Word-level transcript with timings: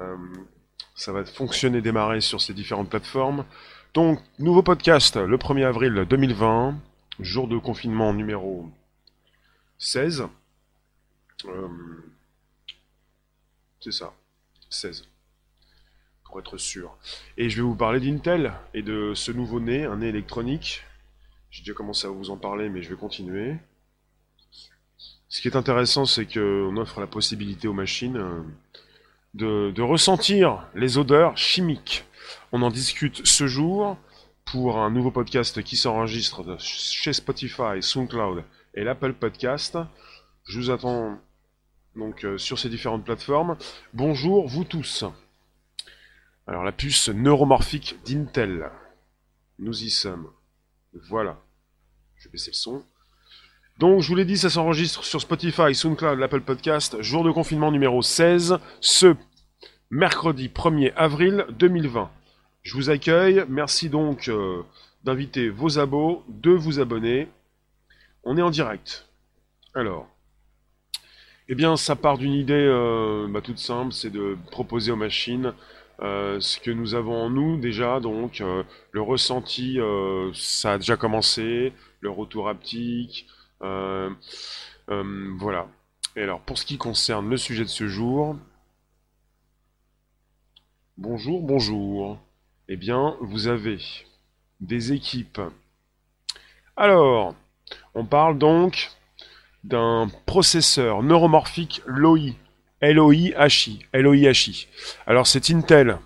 Euh, 0.00 0.16
ça 0.94 1.12
va 1.12 1.24
fonctionner, 1.24 1.80
démarrer 1.80 2.20
sur 2.20 2.40
ces 2.40 2.54
différentes 2.54 2.90
plateformes. 2.90 3.44
Donc, 3.94 4.20
nouveau 4.38 4.62
podcast 4.62 5.16
le 5.16 5.36
1er 5.36 5.64
avril 5.66 6.06
2020, 6.08 6.78
jour 7.20 7.48
de 7.48 7.58
confinement 7.58 8.12
numéro 8.12 8.68
16. 9.78 10.28
Euh, 11.46 11.68
c'est 13.80 13.92
ça, 13.92 14.12
16. 14.68 15.08
Pour 16.24 16.38
être 16.38 16.58
sûr. 16.58 16.96
Et 17.36 17.50
je 17.50 17.56
vais 17.56 17.62
vous 17.62 17.74
parler 17.74 17.98
d'Intel 17.98 18.52
et 18.74 18.82
de 18.82 19.14
ce 19.14 19.32
nouveau 19.32 19.58
nez, 19.58 19.84
un 19.84 19.96
nez 19.96 20.08
électronique. 20.08 20.84
J'ai 21.50 21.62
déjà 21.62 21.74
commencé 21.74 22.06
à 22.06 22.10
vous 22.10 22.30
en 22.30 22.36
parler, 22.36 22.68
mais 22.68 22.82
je 22.82 22.90
vais 22.90 22.96
continuer. 22.96 23.56
Ce 25.28 25.40
qui 25.40 25.48
est 25.48 25.56
intéressant, 25.56 26.04
c'est 26.04 26.26
qu'on 26.26 26.76
offre 26.76 27.00
la 27.00 27.06
possibilité 27.06 27.68
aux 27.68 27.72
machines 27.72 28.16
euh, 28.16 28.42
de, 29.34 29.82
ressentir 29.82 30.66
les 30.74 30.98
odeurs 30.98 31.36
chimiques. 31.36 32.04
On 32.52 32.62
en 32.62 32.70
discute 32.70 33.26
ce 33.26 33.46
jour 33.46 33.96
pour 34.44 34.78
un 34.78 34.90
nouveau 34.90 35.10
podcast 35.10 35.62
qui 35.62 35.76
s'enregistre 35.76 36.56
chez 36.58 37.12
Spotify, 37.12 37.80
SoundCloud 37.80 38.44
et 38.74 38.84
l'Apple 38.84 39.14
Podcast. 39.14 39.78
Je 40.44 40.58
vous 40.58 40.70
attends 40.70 41.18
donc 41.96 42.24
euh, 42.24 42.38
sur 42.38 42.58
ces 42.58 42.68
différentes 42.68 43.04
plateformes. 43.04 43.56
Bonjour 43.94 44.48
vous 44.48 44.64
tous. 44.64 45.04
Alors 46.46 46.64
la 46.64 46.72
puce 46.72 47.08
neuromorphique 47.08 47.98
d'Intel. 48.04 48.70
Nous 49.58 49.84
y 49.84 49.90
sommes. 49.90 50.30
Voilà. 51.08 51.40
Je 52.16 52.28
vais 52.28 52.32
baisser 52.32 52.50
le 52.50 52.56
son. 52.56 52.84
Donc, 53.80 54.02
je 54.02 54.08
vous 54.08 54.14
l'ai 54.14 54.26
dit, 54.26 54.36
ça 54.36 54.50
s'enregistre 54.50 55.04
sur 55.04 55.22
Spotify, 55.22 55.74
SoundCloud, 55.74 56.18
l'Apple 56.18 56.42
Podcast, 56.42 57.00
jour 57.00 57.24
de 57.24 57.30
confinement 57.30 57.72
numéro 57.72 58.02
16, 58.02 58.58
ce 58.82 59.14
mercredi 59.90 60.48
1er 60.48 60.92
avril 60.96 61.46
2020. 61.58 62.10
Je 62.62 62.74
vous 62.74 62.90
accueille, 62.90 63.42
merci 63.48 63.88
donc 63.88 64.28
euh, 64.28 64.60
d'inviter 65.04 65.48
vos 65.48 65.78
abos, 65.78 66.22
de 66.28 66.50
vous 66.50 66.78
abonner. 66.78 67.28
On 68.22 68.36
est 68.36 68.42
en 68.42 68.50
direct. 68.50 69.08
Alors, 69.72 70.06
eh 71.48 71.54
bien, 71.54 71.78
ça 71.78 71.96
part 71.96 72.18
d'une 72.18 72.34
idée 72.34 72.52
euh, 72.52 73.28
bah, 73.30 73.40
toute 73.40 73.56
simple, 73.56 73.94
c'est 73.94 74.10
de 74.10 74.36
proposer 74.50 74.92
aux 74.92 74.96
machines 74.96 75.54
euh, 76.02 76.38
ce 76.38 76.60
que 76.60 76.70
nous 76.70 76.94
avons 76.94 77.16
en 77.16 77.30
nous 77.30 77.56
déjà, 77.56 77.98
donc 77.98 78.42
le 78.92 79.00
ressenti, 79.00 79.78
ça 80.34 80.74
a 80.74 80.76
déjà 80.76 80.98
commencé, 80.98 81.72
le 82.00 82.10
retour 82.10 82.50
haptique, 82.50 83.26
voilà. 83.60 85.68
Et 86.16 86.22
alors, 86.22 86.40
pour 86.40 86.58
ce 86.58 86.64
qui 86.64 86.78
concerne 86.78 87.28
le 87.28 87.36
sujet 87.36 87.62
de 87.62 87.68
ce 87.68 87.86
jour, 87.86 88.36
bonjour, 90.96 91.42
bonjour. 91.42 92.18
Eh 92.68 92.76
bien, 92.76 93.16
vous 93.20 93.48
avez 93.48 93.78
des 94.60 94.92
équipes. 94.92 95.40
Alors, 96.76 97.34
on 97.94 98.04
parle 98.04 98.38
donc 98.38 98.90
d'un 99.64 100.08
processeur 100.26 101.02
neuromorphique 101.02 101.82
LOI. 101.86 102.32
LOI-HI. 102.82 103.84
LOI-HI. 103.92 104.68
Alors, 105.06 105.26
c'est 105.26 105.50
Intel, 105.50 105.98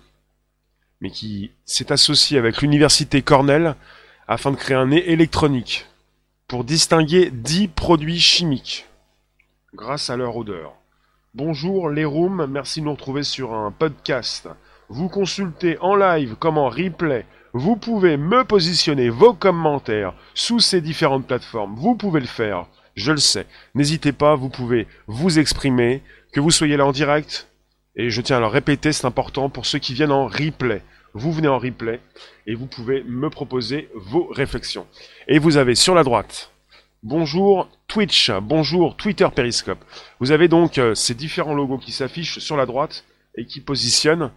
mais 1.01 1.09
qui 1.09 1.51
s'est 1.63 1.91
associé 1.91 2.37
avec 2.37 2.61
l'université 2.61 3.21
Cornell 3.21 3.75
afin 4.27 4.51
de 4.51 4.57
créer 4.57 4.75
un 4.75 4.87
nez 4.87 5.09
électronique 5.09 5.85
pour 6.47 6.63
distinguer 6.63 7.31
10 7.31 7.69
produits 7.69 8.19
chimiques 8.19 8.85
grâce 9.73 10.11
à 10.11 10.17
leur 10.17 10.37
odeur. 10.37 10.73
Bonjour 11.33 11.89
les 11.89 12.05
rooms, 12.05 12.45
merci 12.47 12.81
de 12.81 12.85
nous 12.85 12.93
retrouver 12.93 13.23
sur 13.23 13.53
un 13.53 13.71
podcast. 13.71 14.47
Vous 14.87 15.09
consultez 15.09 15.79
en 15.79 15.95
live 15.95 16.35
comme 16.35 16.59
en 16.59 16.69
replay. 16.69 17.25
Vous 17.53 17.75
pouvez 17.75 18.15
me 18.17 18.43
positionner 18.43 19.09
vos 19.09 19.33
commentaires 19.33 20.13
sous 20.35 20.59
ces 20.59 20.81
différentes 20.81 21.25
plateformes. 21.25 21.75
Vous 21.75 21.95
pouvez 21.95 22.19
le 22.19 22.27
faire, 22.27 22.67
je 22.95 23.11
le 23.11 23.17
sais. 23.17 23.47
N'hésitez 23.73 24.11
pas, 24.11 24.35
vous 24.35 24.49
pouvez 24.49 24.87
vous 25.07 25.39
exprimer, 25.39 26.03
que 26.31 26.39
vous 26.39 26.51
soyez 26.51 26.77
là 26.77 26.85
en 26.85 26.91
direct. 26.91 27.47
Et 27.95 28.11
je 28.11 28.21
tiens 28.21 28.37
à 28.37 28.41
le 28.41 28.47
répéter, 28.47 28.91
c'est 28.91 29.07
important 29.07 29.49
pour 29.49 29.65
ceux 29.65 29.79
qui 29.79 29.95
viennent 29.95 30.11
en 30.11 30.27
replay 30.27 30.83
vous 31.15 31.31
venez 31.31 31.47
en 31.47 31.57
replay 31.57 32.01
et 32.45 32.55
vous 32.55 32.67
pouvez 32.67 33.01
me 33.03 33.29
proposer 33.29 33.89
vos 33.95 34.27
réflexions. 34.27 34.85
Et 35.29 35.39
vous 35.39 35.55
avez 35.55 35.73
sur 35.73 35.95
la 35.95 36.03
droite, 36.03 36.51
bonjour 37.03 37.69
Twitch, 37.87 38.29
bonjour 38.43 38.97
Twitter 38.97 39.27
Periscope. 39.33 39.83
Vous 40.19 40.31
avez 40.31 40.49
donc 40.49 40.77
euh, 40.77 40.93
ces 40.93 41.15
différents 41.15 41.53
logos 41.53 41.77
qui 41.77 41.93
s'affichent 41.93 42.39
sur 42.39 42.57
la 42.57 42.65
droite 42.65 43.05
et 43.35 43.45
qui 43.45 43.61
positionnent, 43.61 44.29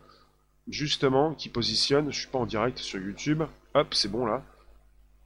justement, 0.68 1.34
qui 1.34 1.48
positionnent, 1.48 2.12
je 2.12 2.20
suis 2.20 2.28
pas 2.28 2.38
en 2.38 2.46
direct 2.46 2.78
sur 2.78 3.00
YouTube, 3.00 3.42
hop, 3.74 3.88
c'est 3.92 4.10
bon 4.10 4.24
là, 4.24 4.44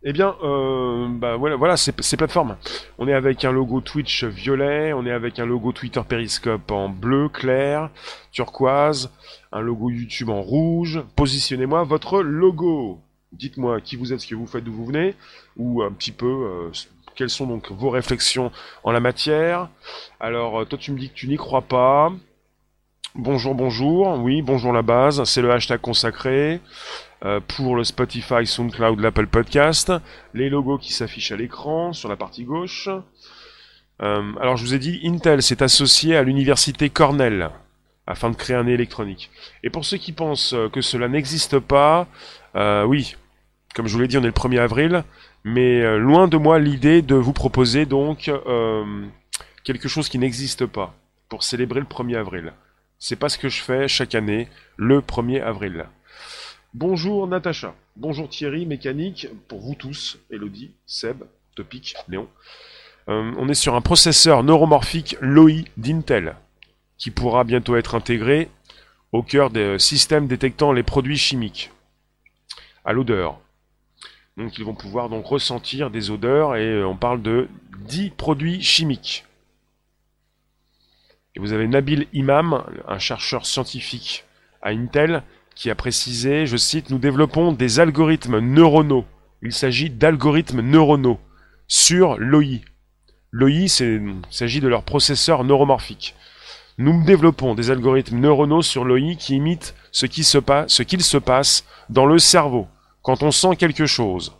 eh 0.04 0.12
bien, 0.12 0.34
euh, 0.42 1.06
bah 1.08 1.36
voilà, 1.36 1.56
voilà 1.56 1.76
ces, 1.76 1.92
plateformes. 1.92 2.56
On 2.98 3.06
est 3.06 3.12
avec 3.12 3.44
un 3.44 3.52
logo 3.52 3.80
Twitch 3.80 4.24
violet, 4.24 4.92
on 4.92 5.06
est 5.06 5.12
avec 5.12 5.38
un 5.38 5.46
logo 5.46 5.72
Twitter 5.72 6.00
Periscope 6.06 6.70
en 6.72 6.88
bleu 6.88 7.28
clair, 7.28 7.88
turquoise, 8.32 9.10
un 9.52 9.60
logo 9.60 9.90
YouTube 9.90 10.30
en 10.30 10.42
rouge. 10.42 11.02
Positionnez-moi 11.14 11.84
votre 11.84 12.22
logo. 12.22 13.00
Dites-moi 13.32 13.80
qui 13.80 13.96
vous 13.96 14.12
êtes, 14.12 14.20
ce 14.20 14.26
que 14.26 14.34
vous 14.34 14.46
faites, 14.46 14.64
d'où 14.64 14.72
vous 14.72 14.86
venez, 14.86 15.14
ou 15.56 15.82
un 15.82 15.92
petit 15.92 16.12
peu 16.12 16.26
euh, 16.26 16.70
quelles 17.14 17.30
sont 17.30 17.46
donc 17.46 17.70
vos 17.70 17.90
réflexions 17.90 18.50
en 18.84 18.90
la 18.90 19.00
matière. 19.00 19.69
Alors, 20.20 20.60
euh, 20.60 20.64
toi, 20.64 20.78
tu 20.78 20.92
me 20.92 20.98
dis 20.98 21.08
que 21.10 21.14
tu 21.14 21.28
n'y 21.28 21.36
crois 21.36 21.62
pas. 21.62 22.12
Bonjour, 23.14 23.54
bonjour. 23.54 24.19
Oui, 24.19 24.42
bonjour 24.42 24.72
la 24.72 24.82
base. 24.82 25.22
C'est 25.24 25.42
le 25.42 25.50
hashtag 25.52 25.80
consacré. 25.80 26.60
Euh, 27.24 27.38
pour 27.38 27.76
le 27.76 27.84
Spotify, 27.84 28.44
SoundCloud, 28.44 28.98
l'Apple 28.98 29.28
Podcast, 29.28 29.92
les 30.34 30.50
logos 30.50 30.78
qui 30.78 30.92
s'affichent 30.92 31.30
à 31.30 31.36
l'écran 31.36 31.92
sur 31.92 32.08
la 32.08 32.16
partie 32.16 32.42
gauche. 32.42 32.88
Euh, 34.02 34.32
alors 34.40 34.56
je 34.56 34.64
vous 34.64 34.74
ai 34.74 34.80
dit, 34.80 35.00
Intel 35.04 35.40
s'est 35.40 35.62
associé 35.62 36.16
à 36.16 36.24
l'université 36.24 36.90
Cornell 36.90 37.50
afin 38.08 38.30
de 38.30 38.34
créer 38.34 38.56
un 38.56 38.66
électronique. 38.66 39.30
Et 39.62 39.70
pour 39.70 39.84
ceux 39.84 39.98
qui 39.98 40.10
pensent 40.10 40.56
que 40.72 40.80
cela 40.80 41.06
n'existe 41.06 41.60
pas, 41.60 42.08
euh, 42.56 42.82
oui, 42.82 43.14
comme 43.76 43.86
je 43.86 43.94
vous 43.94 44.00
l'ai 44.00 44.08
dit, 44.08 44.18
on 44.18 44.22
est 44.22 44.26
le 44.26 44.32
1er 44.32 44.58
avril, 44.58 45.04
mais 45.44 45.98
loin 45.98 46.26
de 46.26 46.36
moi 46.36 46.58
l'idée 46.58 47.02
de 47.02 47.14
vous 47.14 47.32
proposer 47.32 47.86
donc 47.86 48.32
quelque 49.62 49.88
chose 49.88 50.08
qui 50.08 50.18
n'existe 50.18 50.66
pas 50.66 50.92
pour 51.28 51.44
célébrer 51.44 51.78
le 51.78 51.86
1er 51.86 52.16
avril. 52.16 52.52
C'est 52.98 53.16
pas 53.16 53.28
ce 53.28 53.38
que 53.38 53.48
je 53.48 53.62
fais 53.62 53.86
chaque 53.86 54.16
année, 54.16 54.48
le 54.76 55.00
1er 55.00 55.40
avril. 55.40 55.86
Bonjour 56.74 57.26
Natacha, 57.26 57.74
bonjour 57.96 58.30
Thierry, 58.30 58.64
mécanique, 58.64 59.28
pour 59.46 59.60
vous 59.60 59.74
tous, 59.74 60.18
Elodie, 60.30 60.70
Seb, 60.86 61.22
Topic, 61.54 61.94
Léon. 62.08 62.30
Euh, 63.10 63.30
on 63.36 63.46
est 63.50 63.54
sur 63.54 63.74
un 63.74 63.82
processeur 63.82 64.42
neuromorphique 64.42 65.18
LOI 65.20 65.64
d'Intel, 65.76 66.34
qui 66.96 67.10
pourra 67.10 67.44
bientôt 67.44 67.76
être 67.76 67.94
intégré 67.94 68.48
au 69.12 69.22
cœur 69.22 69.50
des 69.50 69.78
systèmes 69.78 70.26
détectant 70.26 70.72
les 70.72 70.82
produits 70.82 71.18
chimiques, 71.18 71.70
à 72.86 72.94
l'odeur. 72.94 73.38
Donc 74.38 74.56
ils 74.56 74.64
vont 74.64 74.74
pouvoir 74.74 75.10
donc 75.10 75.26
ressentir 75.26 75.90
des 75.90 76.10
odeurs, 76.10 76.56
et 76.56 76.82
on 76.82 76.96
parle 76.96 77.20
de 77.20 77.50
10 77.80 78.12
produits 78.12 78.62
chimiques. 78.62 79.26
Et 81.34 81.38
vous 81.38 81.52
avez 81.52 81.68
Nabil 81.68 82.06
Imam, 82.14 82.64
un 82.88 82.98
chercheur 82.98 83.44
scientifique 83.44 84.24
à 84.62 84.70
Intel, 84.70 85.22
qui 85.62 85.70
a 85.70 85.76
précisé, 85.76 86.44
je 86.44 86.56
cite, 86.56 86.90
nous 86.90 86.98
développons 86.98 87.52
des 87.52 87.78
algorithmes 87.78 88.40
neuronaux. 88.40 89.04
Il 89.42 89.52
s'agit 89.52 89.90
d'algorithmes 89.90 90.60
neuronaux 90.60 91.20
sur 91.68 92.18
l'OI. 92.18 92.62
L'OI, 93.30 93.68
il 93.68 94.22
s'agit 94.28 94.60
de 94.60 94.66
leur 94.66 94.82
processeur 94.82 95.44
neuromorphique. 95.44 96.16
Nous 96.78 97.04
développons 97.04 97.54
des 97.54 97.70
algorithmes 97.70 98.18
neuronaux 98.18 98.62
sur 98.62 98.84
l'OI 98.84 99.14
qui 99.16 99.36
imitent 99.36 99.76
ce 99.92 100.06
qu'il 100.06 100.25
se, 100.25 100.38
passe, 100.38 100.72
ce 100.72 100.82
qu'il 100.82 101.00
se 101.00 101.16
passe 101.16 101.64
dans 101.88 102.06
le 102.06 102.19
cerveau 102.19 102.66
quand 103.02 103.22
on 103.22 103.31
sent 103.31 103.54
quelque 103.54 103.87
chose. 103.87 104.37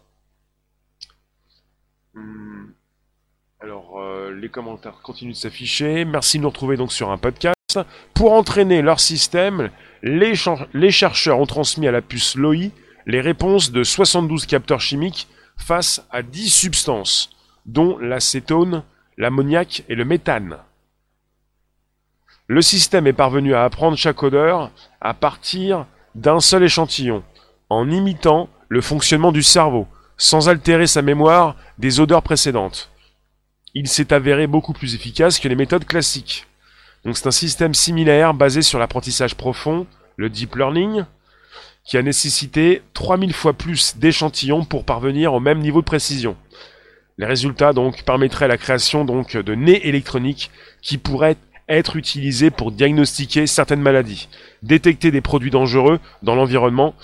Alors, 3.61 4.00
euh, 4.00 4.35
les 4.35 4.49
commentaires 4.49 4.99
continuent 5.05 5.35
de 5.35 5.37
s'afficher. 5.37 6.05
Merci 6.05 6.38
de 6.38 6.43
nous 6.43 6.49
retrouver 6.49 6.76
donc 6.76 6.93
sur 6.93 7.12
un 7.12 7.17
podcast. 7.17 7.62
Pour 8.15 8.33
entraîner 8.33 8.83
leur 8.83 9.01
système, 9.01 9.71
les, 10.03 10.35
chercheurs 10.91 11.39
ont 11.39 11.47
transmis 11.47 11.89
à 11.89 11.93
la 11.93 12.03
puce 12.03 12.35
LOI 12.37 12.71
les 13.07 13.21
réponses 13.21 13.73
de 13.73 13.83
72 13.83 14.47
capteurs 14.47 14.81
chimiques 14.81 15.29
face 15.57 16.05
à 16.11 16.23
10 16.23 16.49
substances, 16.49 17.31
dont 17.67 17.99
l'acétone, 17.99 18.83
l'ammoniac 19.17 19.85
et 19.89 19.95
le 19.95 20.05
méthane. 20.05 20.59
Le 22.49 22.63
système 22.63 23.07
est 23.07 23.13
parvenu 23.13 23.55
à 23.55 23.65
apprendre 23.65 23.97
chaque 23.97 24.23
odeur 24.23 24.71
à 25.01 25.15
partir 25.15 25.87
d'un 26.15 26.41
seul 26.41 26.65
échantillon, 26.65 27.23
en 27.71 27.91
imitant 27.91 28.49
le 28.69 28.81
fonctionnement 28.81 29.33
du 29.33 29.43
cerveau, 29.43 29.87
sans 30.17 30.49
altérer 30.49 30.87
sa 30.87 31.03
mémoire 31.03 31.57
des 31.79 32.01
odeurs 32.01 32.23
précédentes. 32.23 32.91
Il 33.75 33.89
s'est 33.89 34.13
avéré 34.13 34.47
beaucoup 34.47 34.73
plus 34.73 34.95
efficace 34.95 35.39
que 35.39 35.49
les 35.49 35.55
méthodes 35.55 35.87
classiques. 35.87 36.47
Donc 37.04 37.16
c'est 37.16 37.26
un 37.26 37.32
système 37.32 37.75
similaire 37.75 38.34
basé 38.34 38.62
sur 38.62 38.78
l'apprentissage 38.78 39.34
profond, 39.34 39.87
le 40.16 40.28
deep 40.28 40.54
learning, 40.56 41.04
qui 41.84 41.96
a 41.96 42.02
nécessité 42.02 42.82
3000 42.94 43.32
fois 43.32 43.52
plus 43.52 43.96
d'échantillons 43.96 44.64
pour 44.64 44.84
parvenir 44.84 45.34
au 45.34 45.40
même 45.40 45.58
niveau 45.58 45.81
de 45.81 45.87
précision. 45.87 46.37
Les 47.19 47.26
résultats 47.26 47.72
donc 47.72 48.04
permettraient 48.04 48.49
la 48.49 48.56
création 48.56 49.04
donc 49.04 49.37
de 49.37 49.54
nez 49.54 49.87
électroniques 49.87 50.50
qui 50.81 50.96
pourraient 50.96 51.37
être 51.69 51.96
utilisés 51.96 52.50
pour 52.50 52.72
diagnostiquer 52.72 53.46
certaines 53.46 53.81
maladies, 53.81 54.28
détecter 54.62 55.10
des 55.10 55.20
produits 55.20 55.50
dangereux 55.50 56.00
dans 56.22 56.34
l'environnement, 56.34 56.94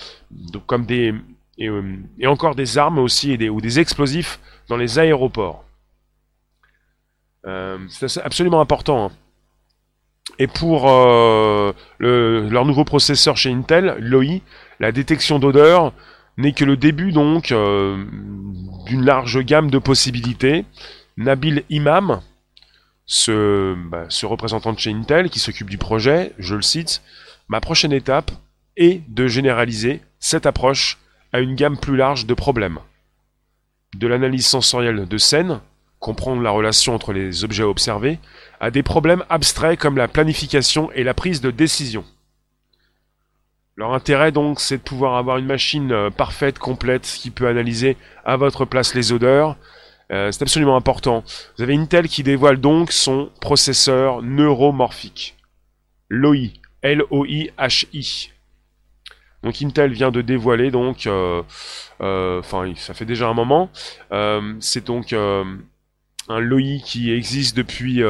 comme 0.67 0.85
des 0.85 1.15
euh, 1.61 1.97
et, 2.19 2.27
encore 2.27 2.55
des 2.55 2.79
armes 2.79 2.99
aussi 2.99 3.37
des, 3.37 3.49
ou 3.49 3.61
des 3.61 3.81
explosifs 3.81 4.39
dans 4.69 4.77
les 4.77 4.99
aéroports. 4.99 5.65
Euh, 7.47 7.79
c'est 7.89 8.21
absolument 8.21 8.61
important. 8.61 9.07
Hein. 9.07 9.11
Et 10.39 10.47
pour 10.47 10.89
euh, 10.89 11.73
leur 11.99 12.65
nouveau 12.65 12.85
processeur 12.85 13.37
chez 13.37 13.51
Intel, 13.51 13.97
l'OI, 13.99 14.41
la 14.81 14.93
détection 14.93 15.39
d'odeur 15.39 15.93
n'est 16.37 16.53
que 16.53 16.65
le 16.65 16.77
début 16.77 17.11
donc 17.11 17.49
d'une 17.49 19.05
large 19.05 19.41
gamme 19.41 19.71
de 19.71 19.79
possibilités. 19.79 20.65
Nabil 21.17 21.65
Imam, 21.69 22.21
ce, 23.07 23.75
bah, 23.89 24.05
ce 24.09 24.27
représentant 24.27 24.73
de 24.73 24.79
chez 24.79 24.93
Intel 24.93 25.31
qui 25.31 25.41
s'occupe 25.41 25.69
du 25.69 25.79
projet, 25.79 26.33
je 26.39 26.55
le 26.55 26.63
cite, 26.63 27.03
ma 27.49 27.61
prochaine 27.61 27.93
étape 27.93 28.31
est 28.77 29.03
de 29.09 29.27
généraliser 29.27 30.01
cette 30.21 30.47
approche 30.47 30.99
à 31.33 31.41
une 31.41 31.55
gamme 31.55 31.79
plus 31.79 31.97
large 31.97 32.27
de 32.27 32.35
problèmes. 32.35 32.79
De 33.97 34.07
l'analyse 34.07 34.47
sensorielle 34.47 35.07
de 35.07 35.19
scène, 35.19 35.61
comprendre 35.99 36.43
la 36.43 36.51
relation 36.51 36.95
entre 36.95 37.13
les 37.13 37.45
objets 37.45 37.65
observés, 37.65 38.19
à 38.61 38.71
des 38.71 38.83
problèmes 38.83 39.25
abstraits 39.29 39.79
comme 39.79 39.97
la 39.97 40.09
planification 40.09 40.91
et 40.93 41.05
la 41.05 41.15
prise 41.15 41.41
de 41.41 41.51
décision. 41.51 42.05
Leur 43.77 43.95
intérêt 43.95 44.33
donc, 44.33 44.61
c'est 44.61 44.79
de 44.79 44.83
pouvoir 44.83 45.17
avoir 45.17 45.39
une 45.39 45.47
machine 45.47 45.93
euh, 45.93 46.11
parfaite, 46.11 46.59
complète, 46.59 47.03
qui 47.03 47.31
peut 47.31 47.47
analyser 47.47 47.97
à 48.25 48.37
votre 48.37 48.65
place 48.65 48.95
les 48.95 49.13
odeurs. 49.13 49.57
Euh, 50.11 50.33
c'est 50.33 50.43
absolument 50.43 50.77
important. 50.77 51.23
Vous 51.57 51.63
avez 51.63 51.77
Intel 51.77 52.09
qui 52.09 52.25
dévoile 52.25 52.57
donc 52.57 52.91
son 52.91 53.31
processeur 53.41 54.23
neuromorphique. 54.23 55.37
LOI. 56.11 56.49
L-O-I-H-I. 56.83 58.31
Donc 59.43 59.63
Intel 59.63 59.93
vient 59.93 60.11
de 60.11 60.21
dévoiler 60.21 60.71
donc, 60.71 61.07
euh, 61.07 61.43
euh, 62.01 62.41
enfin 62.41 62.73
ça 62.77 62.95
fait 62.95 63.05
déjà 63.05 63.29
un 63.29 63.35
moment, 63.35 63.71
euh, 64.11 64.55
c'est 64.61 64.85
donc 64.85 65.15
un 66.29 66.41
LOI 66.41 66.79
qui 66.85 67.13
existe 67.13 67.57
depuis 67.57 68.03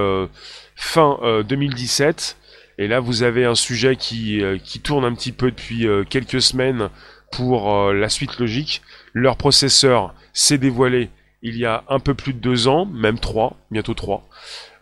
fin 0.76 1.19
2017. 1.49 2.37
Et 2.79 2.87
là, 2.87 3.00
vous 3.00 3.23
avez 3.23 3.44
un 3.44 3.55
sujet 3.55 3.97
qui, 3.97 4.43
qui 4.65 4.81
tourne 4.81 5.05
un 5.05 5.15
petit 5.15 5.32
peu 5.32 5.50
depuis 5.50 5.87
quelques 6.09 6.43
semaines 6.43 6.91
pour 7.32 7.93
la 7.93 8.09
suite 8.09 8.38
logique. 8.38 8.82
Leur 9.12 9.37
processeur 9.37 10.15
s'est 10.32 10.59
dévoilé 10.59 11.11
il 11.43 11.56
y 11.56 11.65
a 11.65 11.85
un 11.88 12.00
peu 12.00 12.15
plus 12.15 12.32
de 12.32 12.38
deux 12.38 12.67
ans, 12.69 12.85
même 12.87 13.19
trois, 13.19 13.56
bientôt 13.70 13.94
trois. 13.94 14.29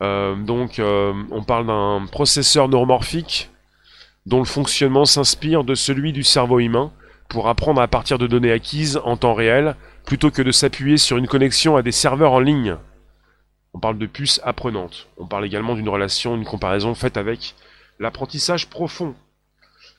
donc, 0.01 0.81
on 0.81 1.45
parle 1.47 1.67
d'un 1.67 2.07
processeur 2.11 2.69
neuromorphique 2.69 3.51
dont 4.27 4.39
le 4.39 4.45
fonctionnement 4.45 5.05
s'inspire 5.05 5.65
de 5.65 5.75
celui 5.75 6.13
du 6.13 6.25
cerveau 6.25 6.59
humain 6.59 6.93
pour 7.29 7.49
apprendre 7.49 7.81
à 7.81 7.89
partir 7.89 8.19
de 8.19 8.27
données 8.27 8.53
acquises 8.53 9.01
en 9.05 9.17
temps 9.17 9.35
réel 9.35 9.77
plutôt 10.05 10.31
que 10.31 10.43
de 10.43 10.51
s'appuyer 10.51 10.99
sur 10.99 11.17
une 11.17 11.27
connexion 11.27 11.77
à 11.77 11.83
des 11.83 11.93
serveurs 11.93 12.33
en 12.33 12.41
ligne. 12.41 12.77
On 13.77 13.79
parle 13.79 13.99
de 13.99 14.07
puces 14.07 14.41
apprenantes. 14.43 15.07
On 15.19 15.27
parle 15.27 15.45
également 15.45 15.75
d'une 15.75 15.91
relation, 15.91 16.35
une 16.35 16.47
comparaison 16.47 16.95
faite 16.95 17.19
avec 17.19 17.55
l'apprentissage 17.99 18.71
profond. 18.71 19.15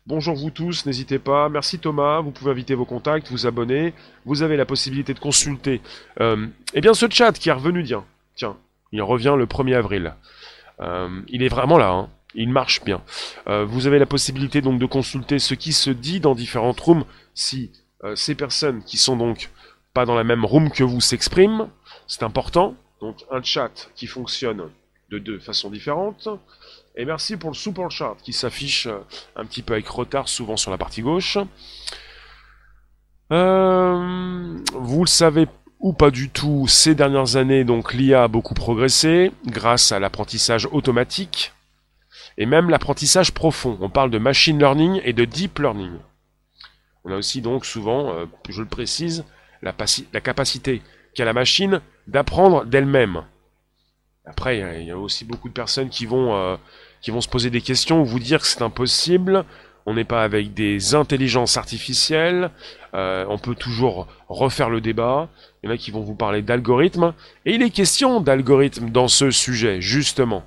Bonjour 0.08 0.36
vous 0.36 0.50
tous, 0.50 0.88
n'hésitez 0.88 1.20
pas. 1.20 1.48
Merci 1.48 1.78
Thomas, 1.78 2.22
vous 2.22 2.32
pouvez 2.32 2.50
inviter 2.50 2.74
vos 2.74 2.86
contacts, 2.86 3.30
vous 3.30 3.46
abonner. 3.46 3.94
Vous 4.26 4.42
avez 4.42 4.58
la 4.58 4.66
possibilité 4.66 5.14
de 5.14 5.20
consulter 5.20 5.80
euh, 6.20 6.48
eh 6.74 6.82
bien 6.82 6.96
ce 6.96 7.06
chat 7.08 7.34
qui 7.34 7.50
est 7.50 7.52
revenu, 7.52 7.84
tiens. 7.84 8.04
Tiens, 8.36 8.58
il 8.94 9.04
revient 9.04 9.36
le 9.38 9.46
1er 9.46 9.76
avril. 9.76 10.16
Euh, 10.80 11.22
il 11.28 11.44
est 11.44 11.48
vraiment 11.48 11.78
là, 11.78 11.92
hein 11.92 12.10
il 12.34 12.50
marche 12.50 12.84
bien. 12.84 13.04
Euh, 13.48 13.64
vous 13.64 13.86
avez 13.86 14.00
la 14.00 14.08
possibilité 14.08 14.62
donc 14.62 14.80
de 14.80 14.88
consulter 14.88 15.38
ce 15.38 15.54
qui 15.54 15.72
se 15.72 15.92
dit 15.92 16.20
dans 16.20 16.34
différentes 16.34 16.80
rooms 16.80 17.06
si 17.36 17.72
ces 18.16 18.34
personnes 18.34 18.84
qui 18.84 18.98
sont 18.98 19.18
donc 19.18 19.52
pas 19.94 20.08
dans 20.08 20.16
la 20.16 20.24
même 20.24 20.46
room 20.46 20.72
que 20.72 20.84
vous 20.84 21.02
s'expriment. 21.02 21.70
C'est 22.08 22.24
important. 22.24 22.76
Donc 23.02 23.26
un 23.32 23.42
chat 23.42 23.90
qui 23.96 24.08
fonctionne 24.08 24.70
de 25.10 25.20
deux 25.20 25.40
façons 25.40 25.70
différentes. 25.70 26.28
Et 26.96 27.06
merci 27.06 27.38
pour 27.38 27.52
le 27.52 27.56
super 27.56 27.92
chat 27.92 28.16
qui 28.24 28.34
s'affiche 28.34 28.88
euh, 28.88 29.00
un 29.36 29.46
petit 29.46 29.62
peu 29.62 29.74
avec 29.74 29.88
retard, 29.88 30.28
souvent 30.28 30.58
sur 30.58 30.72
la 30.72 30.78
partie 30.78 31.02
gauche. 31.02 31.38
vous 33.30 33.36
le 35.04 35.08
savez 35.08 35.48
ou 35.80 35.94
pas 35.94 36.10
du 36.10 36.30
tout, 36.30 36.68
ces 36.68 36.96
dernières 36.96 37.36
années, 37.36 37.64
donc 37.64 37.94
l'IA 37.94 38.24
a 38.24 38.28
beaucoup 38.28 38.56
progressé 38.56 39.32
grâce 39.46 39.92
à 39.92 40.00
l'apprentissage 40.00 40.68
automatique 40.72 41.54
et 42.38 42.46
même 42.46 42.70
l'apprentissage 42.70 43.32
profond. 43.32 43.78
On 43.82 43.90
parle 43.90 44.10
de 44.10 44.18
machine 44.18 44.58
learning 44.58 45.02
et 45.04 45.14
de 45.14 45.26
deep 45.26 45.60
learning. 45.60 45.94
On 47.04 47.12
a 47.12 47.16
aussi 47.16 47.42
donc 47.42 47.66
souvent, 47.66 48.12
euh, 48.12 48.26
je 48.50 48.62
le 48.62 48.68
précise, 48.68 49.24
la 49.62 50.22
capacité 50.22 50.82
qu'a 51.18 51.26
la 51.26 51.34
machine 51.34 51.82
d'apprendre 52.06 52.64
d'elle-même. 52.64 53.24
Après, 54.26 54.60
il 54.82 54.88
y, 54.88 54.92
a 54.92 54.98
aussi 54.98 55.26
beaucoup 55.26 55.50
de 55.50 55.54
personnes 55.54 55.90
qui 55.90 56.06
vont, 56.06 56.36
euh, 56.36 56.58
qui 57.02 57.12
vont 57.12 57.22
se 57.22 57.30
poser 57.30 57.50
des 57.50 57.62
questions 57.62 58.02
ou 58.02 58.06
vous 58.06 58.20
dire 58.20 58.42
que 58.42 58.48
c'est 58.48 58.62
impossible. 58.62 59.46
On 59.86 59.94
n'est 59.94 60.04
pas 60.04 60.24
avec 60.24 60.54
des 60.54 60.96
intelligences 60.96 61.58
artificielles. 61.58 62.52
Euh, 62.94 63.26
on 63.30 63.38
peut 63.38 63.56
toujours 63.56 64.08
refaire 64.28 64.70
le 64.70 64.82
débat. 64.82 65.30
Il 65.64 65.68
y 65.68 65.72
en 65.72 65.74
a 65.74 65.78
qui 65.78 65.92
vont 65.92 66.02
vous 66.02 66.14
parler 66.14 66.42
d'algorithmes. 66.42 67.14
Et 67.46 67.56
il 67.56 67.64
est 67.64 67.70
question 67.70 68.22
d'algorithmes 68.22 68.90
dans 68.90 69.08
ce 69.08 69.32
sujet, 69.32 69.82
justement. 69.82 70.44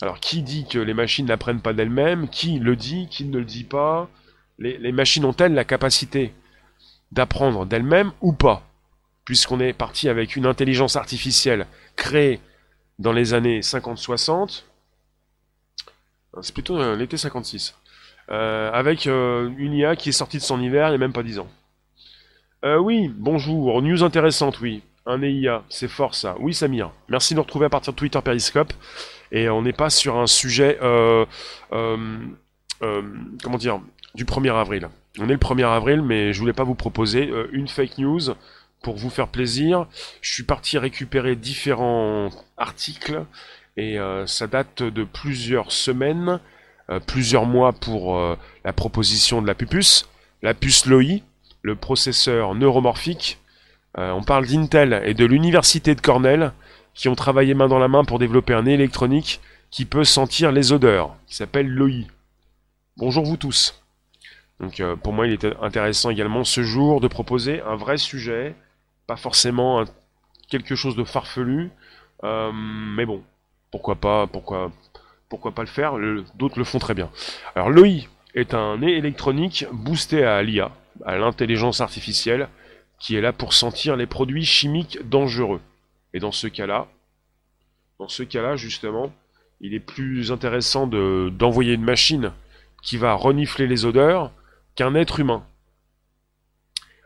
Alors, 0.00 0.20
qui 0.20 0.42
dit 0.42 0.66
que 0.66 0.78
les 0.78 0.94
machines 0.94 1.26
n'apprennent 1.26 1.60
pas 1.60 1.72
d'elles-mêmes? 1.72 2.28
Qui 2.28 2.58
le 2.58 2.76
dit? 2.76 3.08
Qui 3.10 3.24
ne 3.24 3.38
le 3.38 3.44
dit 3.44 3.64
pas? 3.64 4.08
Les, 4.58 4.92
machines 4.92 5.24
ont-elles 5.24 5.52
la 5.52 5.64
capacité 5.64 6.32
d'apprendre 7.10 7.66
d'elles-mêmes 7.66 8.12
ou 8.20 8.32
pas? 8.32 8.62
Puisqu'on 9.24 9.60
est 9.60 9.72
parti 9.72 10.08
avec 10.08 10.36
une 10.36 10.46
intelligence 10.46 10.96
artificielle 10.96 11.66
créée 11.96 12.40
dans 12.98 13.12
les 13.12 13.34
années 13.34 13.60
50-60, 13.60 14.64
euh, 16.36 16.42
c'est 16.42 16.52
plutôt 16.52 16.78
euh, 16.78 16.94
l'été 16.96 17.16
56, 17.16 17.74
euh, 18.30 18.70
avec 18.72 19.06
une 19.06 19.72
IA 19.72 19.96
qui 19.96 20.10
est 20.10 20.12
sortie 20.12 20.38
de 20.38 20.42
son 20.42 20.60
hiver 20.60 20.88
il 20.88 20.90
n'y 20.90 20.96
a 20.96 20.98
même 20.98 21.12
pas 21.12 21.22
10 21.22 21.38
ans. 21.40 21.48
oui, 22.78 23.10
bonjour, 23.14 23.80
news 23.82 24.02
intéressante, 24.02 24.60
oui. 24.60 24.82
Un 25.06 25.20
EIA, 25.20 25.62
c'est 25.68 25.88
fort 25.88 26.14
ça. 26.14 26.34
Oui, 26.40 26.54
Samir. 26.54 26.90
Merci 27.08 27.34
de 27.34 27.36
nous 27.36 27.42
retrouver 27.42 27.66
à 27.66 27.68
partir 27.68 27.92
de 27.92 27.98
Twitter 27.98 28.18
Periscope 28.24 28.72
et 29.32 29.50
on 29.50 29.62
n'est 29.62 29.74
pas 29.74 29.90
sur 29.90 30.16
un 30.16 30.26
sujet, 30.26 30.78
euh, 30.80 31.26
euh, 31.72 32.18
euh, 32.82 33.02
comment 33.42 33.58
dire, 33.58 33.80
du 34.14 34.24
1er 34.24 34.54
avril. 34.54 34.88
On 35.18 35.28
est 35.28 35.32
le 35.32 35.38
1er 35.38 35.66
avril, 35.66 36.00
mais 36.00 36.32
je 36.32 36.40
voulais 36.40 36.54
pas 36.54 36.64
vous 36.64 36.74
proposer 36.74 37.30
une 37.52 37.68
fake 37.68 37.98
news 37.98 38.34
pour 38.84 38.96
vous 38.96 39.10
faire 39.10 39.26
plaisir. 39.26 39.86
Je 40.20 40.32
suis 40.32 40.44
parti 40.44 40.78
récupérer 40.78 41.34
différents 41.34 42.30
articles 42.56 43.24
et 43.76 43.98
ça 44.26 44.46
date 44.46 44.84
de 44.84 45.02
plusieurs 45.02 45.72
semaines, 45.72 46.38
plusieurs 47.06 47.46
mois 47.46 47.72
pour 47.72 48.16
la 48.64 48.72
proposition 48.72 49.42
de 49.42 49.48
la 49.48 49.56
pupus, 49.56 50.08
la 50.42 50.54
puce 50.54 50.86
LOI, 50.86 51.22
le 51.62 51.74
processeur 51.74 52.54
neuromorphique. 52.54 53.38
on 53.96 54.22
parle 54.22 54.46
d'Intel 54.46 55.02
et 55.04 55.14
de 55.14 55.24
l'université 55.24 55.96
de 55.96 56.00
Cornell 56.00 56.52
qui 56.94 57.08
ont 57.08 57.16
travaillé 57.16 57.54
main 57.54 57.68
dans 57.68 57.80
la 57.80 57.88
main 57.88 58.04
pour 58.04 58.20
développer 58.20 58.54
un 58.54 58.66
électronique 58.66 59.40
qui 59.70 59.86
peut 59.86 60.04
sentir 60.04 60.52
les 60.52 60.72
odeurs, 60.72 61.16
qui 61.26 61.34
s'appelle 61.34 61.66
l'OI. 61.66 62.06
Bonjour 62.96 63.24
vous 63.24 63.36
tous. 63.36 63.82
Donc 64.60 64.78
euh, 64.78 64.94
pour 64.94 65.12
moi 65.12 65.26
il 65.26 65.32
était 65.32 65.52
intéressant 65.60 66.10
également 66.10 66.44
ce 66.44 66.62
jour 66.62 67.00
de 67.00 67.08
proposer 67.08 67.60
un 67.62 67.74
vrai 67.74 67.96
sujet, 67.96 68.54
pas 69.06 69.16
forcément 69.16 69.84
quelque 70.48 70.74
chose 70.74 70.96
de 70.96 71.04
farfelu, 71.04 71.70
euh, 72.22 72.52
mais 72.52 73.06
bon, 73.06 73.22
pourquoi 73.70 73.96
pas, 73.96 74.26
pourquoi, 74.26 74.70
pas 75.54 75.62
le 75.62 75.68
faire, 75.68 75.94
d'autres 76.34 76.58
le 76.58 76.64
font 76.64 76.78
très 76.78 76.94
bien. 76.94 77.10
Alors 77.54 77.70
l'OI 77.70 78.06
est 78.34 78.54
un 78.54 78.78
nez 78.78 78.96
électronique 78.96 79.66
boosté 79.72 80.24
à 80.24 80.42
l'IA, 80.42 80.70
à 81.04 81.16
l'intelligence 81.16 81.80
artificielle, 81.80 82.48
qui 82.98 83.16
est 83.16 83.20
là 83.20 83.32
pour 83.32 83.52
sentir 83.52 83.96
les 83.96 84.06
produits 84.06 84.44
chimiques 84.44 84.98
dangereux. 85.08 85.60
Et 86.12 86.20
dans 86.20 86.32
ce 86.32 86.46
cas-là, 86.46 86.86
dans 87.98 88.08
ce 88.08 88.22
cas-là, 88.22 88.56
justement, 88.56 89.12
il 89.60 89.74
est 89.74 89.80
plus 89.80 90.32
intéressant 90.32 90.86
de, 90.86 91.32
d'envoyer 91.36 91.74
une 91.74 91.84
machine 91.84 92.32
qui 92.82 92.96
va 92.96 93.14
renifler 93.14 93.66
les 93.66 93.84
odeurs 93.84 94.30
qu'un 94.74 94.94
être 94.94 95.20
humain. 95.20 95.44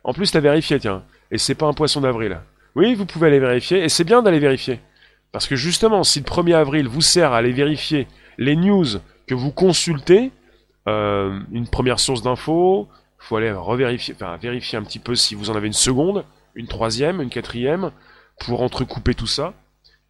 En 0.04 0.12
plus, 0.12 0.30
t'as 0.30 0.40
vérifié, 0.40 0.78
tiens. 0.78 1.04
Et 1.30 1.38
c'est 1.38 1.54
pas 1.54 1.66
un 1.66 1.74
poisson 1.74 2.00
d'avril. 2.00 2.40
Oui, 2.74 2.94
vous 2.94 3.06
pouvez 3.06 3.28
aller 3.28 3.38
vérifier, 3.38 3.82
et 3.82 3.88
c'est 3.88 4.04
bien 4.04 4.22
d'aller 4.22 4.38
vérifier. 4.38 4.80
Parce 5.32 5.46
que 5.46 5.56
justement, 5.56 6.04
si 6.04 6.20
le 6.20 6.24
1er 6.24 6.54
avril 6.54 6.88
vous 6.88 7.00
sert 7.00 7.32
à 7.32 7.38
aller 7.38 7.52
vérifier 7.52 8.06
les 8.38 8.56
news 8.56 8.86
que 9.26 9.34
vous 9.34 9.50
consultez, 9.50 10.30
euh, 10.86 11.40
une 11.52 11.68
première 11.68 12.00
source 12.00 12.22
d'infos, 12.22 12.88
il 13.20 13.24
faut 13.24 13.36
aller 13.36 13.52
vérifier 14.40 14.78
un 14.78 14.82
petit 14.84 14.98
peu 14.98 15.14
si 15.14 15.34
vous 15.34 15.50
en 15.50 15.54
avez 15.54 15.66
une 15.66 15.72
seconde, 15.72 16.24
une 16.54 16.66
troisième, 16.66 17.20
une 17.20 17.30
quatrième, 17.30 17.90
pour 18.40 18.62
entrecouper 18.62 19.14
tout 19.14 19.26
ça 19.26 19.54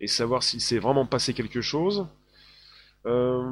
et 0.00 0.06
savoir 0.06 0.42
s'il 0.42 0.60
s'est 0.60 0.78
vraiment 0.78 1.06
passé 1.06 1.34
quelque 1.34 1.60
chose. 1.60 2.06
Euh, 3.06 3.50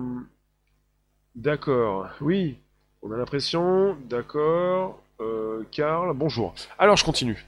d'accord, 1.35 2.09
oui, 2.21 2.59
on 3.03 3.11
a 3.13 3.17
l'impression, 3.17 3.97
d'accord. 4.09 5.03
Euh, 5.21 5.65
Karl, 5.73 6.13
bonjour. 6.15 6.55
Alors 6.79 6.97
je 6.97 7.05
continue. 7.05 7.47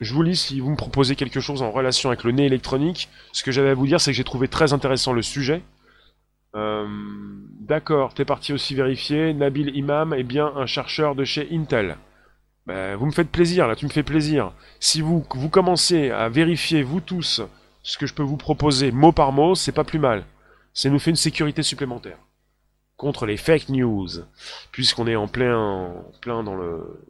Je 0.00 0.14
vous 0.14 0.22
lis 0.22 0.36
si 0.36 0.60
vous 0.60 0.70
me 0.70 0.76
proposez 0.76 1.16
quelque 1.16 1.40
chose 1.40 1.62
en 1.62 1.70
relation 1.70 2.10
avec 2.10 2.24
le 2.24 2.32
nez 2.32 2.46
électronique. 2.46 3.08
Ce 3.32 3.42
que 3.42 3.50
j'avais 3.50 3.70
à 3.70 3.74
vous 3.74 3.86
dire, 3.86 4.00
c'est 4.00 4.12
que 4.12 4.16
j'ai 4.16 4.24
trouvé 4.24 4.48
très 4.48 4.72
intéressant 4.72 5.12
le 5.12 5.22
sujet. 5.22 5.62
Euh, 6.54 6.86
D'accord, 7.60 8.14
t'es 8.14 8.24
parti 8.24 8.52
aussi 8.52 8.74
vérifier. 8.74 9.34
Nabil 9.34 9.76
Imam 9.76 10.14
est 10.14 10.22
bien 10.22 10.52
un 10.56 10.66
chercheur 10.66 11.14
de 11.14 11.24
chez 11.24 11.48
Intel. 11.52 11.98
Ben, 12.66 12.96
vous 12.96 13.06
me 13.06 13.10
faites 13.10 13.30
plaisir, 13.30 13.66
là, 13.66 13.76
tu 13.76 13.86
me 13.86 13.90
fais 13.90 14.02
plaisir. 14.02 14.52
Si 14.78 15.00
vous, 15.00 15.26
vous 15.34 15.48
commencez 15.48 16.10
à 16.10 16.28
vérifier, 16.28 16.82
vous 16.82 17.00
tous, 17.00 17.42
ce 17.82 17.98
que 17.98 18.06
je 18.06 18.14
peux 18.14 18.22
vous 18.22 18.36
proposer 18.36 18.90
mot 18.90 19.12
par 19.12 19.32
mot, 19.32 19.54
c'est 19.54 19.72
pas 19.72 19.84
plus 19.84 19.98
mal. 19.98 20.24
Ça 20.74 20.88
nous 20.90 20.98
fait 20.98 21.10
une 21.10 21.16
sécurité 21.16 21.62
supplémentaire. 21.62 22.18
Contre 22.96 23.26
les 23.26 23.36
fake 23.36 23.68
news. 23.68 24.08
Puisqu'on 24.72 25.06
est 25.06 25.16
en 25.16 25.28
plein, 25.28 25.58
en 25.58 26.12
plein 26.20 26.42
dans 26.42 26.54
le, 26.54 27.02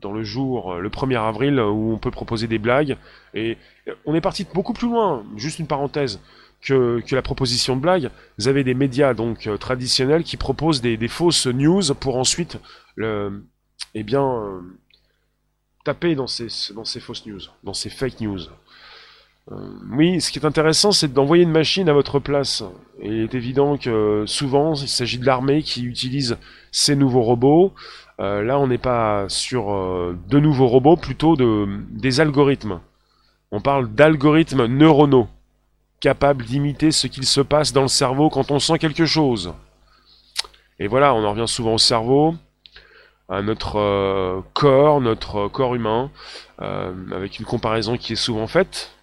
dans 0.00 0.12
le 0.12 0.22
jour, 0.22 0.74
le 0.74 0.88
1er 0.90 1.18
avril, 1.18 1.58
où 1.60 1.92
on 1.92 1.98
peut 1.98 2.10
proposer 2.10 2.46
des 2.46 2.58
blagues. 2.58 2.96
Et 3.32 3.56
on 4.04 4.14
est 4.14 4.20
parti 4.20 4.46
beaucoup 4.52 4.72
plus 4.72 4.88
loin. 4.88 5.24
Juste 5.36 5.58
une 5.58 5.66
parenthèse 5.66 6.20
que, 6.64 7.14
la 7.14 7.22
proposition 7.22 7.76
de 7.76 7.80
blague. 7.80 8.10
Vous 8.38 8.48
avez 8.48 8.64
des 8.64 8.74
médias 8.74 9.14
donc 9.14 9.46
euh, 9.46 9.56
traditionnels 9.56 10.24
qui 10.24 10.36
proposent 10.36 10.80
des, 10.80 11.08
fausses 11.08 11.46
news 11.46 11.82
pour 12.00 12.16
ensuite 12.16 12.58
le, 12.96 13.44
eh 13.94 14.02
bien, 14.02 14.24
euh, 14.24 14.60
taper 15.84 16.14
dans 16.14 16.26
ces, 16.26 16.48
dans 16.74 16.84
ces 16.84 17.00
fausses 17.00 17.26
news, 17.26 17.40
dans 17.62 17.74
ces 17.74 17.90
fake 17.90 18.20
news. 18.20 18.40
Euh, 19.52 19.56
oui, 19.90 20.22
ce 20.22 20.32
qui 20.32 20.38
est 20.38 20.46
intéressant, 20.46 20.90
c'est 20.90 21.12
d'envoyer 21.12 21.42
une 21.42 21.50
machine 21.50 21.88
à 21.88 21.92
votre 21.92 22.18
place. 22.18 22.64
Et 23.00 23.08
il 23.08 23.22
est 23.22 23.34
évident 23.34 23.76
que 23.76 24.24
souvent, 24.26 24.74
il 24.74 24.88
s'agit 24.88 25.18
de 25.18 25.26
l'armée 25.26 25.62
qui 25.62 25.84
utilise 25.84 26.38
ces 26.72 26.96
nouveaux 26.96 27.22
robots. 27.22 27.74
Là, 28.18 28.58
on 28.58 28.66
n'est 28.66 28.78
pas 28.78 29.26
sur 29.28 29.66
de 29.66 30.38
nouveaux 30.38 30.68
robots, 30.68 30.96
plutôt 30.96 31.36
de, 31.36 31.66
des 31.90 32.20
algorithmes. 32.20 32.80
On 33.50 33.60
parle 33.60 33.88
d'algorithmes 33.92 34.66
neuronaux 34.66 35.28
capable 36.00 36.44
d'imiter 36.44 36.90
ce 36.92 37.06
qu'il 37.06 37.24
se 37.24 37.40
passe 37.40 37.72
dans 37.72 37.82
le 37.82 37.88
cerveau 37.88 38.28
quand 38.28 38.50
on 38.50 38.58
sent 38.58 38.78
quelque 38.78 39.06
chose. 39.06 39.54
Et 40.78 40.86
voilà, 40.86 41.14
on 41.14 41.24
en 41.24 41.30
revient 41.30 41.48
souvent 41.48 41.74
au 41.74 41.78
cerveau, 41.78 42.34
à 43.28 43.40
notre 43.40 43.78
euh, 43.78 44.40
corps, 44.52 45.00
notre 45.00 45.48
corps 45.48 45.74
humain, 45.74 46.10
euh, 46.60 46.92
avec 47.12 47.38
une 47.38 47.46
comparaison 47.46 47.96
qui 47.96 48.12
est 48.12 48.16
souvent 48.16 48.46
faite. 48.46 48.93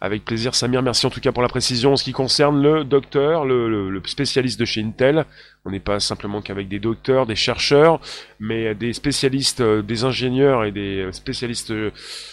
Avec 0.00 0.24
plaisir, 0.24 0.54
Samir, 0.54 0.82
merci 0.82 1.06
en 1.06 1.10
tout 1.10 1.20
cas 1.20 1.32
pour 1.32 1.42
la 1.42 1.48
précision. 1.48 1.92
En 1.92 1.96
ce 1.96 2.04
qui 2.04 2.12
concerne 2.12 2.62
le 2.62 2.84
docteur, 2.84 3.44
le, 3.44 4.00
spécialiste 4.06 4.60
de 4.60 4.64
chez 4.64 4.82
Intel, 4.82 5.24
on 5.64 5.70
n'est 5.70 5.80
pas 5.80 5.98
simplement 5.98 6.40
qu'avec 6.40 6.68
des 6.68 6.78
docteurs, 6.78 7.26
des 7.26 7.34
chercheurs, 7.34 8.00
mais 8.38 8.74
des 8.74 8.92
spécialistes, 8.92 9.60
euh, 9.60 9.82
des 9.82 10.04
ingénieurs 10.04 10.64
et 10.64 10.72
des 10.72 11.08
spécialistes 11.12 11.72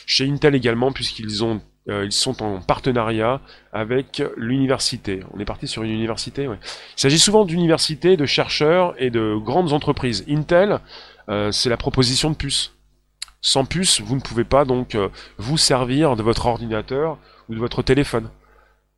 chez 0.06 0.30
Intel 0.30 0.56
également, 0.56 0.92
puisqu'ils 0.92 1.44
ont 1.44 1.62
euh, 1.88 2.06
ils 2.06 2.12
sont 2.12 2.42
en 2.42 2.62
partenariat 2.62 3.42
avec 3.72 4.24
l'université. 4.38 5.22
On 5.34 5.40
est 5.40 5.46
parti 5.46 5.68
sur 5.68 5.84
une 5.84 5.92
université. 5.92 6.48
Ouais. 6.48 6.58
Il 6.98 7.02
s'agit 7.02 7.20
souvent 7.20 7.46
d'universités, 7.46 8.18
de 8.18 8.26
chercheurs 8.26 8.96
et 8.98 9.12
de 9.12 9.36
grandes 9.38 9.72
entreprises. 9.72 10.26
Intel, 10.28 10.80
euh, 11.30 11.52
c'est 11.52 11.70
la 11.70 11.78
proposition 11.78 12.32
de 12.32 12.36
puces. 12.36 12.74
Sans 13.42 13.66
puce, 13.66 14.02
vous 14.02 14.16
ne 14.16 14.22
pouvez 14.22 14.44
pas 14.44 14.66
donc 14.66 14.96
euh, 14.96 15.10
vous 15.38 15.58
servir 15.58 16.16
de 16.16 16.24
votre 16.24 16.48
ordinateur 16.48 17.20
ou 17.50 17.56
de 17.56 17.60
votre 17.60 17.82
téléphone. 17.82 18.30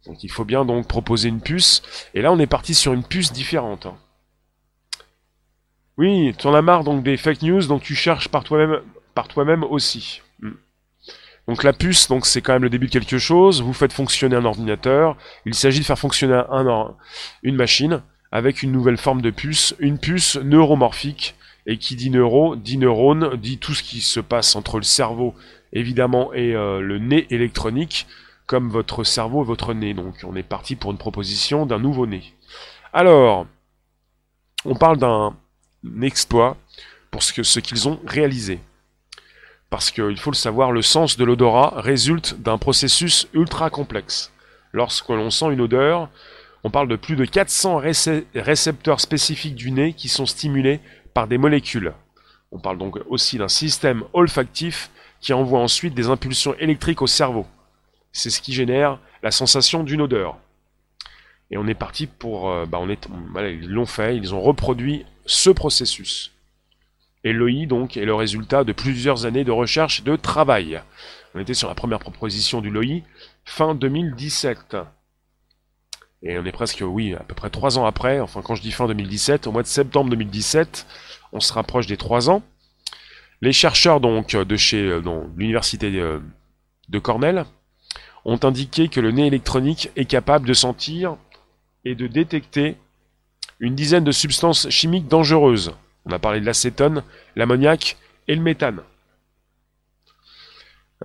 Donc 0.05 0.23
il 0.23 0.31
faut 0.31 0.45
bien 0.45 0.65
donc 0.65 0.87
proposer 0.87 1.29
une 1.29 1.41
puce. 1.41 1.81
Et 2.13 2.21
là, 2.21 2.31
on 2.31 2.39
est 2.39 2.47
parti 2.47 2.73
sur 2.73 2.93
une 2.93 3.03
puce 3.03 3.31
différente. 3.33 3.87
Oui, 5.97 6.33
tu 6.37 6.47
en 6.47 6.53
as 6.53 6.61
marre 6.61 6.83
donc 6.83 7.03
des 7.03 7.17
fake 7.17 7.41
news, 7.41 7.65
donc 7.65 7.81
tu 7.81 7.95
cherches 7.95 8.29
par 8.29 8.43
toi-même, 8.43 8.81
par 9.15 9.27
toi-même 9.27 9.63
aussi. 9.63 10.21
Hmm. 10.39 10.51
Donc 11.47 11.63
la 11.63 11.73
puce, 11.73 12.07
donc 12.07 12.25
c'est 12.25 12.41
quand 12.41 12.53
même 12.53 12.63
le 12.63 12.69
début 12.69 12.87
de 12.87 12.91
quelque 12.91 13.17
chose. 13.17 13.61
Vous 13.61 13.73
faites 13.73 13.93
fonctionner 13.93 14.35
un 14.35 14.45
ordinateur. 14.45 15.17
Il 15.45 15.55
s'agit 15.55 15.79
de 15.79 15.85
faire 15.85 15.97
fonctionner 15.97 16.41
un, 16.49 16.95
une 17.41 17.55
machine 17.55 18.03
avec 18.31 18.61
une 18.63 18.71
nouvelle 18.71 18.97
forme 18.97 19.21
de 19.21 19.31
puce, 19.31 19.75
une 19.79 19.97
puce 19.97 20.35
neuromorphique. 20.35 21.35
Et 21.69 21.77
qui 21.77 21.97
dit 21.97 22.09
neuro, 22.09 22.55
dit 22.55 22.77
neurone, 22.77 23.35
dit 23.35 23.57
tout 23.57 23.73
ce 23.73 23.83
qui 23.83 23.99
se 23.99 24.21
passe 24.21 24.55
entre 24.55 24.77
le 24.77 24.83
cerveau, 24.83 25.35
évidemment, 25.73 26.33
et 26.33 26.55
euh, 26.55 26.79
le 26.79 26.97
nez 26.97 27.27
électronique, 27.29 28.07
comme 28.47 28.69
votre 28.69 29.03
cerveau 29.03 29.43
et 29.43 29.45
votre 29.45 29.73
nez. 29.73 29.93
Donc 29.93 30.15
on 30.23 30.35
est 30.35 30.43
parti 30.43 30.75
pour 30.75 30.91
une 30.91 30.97
proposition 30.97 31.65
d'un 31.65 31.79
nouveau 31.79 32.07
nez. 32.07 32.23
Alors, 32.93 33.45
on 34.65 34.75
parle 34.75 34.97
d'un 34.97 35.35
exploit 36.01 36.57
pour 37.11 37.21
ce 37.21 37.59
qu'ils 37.59 37.87
ont 37.87 37.99
réalisé. 38.05 38.59
Parce 39.69 39.91
qu'il 39.91 40.17
faut 40.17 40.31
le 40.31 40.35
savoir, 40.35 40.71
le 40.71 40.81
sens 40.81 41.17
de 41.17 41.25
l'odorat 41.25 41.73
résulte 41.75 42.41
d'un 42.41 42.57
processus 42.57 43.27
ultra 43.33 43.69
complexe. 43.69 44.31
Lorsque 44.71 45.09
l'on 45.09 45.29
sent 45.29 45.51
une 45.51 45.61
odeur, 45.61 46.09
on 46.63 46.69
parle 46.69 46.87
de 46.87 46.95
plus 46.95 47.15
de 47.15 47.25
400 47.25 47.81
récepteurs 48.35 49.01
spécifiques 49.01 49.55
du 49.55 49.71
nez 49.71 49.93
qui 49.93 50.07
sont 50.07 50.25
stimulés 50.25 50.79
par 51.13 51.27
des 51.27 51.37
molécules. 51.37 51.93
On 52.51 52.59
parle 52.59 52.77
donc 52.77 52.97
aussi 53.07 53.37
d'un 53.37 53.47
système 53.49 54.03
olfactif 54.13 54.89
qui 55.19 55.33
envoie 55.33 55.59
ensuite 55.59 55.93
des 55.93 56.09
impulsions 56.09 56.55
électriques 56.59 57.01
au 57.01 57.07
cerveau. 57.07 57.45
C'est 58.17 58.31
ce 58.31 58.41
qui 58.41 58.51
génère 58.51 58.97
la 59.21 59.29
sensation 59.29 59.83
d'une 59.83 60.01
odeur. 60.01 60.39
Et 61.51 61.57
on 61.57 61.67
est 61.67 61.75
parti 61.75 62.07
pour... 62.07 62.50
Euh, 62.50 62.65
bah 62.65 62.79
on 62.81 62.89
est, 62.89 63.07
ils 63.36 63.69
l'ont 63.69 63.86
fait, 63.86 64.17
ils 64.17 64.33
ont 64.33 64.41
reproduit 64.41 65.05
ce 65.27 65.51
processus. 65.51 66.33
Et 67.24 67.31
l'OI, 67.31 67.67
donc, 67.67 67.95
est 67.95 68.05
le 68.05 68.15
résultat 68.15 68.63
de 68.63 68.74
plusieurs 68.74 69.27
années 69.27 69.43
de 69.43 69.51
recherche 69.51 70.00
et 70.00 70.03
de 70.03 70.15
travail. 70.15 70.81
On 71.36 71.39
était 71.39 71.53
sur 71.53 71.67
la 71.67 71.75
première 71.75 72.00
proposition 72.00 72.59
du 72.59 72.71
LOI, 72.71 73.01
fin 73.45 73.75
2017. 73.75 74.77
Et 76.24 76.39
on 76.39 76.45
est 76.45 76.51
presque, 76.51 76.81
oui, 76.83 77.13
à 77.13 77.19
peu 77.19 77.36
près 77.36 77.51
trois 77.51 77.77
ans 77.77 77.86
après, 77.86 78.19
enfin 78.19 78.41
quand 78.41 78.55
je 78.55 78.63
dis 78.63 78.71
fin 78.71 78.88
2017, 78.88 79.45
au 79.45 79.51
mois 79.51 79.62
de 79.62 79.67
septembre 79.67 80.09
2017, 80.09 80.88
on 81.33 81.39
se 81.39 81.53
rapproche 81.53 81.86
des 81.86 81.97
trois 81.97 82.31
ans. 82.31 82.41
Les 83.41 83.53
chercheurs 83.53 84.00
donc 84.00 84.36
de 84.36 84.55
chez 84.55 84.81
euh, 84.81 85.01
l'université 85.36 85.91
de 85.91 87.00
Cornell 87.00 87.45
ont 88.27 88.39
indiqué 88.43 88.89
que 88.89 89.00
le 89.00 89.12
nez 89.12 89.25
électronique 89.25 89.89
est 89.96 90.05
capable 90.05 90.48
de 90.48 90.53
sentir 90.53 91.17
et 91.86 91.96
de 91.96 92.05
détecter 92.05 92.75
une 93.60 93.74
dizaine 93.74 94.03
de 94.03 94.12
substances 94.12 94.69
chimiques 94.69 95.07
dangereuses, 95.07 95.74
on 96.05 96.12
a 96.12 96.19
parlé 96.19 96.39
de 96.39 96.46
l'acétone, 96.46 97.03
l'ammoniac 97.36 97.98
et 98.27 98.36
le 98.36 98.41
méthane. 98.41 98.81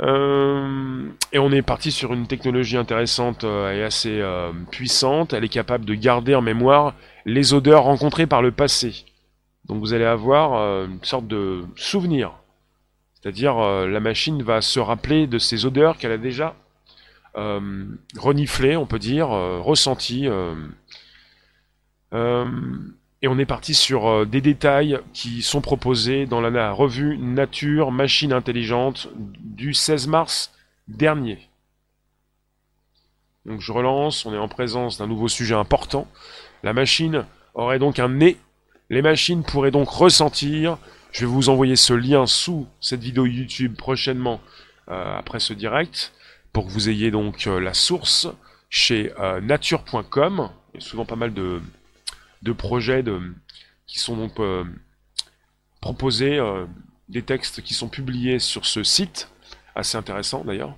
Euh, 0.01 1.09
et 1.33 1.39
on 1.39 1.51
est 1.51 1.63
parti 1.63 1.91
sur 1.91 2.15
une 2.15 2.27
technologie 2.27 2.77
intéressante 2.77 3.45
euh, 3.45 3.73
et 3.73 3.83
assez 3.83 4.21
euh, 4.21 4.53
puissante. 4.71 5.33
Elle 5.33 5.45
est 5.45 5.49
capable 5.49 5.85
de 5.85 5.95
garder 5.95 6.35
en 6.35 6.41
mémoire 6.41 6.95
les 7.27 7.53
odeurs 7.53 7.83
rencontrées 7.83 8.27
par 8.27 8.43
le 8.43 8.53
passé. 8.53 9.05
Donc 9.67 9.81
vous 9.81 9.93
allez 9.93 10.05
avoir 10.05 10.85
une 10.85 11.03
sorte 11.03 11.27
de 11.29 11.63
souvenir. 11.77 12.33
C'est-à-dire 13.15 13.57
la 13.61 14.01
machine 14.01 14.43
va 14.43 14.61
se 14.61 14.81
rappeler 14.81 15.29
de 15.29 15.39
ces 15.39 15.67
odeurs 15.67 15.99
qu'elle 15.99 16.11
a 16.11 16.19
déjà 16.19 16.57
reniflées, 17.35 18.77
on 18.77 18.87
peut 18.87 18.99
dire, 18.99 19.29
ressenties. 19.29 20.29
Et 23.23 23.29
on 23.29 23.39
est 23.39 23.47
parti 23.47 23.73
sur 23.73 24.09
euh, 24.09 24.27
des 24.27 24.41
détails 24.41 24.99
qui 25.13 25.43
sont 25.43 25.61
proposés 25.61 26.27
dans 26.27 26.41
la 26.41 26.73
revue 26.73 27.17
Nature 27.17 27.93
Machine 27.93 28.33
Intelligente 28.33 29.09
du 29.17 29.75
16 29.75 30.09
mars 30.09 30.53
dernier. 30.89 31.39
Donc 33.47 33.61
je 33.61 33.71
relance, 33.71 34.27
on 34.27 34.35
est 34.35 34.39
en 34.39 34.49
présence 34.49 34.99
d'un 34.99 35.07
nouveau 35.07 35.29
sujet 35.29 35.55
important. 35.55 36.09
La 36.65 36.73
machine 36.73 37.25
aurait 37.55 37.79
donc 37.79 38.01
un 38.01 38.09
nez. 38.09 38.37
Les 38.91 39.03
machines 39.03 39.45
pourraient 39.45 39.71
donc 39.71 39.89
ressentir. 39.89 40.79
Je 41.13 41.21
vais 41.21 41.33
vous 41.33 41.49
envoyer 41.49 41.77
ce 41.77 41.93
lien 41.93 42.27
sous 42.27 42.67
cette 42.81 43.03
vidéo 43.03 43.27
YouTube 43.27 43.77
prochainement 43.77 44.41
euh, 44.89 45.17
après 45.17 45.39
ce 45.39 45.53
direct 45.53 46.13
pour 46.53 46.67
que 46.67 46.71
vous 46.71 46.89
ayez 46.89 47.11
donc 47.11 47.47
euh, 47.47 47.61
la 47.61 47.75
source 47.75 48.29
chez 48.69 49.13
nature.com. 49.43 50.51
Il 50.73 50.81
y 50.81 50.83
a 50.83 50.87
souvent 50.87 51.05
pas 51.05 51.17
mal 51.17 51.35
de, 51.35 51.61
de 52.43 52.53
projets 52.53 53.05
qui 53.87 53.99
sont 53.99 54.17
donc 54.17 54.39
euh, 54.41 54.65
proposés, 55.81 56.39
euh, 56.39 56.67
des 57.09 57.23
textes 57.23 57.63
qui 57.63 57.75
sont 57.75 57.89
publiés 57.89 58.39
sur 58.39 58.67
ce 58.67 58.83
site, 58.83 59.31
assez 59.75 59.97
intéressant 59.97 60.45
d'ailleurs, 60.45 60.77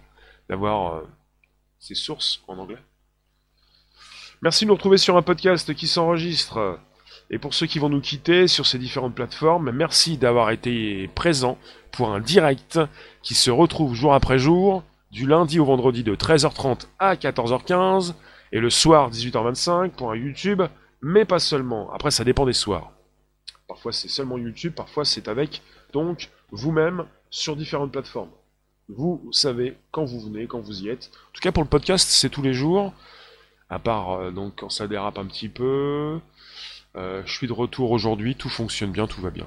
d'avoir 0.48 0.94
euh, 0.94 1.08
ces 1.78 1.94
sources 1.94 2.42
en 2.48 2.58
anglais. 2.58 2.82
Merci 4.42 4.64
de 4.64 4.68
nous 4.68 4.74
retrouver 4.74 4.98
sur 4.98 5.16
un 5.16 5.22
podcast 5.22 5.74
qui 5.74 5.86
s'enregistre. 5.86 6.78
Et 7.30 7.38
pour 7.38 7.54
ceux 7.54 7.66
qui 7.66 7.78
vont 7.78 7.88
nous 7.88 8.02
quitter 8.02 8.46
sur 8.46 8.66
ces 8.66 8.78
différentes 8.78 9.14
plateformes, 9.14 9.70
merci 9.70 10.18
d'avoir 10.18 10.50
été 10.50 11.08
présent 11.14 11.56
pour 11.90 12.12
un 12.12 12.20
direct 12.20 12.78
qui 13.22 13.34
se 13.34 13.50
retrouve 13.50 13.94
jour 13.94 14.12
après 14.12 14.38
jour, 14.38 14.84
du 15.14 15.28
lundi 15.28 15.60
au 15.60 15.64
vendredi 15.64 16.02
de 16.02 16.16
13h30 16.16 16.88
à 16.98 17.14
14h15, 17.14 18.14
et 18.50 18.58
le 18.58 18.68
soir 18.68 19.12
18h25 19.12 19.90
pour 19.90 20.10
un 20.10 20.16
YouTube, 20.16 20.60
mais 21.02 21.24
pas 21.24 21.38
seulement. 21.38 21.92
Après, 21.92 22.10
ça 22.10 22.24
dépend 22.24 22.44
des 22.44 22.52
soirs. 22.52 22.90
Parfois 23.68 23.92
c'est 23.92 24.08
seulement 24.08 24.38
YouTube, 24.38 24.74
parfois 24.74 25.04
c'est 25.04 25.28
avec 25.28 25.62
donc 25.92 26.30
vous-même 26.50 27.06
sur 27.30 27.54
différentes 27.54 27.92
plateformes. 27.92 28.30
Vous 28.88 29.22
savez 29.30 29.76
quand 29.92 30.04
vous 30.04 30.20
venez, 30.20 30.48
quand 30.48 30.60
vous 30.60 30.82
y 30.82 30.88
êtes. 30.88 31.12
En 31.28 31.32
tout 31.32 31.40
cas 31.40 31.52
pour 31.52 31.62
le 31.62 31.68
podcast, 31.68 32.08
c'est 32.10 32.28
tous 32.28 32.42
les 32.42 32.52
jours. 32.52 32.92
À 33.70 33.78
part 33.78 34.10
euh, 34.14 34.30
donc 34.32 34.54
quand 34.56 34.68
ça 34.68 34.88
dérape 34.88 35.18
un 35.18 35.26
petit 35.26 35.48
peu. 35.48 36.18
Euh, 36.96 37.22
je 37.24 37.32
suis 37.32 37.46
de 37.46 37.52
retour 37.52 37.92
aujourd'hui, 37.92 38.34
tout 38.34 38.50
fonctionne 38.50 38.90
bien, 38.90 39.06
tout 39.06 39.20
va 39.20 39.30
bien. 39.30 39.46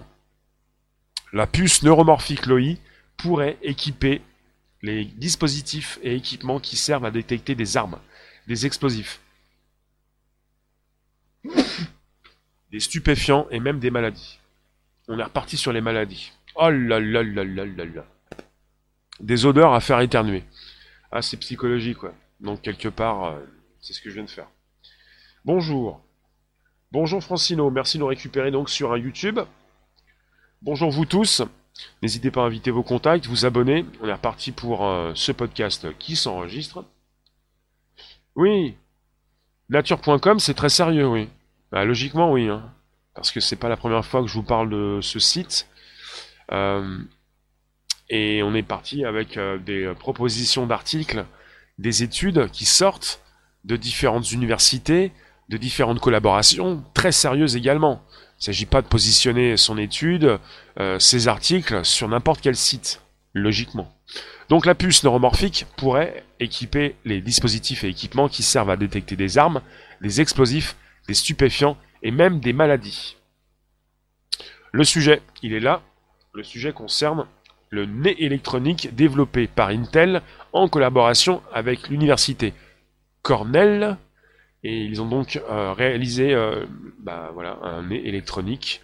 La 1.33 1.45
puce 1.45 1.83
neuromorphique 1.83 2.45
LOI 2.45 2.75
pourrait 3.17 3.57
équiper 3.61 4.21
les 4.87 5.05
dispositifs 5.05 5.99
et 6.01 6.15
équipements 6.15 6.59
qui 6.59 6.77
servent 6.77 7.05
à 7.05 7.11
détecter 7.11 7.55
des 7.55 7.77
armes, 7.77 7.99
des 8.47 8.65
explosifs, 8.65 9.19
des 12.71 12.79
stupéfiants 12.79 13.47
et 13.51 13.59
même 13.59 13.79
des 13.79 13.91
maladies. 13.91 14.39
On 15.07 15.19
est 15.19 15.23
reparti 15.23 15.57
sur 15.57 15.73
les 15.73 15.81
maladies. 15.81 16.31
Oh 16.55 16.69
là 16.69 16.99
là 16.99 17.23
là 17.23 17.43
là 17.43 17.65
là 17.65 17.85
là. 17.85 18.05
Des 19.19 19.45
odeurs 19.45 19.73
à 19.73 19.79
faire 19.79 19.99
éternuer. 19.99 20.43
Ah, 21.11 21.21
c'est 21.21 21.37
psychologique, 21.37 21.97
quoi. 21.97 22.13
Donc, 22.39 22.61
quelque 22.61 22.89
part, 22.89 23.25
euh, 23.25 23.39
c'est 23.81 23.93
ce 23.93 24.01
que 24.01 24.09
je 24.09 24.15
viens 24.15 24.23
de 24.23 24.29
faire. 24.29 24.49
Bonjour. 25.45 26.01
Bonjour 26.91 27.21
Francino, 27.21 27.69
merci 27.69 27.97
de 27.97 28.03
nous 28.03 28.07
récupérer 28.07 28.51
donc 28.51 28.69
sur 28.69 28.93
un 28.93 28.97
YouTube. 28.97 29.39
Bonjour 30.61 30.89
vous 30.89 31.05
tous. 31.05 31.41
N'hésitez 32.01 32.31
pas 32.31 32.43
à 32.43 32.45
inviter 32.45 32.71
vos 32.71 32.83
contacts, 32.83 33.25
vous 33.25 33.45
abonner. 33.45 33.85
On 34.01 34.07
est 34.07 34.13
reparti 34.13 34.51
pour 34.51 34.85
euh, 34.85 35.11
ce 35.15 35.31
podcast 35.31 35.87
qui 35.97 36.15
s'enregistre. 36.15 36.85
Oui. 38.35 38.75
Nature.com, 39.69 40.39
c'est 40.39 40.53
très 40.53 40.69
sérieux, 40.69 41.07
oui. 41.07 41.29
Bah, 41.71 41.85
logiquement, 41.85 42.31
oui. 42.31 42.47
Hein. 42.47 42.71
Parce 43.15 43.31
que 43.31 43.39
c'est 43.39 43.55
pas 43.55 43.69
la 43.69 43.77
première 43.77 44.05
fois 44.05 44.21
que 44.21 44.27
je 44.27 44.33
vous 44.33 44.43
parle 44.43 44.69
de 44.69 44.99
ce 45.01 45.19
site. 45.19 45.67
Euh, 46.51 46.99
et 48.09 48.41
on 48.43 48.53
est 48.53 48.63
parti 48.63 49.03
avec 49.03 49.37
euh, 49.37 49.57
des 49.57 49.93
propositions 49.99 50.65
d'articles, 50.65 51.25
des 51.77 52.03
études 52.03 52.49
qui 52.51 52.65
sortent 52.65 53.21
de 53.65 53.75
différentes 53.75 54.31
universités, 54.31 55.11
de 55.49 55.57
différentes 55.57 55.99
collaborations, 55.99 56.83
très 56.93 57.11
sérieuses 57.11 57.55
également. 57.55 58.01
Il 58.37 58.41
ne 58.41 58.45
s'agit 58.45 58.65
pas 58.67 58.83
de 58.83 58.87
positionner 58.87 59.57
son 59.57 59.77
étude, 59.77 60.39
euh, 60.79 60.99
ses 60.99 61.27
articles, 61.27 61.83
sur 61.83 62.07
n'importe 62.07 62.41
quel 62.41 62.55
site, 62.55 63.01
logiquement. 63.33 63.91
Donc 64.49 64.65
la 64.65 64.75
puce 64.75 65.03
neuromorphique 65.03 65.65
pourrait 65.75 66.23
équiper 66.39 66.95
les 67.03 67.19
dispositifs 67.19 67.83
et 67.83 67.89
équipements 67.89 68.29
qui 68.29 68.43
servent 68.43 68.69
à 68.69 68.77
détecter 68.77 69.15
des 69.15 69.37
armes, 69.37 69.61
des 70.01 70.21
explosifs, 70.21 70.75
des 71.07 71.13
stupéfiants 71.13 71.77
et 72.03 72.11
même 72.11 72.39
des 72.39 72.53
maladies. 72.53 73.17
Le 74.71 74.83
sujet, 74.83 75.21
il 75.41 75.53
est 75.53 75.59
là. 75.59 75.81
Le 76.33 76.43
sujet 76.43 76.71
concerne 76.71 77.25
le 77.69 77.85
nez 77.85 78.23
électronique 78.23 78.95
développé 78.95 79.47
par 79.47 79.69
Intel 79.69 80.21
en 80.53 80.67
collaboration 80.69 81.41
avec 81.53 81.89
l'université 81.89 82.53
Cornell. 83.23 83.97
Et 84.69 84.83
ils 84.83 85.01
ont 85.01 85.07
donc 85.07 85.41
euh, 85.49 85.71
réalisé 85.71 86.33
euh, 86.33 86.65
bah, 86.99 87.31
un 87.63 87.83
nez 87.83 88.05
électronique 88.05 88.81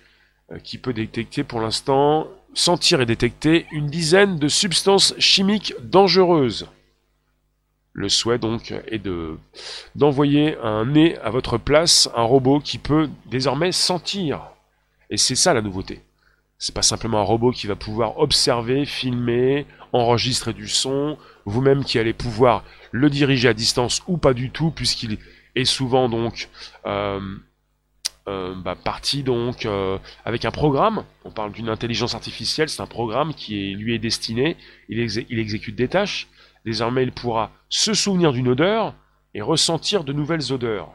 euh, 0.50 0.58
qui 0.60 0.78
peut 0.78 0.94
détecter 0.94 1.44
pour 1.44 1.60
l'instant, 1.60 2.30
sentir 2.54 3.02
et 3.02 3.06
détecter 3.06 3.66
une 3.74 3.88
dizaine 3.88 4.40
de 4.40 4.48
substances 4.48 5.14
chimiques 5.20 5.74
dangereuses. 5.82 6.70
Le 7.92 8.08
souhait 8.08 8.40
donc 8.40 8.74
est 8.88 8.98
de 8.98 9.38
d'envoyer 9.96 10.56
un 10.64 10.86
nez 10.86 11.18
à 11.18 11.30
votre 11.32 11.58
place, 11.58 12.10
un 12.16 12.24
robot 12.24 12.62
qui 12.62 12.78
peut 12.78 13.10
désormais 13.26 13.74
sentir. 13.74 14.42
Et 15.10 15.18
c'est 15.18 15.36
ça 15.36 15.54
la 15.54 15.62
nouveauté. 15.62 16.02
C'est 16.60 16.74
pas 16.74 16.82
simplement 16.82 17.20
un 17.20 17.24
robot 17.24 17.52
qui 17.52 17.68
va 17.68 17.76
pouvoir 17.76 18.20
observer, 18.20 18.86
filmer, 18.86 19.66
enregistrer 19.92 20.54
du 20.54 20.70
son, 20.70 21.18
vous-même 21.44 21.84
qui 21.84 22.00
allez 22.00 22.14
pouvoir 22.14 22.64
le 22.92 23.10
diriger 23.10 23.50
à 23.50 23.54
distance 23.54 24.02
ou 24.08 24.16
pas 24.16 24.34
du 24.34 24.50
tout, 24.50 24.72
puisqu'il 24.72 25.18
est 25.56 25.66
souvent 25.66 26.10
donc 26.10 26.50
euh, 26.86 27.20
euh, 28.28 28.56
bah, 28.56 28.76
parti 28.76 29.24
donc 29.24 29.66
euh, 29.66 29.98
avec 30.26 30.46
un 30.46 30.52
programme. 30.52 31.04
On 31.26 31.32
parle 31.32 31.52
d'une 31.52 31.70
intelligence 31.70 32.16
artificielle, 32.16 32.70
c'est 32.70 32.82
un 32.82 32.88
programme 32.88 33.34
qui 33.34 33.76
lui 33.76 33.94
est 33.94 34.00
destiné, 34.00 34.58
il, 34.90 35.00
il 35.00 35.40
exécute 35.40 35.76
des 35.76 35.88
tâches. 35.88 36.28
Désormais, 36.66 37.04
il 37.04 37.12
pourra 37.12 37.52
se 37.68 37.94
souvenir 37.94 38.32
d'une 38.32 38.48
odeur 38.48 38.96
et 39.34 39.42
ressentir 39.42 40.06
de 40.06 40.14
nouvelles 40.14 40.54
odeurs. 40.54 40.94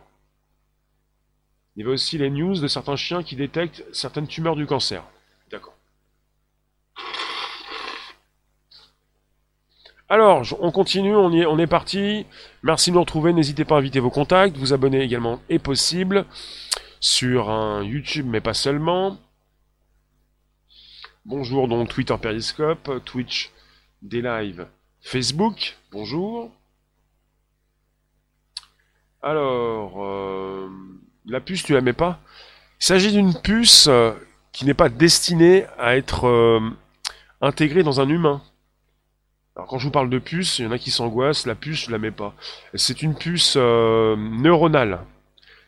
Il 1.76 1.80
y 1.80 1.82
avait 1.82 1.92
aussi 1.92 2.16
les 2.16 2.30
news 2.30 2.58
de 2.58 2.66
certains 2.66 2.96
chiens 2.96 3.22
qui 3.22 3.36
détectent 3.36 3.84
certaines 3.92 4.26
tumeurs 4.26 4.56
du 4.56 4.66
cancer. 4.66 5.04
D'accord. 5.50 5.74
Alors, 10.08 10.42
on 10.60 10.72
continue, 10.72 11.14
on, 11.14 11.30
y 11.30 11.42
est, 11.42 11.46
on 11.46 11.58
est 11.58 11.66
parti. 11.66 12.24
Merci 12.62 12.90
de 12.90 12.96
nous 12.96 13.00
retrouver. 13.00 13.32
N'hésitez 13.32 13.64
pas 13.64 13.76
à 13.76 13.78
inviter 13.78 14.00
vos 14.00 14.10
contacts. 14.10 14.56
Vous 14.56 14.72
abonner 14.72 15.00
également 15.00 15.40
est 15.48 15.60
possible 15.60 16.26
sur 17.00 17.50
un 17.50 17.84
YouTube, 17.84 18.26
mais 18.28 18.40
pas 18.40 18.54
seulement. 18.54 19.16
Bonjour, 21.24 21.68
donc 21.68 21.88
Twitter 21.88 22.16
Periscope, 22.20 23.04
Twitch, 23.04 23.52
des 24.02 24.22
lives, 24.22 24.66
Facebook. 25.00 25.76
Bonjour. 25.92 26.50
Alors, 29.22 30.02
euh, 30.04 30.68
la 31.26 31.40
puce, 31.40 31.62
tu 31.62 31.74
la 31.74 31.80
mets 31.80 31.92
pas? 31.92 32.20
Il 32.80 32.84
s'agit 32.86 33.12
d'une 33.12 33.34
puce 33.40 33.86
euh, 33.88 34.12
qui 34.52 34.64
n'est 34.64 34.74
pas 34.74 34.88
destinée 34.88 35.66
à 35.78 35.96
être 35.96 36.26
euh, 36.26 36.60
intégrée 37.40 37.82
dans 37.82 38.00
un 38.00 38.08
humain. 38.08 38.42
Alors 39.58 39.66
quand 39.66 39.78
je 39.78 39.86
vous 39.86 39.90
parle 39.90 40.08
de 40.08 40.20
puce, 40.20 40.60
il 40.60 40.66
y 40.66 40.68
en 40.68 40.70
a 40.70 40.78
qui 40.78 40.92
s'angoissent, 40.92 41.44
la 41.44 41.56
puce, 41.56 41.86
je 41.86 41.90
la 41.90 41.98
mets 41.98 42.12
pas. 42.12 42.32
C'est 42.74 43.02
une 43.02 43.16
puce 43.16 43.54
euh, 43.56 44.14
neuronale. 44.16 45.00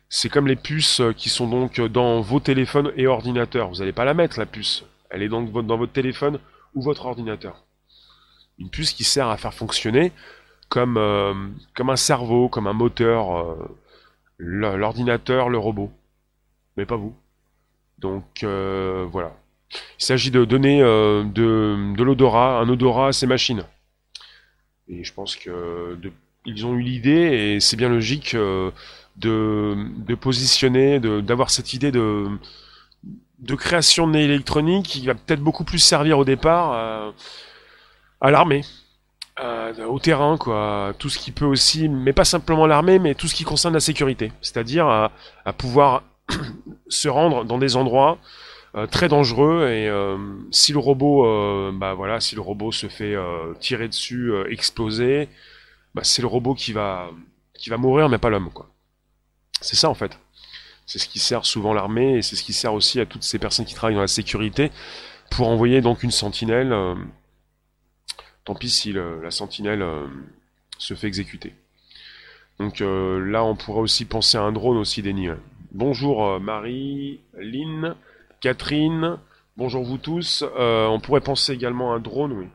C'est 0.08 0.28
comme 0.28 0.46
les 0.46 0.54
puces 0.54 1.00
euh, 1.00 1.12
qui 1.12 1.28
sont 1.28 1.48
donc 1.48 1.80
dans 1.80 2.20
vos 2.20 2.38
téléphones 2.38 2.92
et 2.96 3.08
ordinateurs. 3.08 3.68
Vous 3.68 3.78
n'allez 3.78 3.92
pas 3.92 4.04
la 4.04 4.14
mettre, 4.14 4.38
la 4.38 4.46
puce. 4.46 4.84
Elle 5.10 5.24
est 5.24 5.28
donc 5.28 5.50
dans 5.66 5.76
votre 5.76 5.90
téléphone 5.90 6.38
ou 6.76 6.82
votre 6.82 7.06
ordinateur. 7.06 7.64
Une 8.60 8.70
puce 8.70 8.92
qui 8.92 9.02
sert 9.02 9.26
à 9.28 9.36
faire 9.36 9.54
fonctionner 9.54 10.12
comme, 10.68 10.96
euh, 10.96 11.34
comme 11.74 11.90
un 11.90 11.96
cerveau, 11.96 12.48
comme 12.48 12.68
un 12.68 12.72
moteur, 12.72 13.56
l'ordinateur, 14.38 15.48
le 15.48 15.58
robot. 15.58 15.90
Mais 16.76 16.86
pas 16.86 16.94
vous. 16.94 17.16
Donc 17.98 18.44
voilà. 18.44 19.32
Il 19.98 20.04
s'agit 20.04 20.30
de 20.30 20.44
donner 20.44 20.78
de, 20.80 21.94
de 21.96 22.02
l'odorat, 22.04 22.60
un 22.60 22.68
odorat 22.68 23.08
à 23.08 23.12
ces 23.12 23.26
machines. 23.26 23.64
Et 24.90 25.04
je 25.04 25.12
pense 25.12 25.36
que 25.36 25.98
ils 26.46 26.66
ont 26.66 26.74
eu 26.74 26.82
l'idée, 26.82 27.10
et 27.10 27.60
c'est 27.60 27.76
bien 27.76 27.88
logique, 27.88 28.34
euh, 28.34 28.70
de, 29.16 30.14
positionner, 30.14 30.98
d'avoir 30.98 31.50
cette 31.50 31.74
idée 31.74 31.92
de, 31.92 32.26
de 33.40 33.54
création 33.54 34.08
de 34.08 34.18
électronique 34.18 34.86
qui 34.86 35.06
va 35.06 35.14
peut-être 35.14 35.40
beaucoup 35.40 35.64
plus 35.64 35.78
servir 35.78 36.18
au 36.18 36.24
départ 36.24 36.72
à, 36.72 37.12
à 38.20 38.30
l'armée, 38.30 38.62
au 39.88 39.98
terrain, 39.98 40.36
quoi. 40.36 40.94
Tout 40.98 41.08
ce 41.08 41.18
qui 41.18 41.30
peut 41.30 41.46
aussi, 41.46 41.88
mais 41.88 42.12
pas 42.12 42.24
simplement 42.24 42.66
l'armée, 42.66 42.98
mais 42.98 43.14
tout 43.14 43.26
ce 43.26 43.34
qui 43.34 43.44
concerne 43.44 43.74
la 43.74 43.80
sécurité. 43.80 44.32
C'est-à-dire 44.42 44.86
à, 44.86 45.52
pouvoir 45.52 46.02
se 46.88 47.08
rendre 47.08 47.44
dans 47.44 47.58
des 47.58 47.76
endroits 47.76 48.18
euh, 48.18 48.49
très 48.90 49.08
dangereux 49.08 49.68
et 49.68 49.88
euh, 49.88 50.16
si 50.52 50.72
le 50.72 50.78
robot 50.78 51.26
euh, 51.26 51.72
bah 51.74 51.94
voilà 51.94 52.20
si 52.20 52.36
le 52.36 52.40
robot 52.40 52.70
se 52.70 52.86
fait 52.86 53.16
tirer 53.58 53.88
dessus 53.88 54.32
exploser 54.48 55.28
bah, 55.94 56.04
c'est 56.04 56.22
le 56.22 56.28
robot 56.28 56.54
qui 56.54 56.72
va 56.72 57.10
qui 57.54 57.68
va 57.68 57.76
mourir 57.76 58.08
mais 58.08 58.18
pas 58.18 58.30
l'homme 58.30 58.50
quoi. 58.52 58.70
C'est 59.60 59.76
ça 59.76 59.90
en 59.90 59.94
fait. 59.94 60.18
C'est 60.86 60.98
ce 60.98 61.08
qui 61.08 61.18
sert 61.18 61.44
souvent 61.44 61.74
l'armée 61.74 62.16
et 62.16 62.22
c'est 62.22 62.36
ce 62.36 62.42
qui 62.42 62.52
sert 62.52 62.72
aussi 62.72 63.00
à 63.00 63.06
toutes 63.06 63.22
ces 63.22 63.38
personnes 63.38 63.66
qui 63.66 63.74
travaillent 63.74 63.96
dans 63.96 64.00
la 64.00 64.08
sécurité 64.08 64.70
pour 65.30 65.48
envoyer 65.48 65.80
donc 65.80 66.02
une 66.02 66.10
sentinelle 66.10 66.74
tant 68.44 68.54
pis 68.54 68.70
si 68.70 68.92
la 68.92 69.30
sentinelle 69.30 69.84
se 70.78 70.94
fait 70.94 71.08
exécuter. 71.08 71.54
Donc 72.58 72.80
là 72.80 73.44
on 73.44 73.56
pourrait 73.56 73.80
aussi 73.80 74.04
penser 74.04 74.38
à 74.38 74.42
un 74.42 74.52
drone 74.52 74.78
aussi 74.78 75.02
Denis. 75.02 75.28
Bonjour 75.72 76.40
Marie 76.40 77.20
Lynn 77.36 77.96
Catherine, 78.40 79.18
bonjour 79.56 79.84
vous 79.84 79.98
tous. 79.98 80.44
Euh, 80.58 80.86
on 80.86 80.98
pourrait 80.98 81.20
penser 81.20 81.52
également 81.52 81.92
à 81.92 81.96
un 81.96 81.98
drone, 82.00 82.32
oui. 82.32 82.46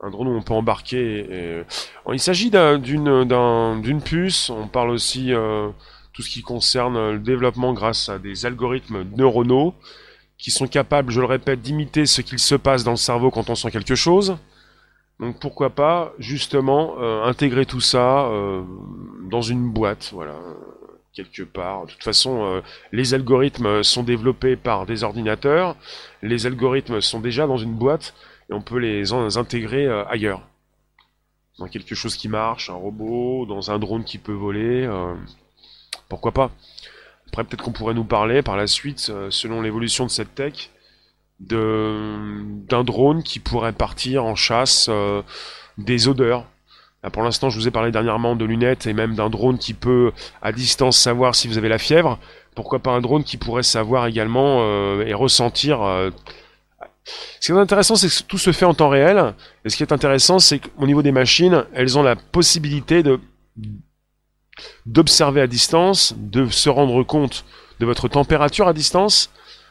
un 0.00 0.10
drone 0.10 0.28
où 0.28 0.36
on 0.36 0.42
peut 0.42 0.54
embarquer. 0.54 1.64
Il 2.12 2.20
s'agit 2.20 2.50
d'une 2.50 4.02
puce. 4.04 4.50
On 4.50 4.68
parle 4.68 4.90
aussi 4.90 5.32
euh, 5.32 5.68
tout 6.12 6.22
ce 6.22 6.30
qui 6.30 6.42
concerne 6.42 7.12
le 7.12 7.18
développement 7.18 7.72
grâce 7.72 8.08
à 8.08 8.18
des 8.18 8.46
algorithmes 8.46 9.04
neuronaux 9.16 9.74
qui 10.38 10.50
sont 10.50 10.66
capables, 10.66 11.12
je 11.12 11.20
le 11.20 11.26
répète, 11.26 11.60
d'imiter 11.60 12.04
ce 12.04 12.20
qu'il 12.20 12.40
se 12.40 12.56
passe 12.56 12.82
dans 12.82 12.90
le 12.90 12.96
cerveau 12.96 13.30
quand 13.30 13.48
on 13.48 13.54
sent 13.54 13.70
quelque 13.70 13.94
chose. 13.94 14.36
Donc 15.20 15.38
pourquoi 15.38 15.70
pas 15.70 16.12
justement 16.18 16.96
euh, 16.98 17.22
intégrer 17.24 17.64
tout 17.64 17.80
ça 17.80 18.26
euh, 18.26 18.62
dans 19.30 19.42
une 19.42 19.70
boîte, 19.70 20.10
voilà, 20.12 20.34
quelque 21.14 21.42
part. 21.42 21.86
De 21.86 21.92
toute 21.92 22.02
façon, 22.02 22.62
les 22.92 23.14
algorithmes 23.14 23.82
sont 23.82 24.02
développés 24.02 24.56
par 24.56 24.86
des 24.86 25.04
ordinateurs, 25.04 25.76
les 26.22 26.46
algorithmes 26.46 27.00
sont 27.00 27.20
déjà 27.20 27.46
dans 27.46 27.58
une 27.58 27.74
boîte 27.74 28.14
et 28.48 28.54
on 28.54 28.62
peut 28.62 28.78
les 28.78 29.12
intégrer 29.12 29.86
euh, 29.86 30.04
ailleurs. 30.06 30.42
Dans 31.58 31.68
quelque 31.68 31.94
chose 31.94 32.16
qui 32.16 32.28
marche, 32.28 32.70
un 32.70 32.74
robot, 32.74 33.46
dans 33.46 33.70
un 33.70 33.78
drone 33.78 34.04
qui 34.04 34.18
peut 34.18 34.32
voler, 34.32 34.84
euh, 34.86 35.14
pourquoi 36.08 36.32
pas. 36.32 36.50
Après, 37.28 37.44
peut-être 37.44 37.62
qu'on 37.62 37.72
pourrait 37.72 37.94
nous 37.94 38.04
parler 38.04 38.42
par 38.42 38.56
la 38.56 38.66
suite, 38.66 39.08
euh, 39.10 39.30
selon 39.30 39.62
l'évolution 39.62 40.04
de 40.04 40.10
cette 40.10 40.34
tech, 40.34 40.70
d'un 41.40 42.84
drone 42.84 43.22
qui 43.22 43.40
pourrait 43.40 43.72
partir 43.72 44.24
en 44.24 44.36
chasse 44.36 44.88
des 45.76 46.06
odeurs. 46.06 46.46
Pour 47.10 47.22
l'instant, 47.22 47.50
je 47.50 47.58
vous 47.58 47.66
ai 47.66 47.70
parlé 47.70 47.90
dernièrement 47.90 48.36
de 48.36 48.44
lunettes 48.44 48.86
et 48.86 48.92
même 48.92 49.14
d'un 49.14 49.30
drone 49.30 49.58
qui 49.58 49.74
peut, 49.74 50.12
à 50.40 50.52
distance, 50.52 50.98
savoir 50.98 51.34
si 51.34 51.48
vous 51.48 51.58
avez 51.58 51.68
la 51.68 51.78
fièvre. 51.78 52.18
Pourquoi 52.54 52.78
pas 52.78 52.92
un 52.92 53.00
drone 53.00 53.24
qui 53.24 53.38
pourrait 53.38 53.62
savoir 53.62 54.06
également 54.06 54.62
et 55.00 55.14
ressentir 55.14 55.80
ce 57.04 57.46
qui 57.46 57.52
est 57.52 57.60
intéressant, 57.60 57.96
c'est 57.96 58.08
que 58.08 58.28
tout 58.28 58.38
se 58.38 58.52
fait 58.52 58.64
en 58.64 58.74
temps 58.74 58.88
réel. 58.88 59.34
Et 59.64 59.70
ce 59.70 59.76
qui 59.76 59.82
est 59.82 59.92
intéressant, 59.92 60.38
c'est 60.38 60.60
qu'au 60.60 60.86
niveau 60.86 61.02
des 61.02 61.12
machines, 61.12 61.64
elles 61.74 61.98
ont 61.98 62.02
la 62.02 62.16
possibilité 62.16 63.02
de 63.02 63.18
d'observer 64.84 65.40
à 65.40 65.46
distance, 65.46 66.14
de 66.16 66.46
se 66.46 66.68
rendre 66.68 67.02
compte 67.04 67.44
de 67.80 67.86
votre 67.86 68.06
température 68.06 68.68
à 68.68 68.74
distance, 68.74 69.30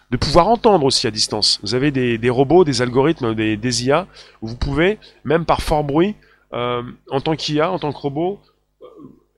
de 0.09 0.17
pouvoir 0.17 0.47
entendre 0.47 0.85
aussi 0.85 1.05
à 1.07 1.11
distance. 1.11 1.59
Vous 1.61 1.75
avez 1.75 1.91
des, 1.91 2.29
robots, 2.29 2.63
des 2.63 2.81
algorithmes, 2.81 3.35
des, 3.35 3.57
des, 3.57 3.85
IA, 3.85 4.07
où 4.41 4.47
vous 4.47 4.55
pouvez, 4.55 4.97
même 5.23 5.45
par 5.45 5.61
fort 5.61 5.83
bruit, 5.83 6.15
euh, 6.53 6.83
en 7.09 7.21
tant 7.21 7.35
qu'IA, 7.35 7.71
en 7.71 7.79
tant 7.79 7.93
que 7.93 7.97
robot, 7.97 8.41
euh, 8.81 8.85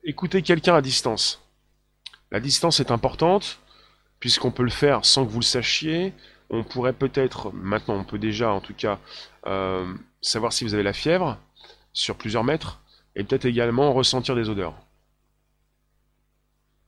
écouter 0.02 0.42
quelqu'un 0.42 0.74
à 0.74 0.82
distance. 0.82 1.42
La 2.32 2.40
distance 2.40 2.80
est 2.80 2.90
importante, 2.90 3.60
puisqu'on 4.18 4.50
peut 4.50 4.64
le 4.64 4.70
faire 4.70 5.04
sans 5.04 5.24
que 5.24 5.30
vous 5.30 5.40
le 5.40 5.44
sachiez, 5.44 6.12
on 6.50 6.64
pourrait 6.64 6.92
peut-être, 6.92 7.52
maintenant 7.52 7.94
on 7.94 8.04
peut 8.04 8.18
déjà 8.18 8.52
en 8.52 8.60
tout 8.60 8.74
cas, 8.74 8.98
euh, 9.46 9.94
savoir 10.22 10.52
si 10.52 10.64
vous 10.64 10.74
avez 10.74 10.82
la 10.82 10.92
fièvre 10.92 11.38
sur 11.92 12.16
plusieurs 12.16 12.44
mètres, 12.44 12.80
et 13.14 13.22
peut-être 13.22 13.44
également 13.44 13.92
ressentir 13.92 14.34
des 14.34 14.48
odeurs. 14.48 14.74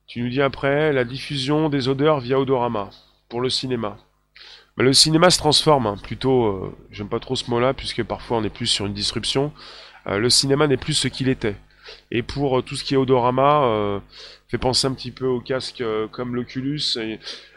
Tu 0.07 0.21
nous 0.21 0.29
dis 0.29 0.41
après 0.41 0.91
la 0.91 1.05
diffusion 1.05 1.69
des 1.69 1.87
odeurs 1.87 2.19
via 2.19 2.37
odorama 2.37 2.89
pour 3.29 3.39
le 3.39 3.49
cinéma. 3.49 3.97
Mais 4.75 4.83
le 4.83 4.93
cinéma 4.93 5.29
se 5.29 5.37
transforme, 5.37 5.87
hein. 5.87 5.95
plutôt, 6.01 6.75
j'aime 6.91 7.09
pas 7.09 7.19
trop 7.19 7.35
ce 7.35 7.49
mot-là, 7.49 7.73
puisque 7.73 8.03
parfois 8.03 8.37
on 8.37 8.43
est 8.43 8.49
plus 8.49 8.67
sur 8.67 8.85
une 8.85 8.93
disruption. 8.93 9.53
Euh, 10.07 10.19
le 10.19 10.29
cinéma 10.29 10.67
n'est 10.67 10.77
plus 10.77 10.93
ce 10.93 11.07
qu'il 11.07 11.29
était. 11.29 11.55
Et 12.11 12.23
pour 12.23 12.63
tout 12.63 12.75
ce 12.75 12.83
qui 12.83 12.93
est 12.95 12.97
odorama, 12.97 14.01
fait 14.47 14.57
penser 14.57 14.87
un 14.87 14.93
petit 14.93 15.11
peu 15.11 15.25
aux 15.25 15.41
casques 15.41 15.83
comme 16.11 16.35
l'Oculus 16.35 16.81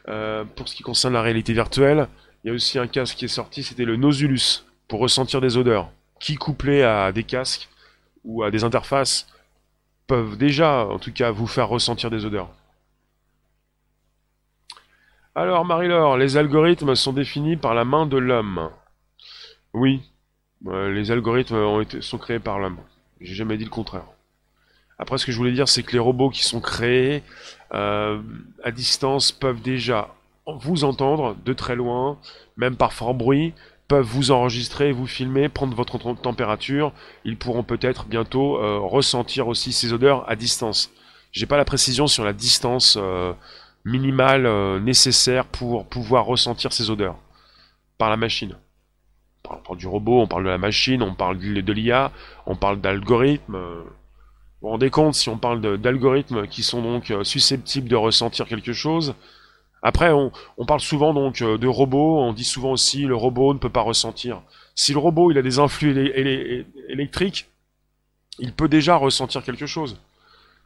euh, 0.09 0.45
pour 0.57 0.69
ce 0.69 0.75
qui 0.75 0.83
concerne 0.83 1.15
la 1.15 1.23
réalité 1.23 1.53
virtuelle, 1.53 2.09
il 2.43 2.49
y 2.49 2.51
a 2.51 2.55
aussi 2.55 2.79
un 2.79 2.87
casque 2.87 3.17
qui 3.17 3.27
est 3.27 3.29
sorti, 3.29 3.63
c'était 3.63 3.85
le 3.85 3.97
Nosulus, 3.97 4.65
pour 4.89 5.01
ressentir 5.01 5.41
des 5.41 5.57
odeurs, 5.57 5.91
qui 6.19 6.37
couplé 6.37 6.83
à 6.83 7.13
des 7.13 7.23
casques 7.23 7.69
ou 8.25 8.43
à 8.43 8.51
des 8.51 8.65
interfaces 8.65 9.29
peuvent 10.07 10.37
déjà, 10.37 10.87
en 10.87 10.99
tout 10.99 11.13
cas, 11.13 11.31
vous 11.31 11.47
faire 11.47 11.69
ressentir 11.69 12.11
des 12.11 12.25
odeurs. 12.25 12.51
Alors, 15.37 15.65
Marie-Laure, 15.65 16.17
les 16.17 16.37
algorithmes 16.37 16.97
sont 16.97 17.13
définis 17.13 17.57
par 17.57 17.75
la 17.75 17.85
main 17.85 18.07
de 18.07 18.17
l'homme. 18.17 18.71
Oui, 19.73 20.10
euh, 20.67 20.93
les 20.93 21.11
algorithmes 21.11 21.85
sont 22.01 22.19
créés 22.19 22.39
par 22.39 22.59
l'homme. 22.59 22.79
J'ai 23.21 23.35
jamais 23.35 23.57
dit 23.57 23.65
le 23.65 23.71
contraire. 23.71 24.05
Après, 24.99 25.17
ce 25.17 25.25
que 25.25 25.33
je 25.33 25.37
voulais 25.37 25.53
dire, 25.53 25.69
c'est 25.69 25.83
que 25.83 25.93
les 25.93 25.99
robots 25.99 26.31
qui 26.31 26.43
sont 26.43 26.61
créés 26.61 27.23
euh, 27.73 28.21
à 28.63 28.71
distance 28.71 29.33
peuvent 29.33 29.63
déjà 29.63 30.09
vous 30.47 30.85
entendre 30.85 31.37
de 31.45 31.53
très 31.53 31.77
loin, 31.77 32.19
même 32.57 32.77
par 32.77 32.93
fort 32.93 33.15
bruit, 33.15 33.55
peuvent 33.89 34.07
vous 34.07 34.31
enregistrer, 34.31 34.93
vous 34.93 35.07
filmer, 35.07 35.49
prendre 35.49 35.75
votre 35.75 35.99
température. 36.15 36.93
Ils 37.25 37.39
pourront 37.39 37.63
peut-être 37.63 38.05
bientôt 38.05 38.59
euh, 38.59 38.79
ressentir 38.79 39.49
aussi 39.49 39.73
ces 39.73 39.93
odeurs 39.93 40.29
à 40.29 40.37
distance. 40.37 40.93
J'ai 41.33 41.47
pas 41.47 41.57
la 41.57 41.65
précision 41.65 42.07
sur 42.07 42.25
la 42.25 42.33
distance 42.33 42.99
minimale 43.85 44.81
nécessaire 44.83 45.47
pour 45.47 45.87
pouvoir 45.87 46.27
ressentir 46.27 46.73
ces 46.73 46.91
odeurs 46.91 47.17
par 47.99 48.11
la 48.11 48.17
machine. 48.17 48.57
On 49.49 49.57
parle 49.57 49.79
du 49.79 49.87
robot, 49.87 50.21
on 50.21 50.27
parle 50.27 50.45
de 50.45 50.49
la 50.49 50.59
machine, 50.59 51.03
on 51.03 51.15
parle 51.15 51.39
de 51.39 51.73
l'IA, 51.73 52.13
on 52.47 52.57
parle 52.57 52.81
d'algorithmes. 52.81 53.57
Vous 53.57 54.67
vous 54.67 54.69
rendez 54.69 54.91
compte, 54.91 55.15
si 55.15 55.29
on 55.29 55.39
parle 55.39 55.79
d'algorithmes 55.79 56.47
qui 56.47 56.63
sont 56.63 56.83
donc 56.83 57.11
euh, 57.11 57.25
susceptibles 57.25 57.89
de 57.89 57.97
ressentir 57.97 58.47
quelque 58.47 58.73
chose, 58.73 59.15
après 59.83 60.13
on, 60.13 60.31
parle 60.67 60.81
souvent 60.81 61.15
donc 61.15 61.41
euh, 61.41 61.57
de 61.57 61.67
robots, 61.67 62.21
on 62.21 62.35
dit 62.35 62.45
souvent 62.45 62.73
aussi 62.73 63.07
le 63.07 63.17
robot 63.17 63.55
ne 63.55 63.59
peut 63.59 63.71
pas 63.71 63.81
ressentir. 63.81 64.43
Si 64.75 64.93
le 64.93 64.99
robot 64.99 65.31
il 65.31 65.39
a 65.39 65.43
des 65.43 65.59
influx 65.59 66.13
électriques, 66.89 67.49
il 68.39 68.53
peut 68.53 68.69
déjà 68.69 68.97
ressentir 68.97 69.43
quelque 69.43 69.67
chose. 69.67 69.99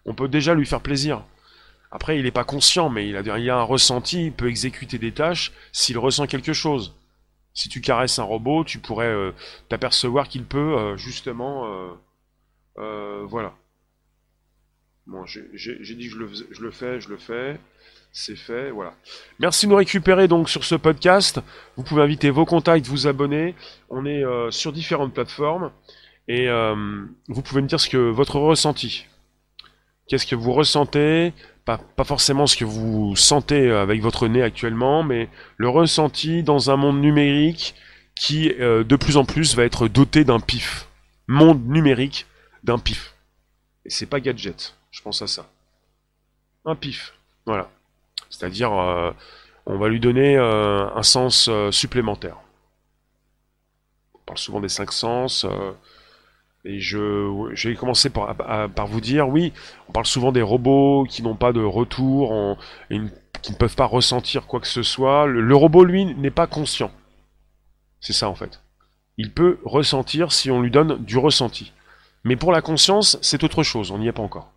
On 0.04 0.14
peut 0.14 0.28
déjà 0.28 0.54
lui 0.54 0.66
faire 0.66 0.80
plaisir. 0.80 1.22
Après, 1.90 2.18
il 2.18 2.24
n'est 2.24 2.32
pas 2.32 2.44
conscient, 2.44 2.90
mais 2.90 3.08
il 3.08 3.16
a, 3.16 3.38
il 3.38 3.50
a 3.50 3.58
un 3.58 3.62
ressenti, 3.62 4.26
il 4.26 4.32
peut 4.32 4.48
exécuter 4.48 4.98
des 4.98 5.12
tâches 5.12 5.52
s'il 5.72 5.96
ressent 5.96 6.26
quelque 6.26 6.52
chose. 6.52 6.94
Si 7.54 7.68
tu 7.68 7.80
caresses 7.80 8.18
un 8.18 8.24
robot, 8.24 8.64
tu 8.64 8.78
pourrais 8.78 9.06
euh, 9.06 9.32
t'apercevoir 9.68 10.28
qu'il 10.28 10.44
peut 10.44 10.96
justement... 10.96 11.96
voilà. 12.76 13.54
Bon, 15.06 15.26
j'ai 15.26 15.94
dit 15.94 16.08
que 16.08 16.14
je 16.14 16.18
le, 16.18 16.30
je 16.50 16.62
le 16.62 16.70
fais, 16.70 17.00
je 17.00 17.08
le 17.08 17.18
fais. 17.18 17.58
C'est 18.16 18.36
fait, 18.36 18.70
voilà. 18.70 18.94
Merci 19.40 19.66
de 19.66 19.72
nous 19.72 19.76
récupérer 19.76 20.28
donc 20.28 20.48
sur 20.48 20.62
ce 20.62 20.76
podcast. 20.76 21.40
Vous 21.76 21.82
pouvez 21.82 22.00
inviter 22.00 22.30
vos 22.30 22.44
contacts, 22.44 22.86
vous 22.86 23.08
abonner. 23.08 23.56
On 23.90 24.06
est 24.06 24.24
euh, 24.24 24.52
sur 24.52 24.72
différentes 24.72 25.12
plateformes. 25.12 25.72
Et 26.28 26.48
euh, 26.48 27.04
vous 27.26 27.42
pouvez 27.42 27.60
me 27.60 27.66
dire 27.66 27.80
ce 27.80 27.88
que 27.88 27.96
votre 27.96 28.38
ressenti. 28.38 29.06
Qu'est-ce 30.06 30.28
que 30.28 30.36
vous 30.36 30.52
ressentez? 30.52 31.32
Pas, 31.64 31.80
forcément 32.04 32.46
ce 32.46 32.56
que 32.56 32.64
vous 32.64 33.16
sentez 33.16 33.70
avec 33.70 34.02
votre 34.02 34.28
nez 34.28 34.42
actuellement, 34.42 35.02
mais 35.02 35.28
le 35.56 35.68
ressenti 35.68 36.42
dans 36.42 36.70
un 36.70 36.76
monde 36.76 37.00
numérique 37.00 37.74
qui, 38.14 38.52
euh, 38.60 38.84
de 38.84 38.96
plus 38.96 39.16
en 39.16 39.24
plus, 39.24 39.56
va 39.56 39.64
être 39.64 39.88
doté 39.88 40.24
d'un 40.24 40.40
pif. 40.40 40.88
Monde 41.26 41.66
numérique 41.66 42.26
d'un 42.62 42.78
pif. 42.78 43.14
Et 43.84 43.90
c'est 43.90 44.06
pas 44.06 44.20
gadget. 44.20 44.74
Je 44.90 45.02
pense 45.02 45.22
à 45.22 45.26
ça. 45.26 45.48
Un 46.64 46.76
pif. 46.76 47.14
Voilà. 47.46 47.68
C'est-à-dire, 48.30 48.72
euh, 48.72 49.10
on 49.66 49.78
va 49.78 49.88
lui 49.88 50.00
donner 50.00 50.36
euh, 50.36 50.88
un 50.94 51.02
sens 51.02 51.48
euh, 51.48 51.70
supplémentaire. 51.70 52.36
On 54.14 54.18
parle 54.26 54.38
souvent 54.38 54.60
des 54.60 54.68
cinq 54.68 54.92
sens. 54.92 55.46
Et 56.64 56.80
je, 56.80 57.50
j'ai 57.54 57.74
commencé 57.74 58.10
par, 58.10 58.34
par, 58.36 58.86
vous 58.86 59.00
dire, 59.00 59.28
oui, 59.28 59.52
on 59.88 59.92
parle 59.92 60.06
souvent 60.06 60.32
des 60.32 60.42
robots 60.42 61.04
qui 61.08 61.22
n'ont 61.22 61.36
pas 61.36 61.52
de 61.52 61.62
retour, 61.62 62.56
qui 62.88 63.52
ne 63.52 63.56
peuvent 63.58 63.76
pas 63.76 63.84
ressentir 63.84 64.46
quoi 64.46 64.60
que 64.60 64.66
ce 64.66 64.82
soit. 64.82 65.26
le 65.26 65.54
robot, 65.54 65.84
lui, 65.84 66.06
n'est 66.06 66.30
pas 66.30 66.46
conscient. 66.46 66.90
C'est 68.00 68.14
ça, 68.14 68.28
en 68.28 68.34
fait. 68.34 68.62
Il 69.16 69.32
peut 69.32 69.58
ressentir 69.64 70.32
si 70.32 70.50
on 70.50 70.62
lui 70.62 70.70
donne 70.70 71.04
du 71.04 71.18
ressenti. 71.18 71.72
Mais 72.24 72.36
pour 72.36 72.52
la 72.52 72.62
conscience, 72.62 73.18
c'est 73.20 73.44
autre 73.44 73.62
chose, 73.62 73.90
on 73.90 73.98
n'y 73.98 74.08
est 74.08 74.12
pas 74.12 74.22
encore. 74.22 74.50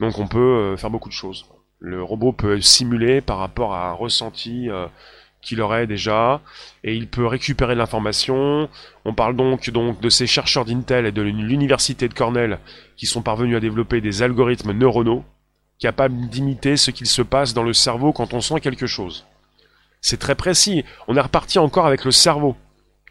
Donc 0.00 0.18
on 0.18 0.28
peut 0.28 0.38
euh, 0.38 0.76
faire 0.76 0.90
beaucoup 0.90 1.08
de 1.08 1.14
choses. 1.14 1.46
Le 1.78 2.02
robot 2.02 2.32
peut 2.32 2.60
simuler 2.60 3.20
par 3.20 3.38
rapport 3.38 3.74
à 3.74 3.88
un 3.88 3.92
ressenti 3.92 4.70
euh, 4.70 4.86
qu'il 5.46 5.60
aurait 5.60 5.86
déjà, 5.86 6.40
et 6.82 6.94
il 6.94 7.06
peut 7.06 7.26
récupérer 7.26 7.76
l'information. 7.76 8.68
On 9.04 9.14
parle 9.14 9.36
donc, 9.36 9.70
donc 9.70 10.00
de 10.00 10.10
ces 10.10 10.26
chercheurs 10.26 10.64
d'Intel 10.64 11.06
et 11.06 11.12
de 11.12 11.22
l'université 11.22 12.08
de 12.08 12.14
Cornell 12.14 12.58
qui 12.96 13.06
sont 13.06 13.22
parvenus 13.22 13.56
à 13.56 13.60
développer 13.60 14.00
des 14.00 14.22
algorithmes 14.22 14.72
neuronaux 14.72 15.24
capables 15.78 16.28
d'imiter 16.28 16.76
ce 16.76 16.90
qu'il 16.90 17.06
se 17.06 17.22
passe 17.22 17.54
dans 17.54 17.62
le 17.62 17.74
cerveau 17.74 18.12
quand 18.12 18.34
on 18.34 18.40
sent 18.40 18.60
quelque 18.60 18.86
chose. 18.86 19.24
C'est 20.00 20.16
très 20.18 20.34
précis. 20.34 20.84
On 21.06 21.16
est 21.16 21.20
reparti 21.20 21.58
encore 21.58 21.86
avec 21.86 22.04
le 22.04 22.10
cerveau, 22.10 22.56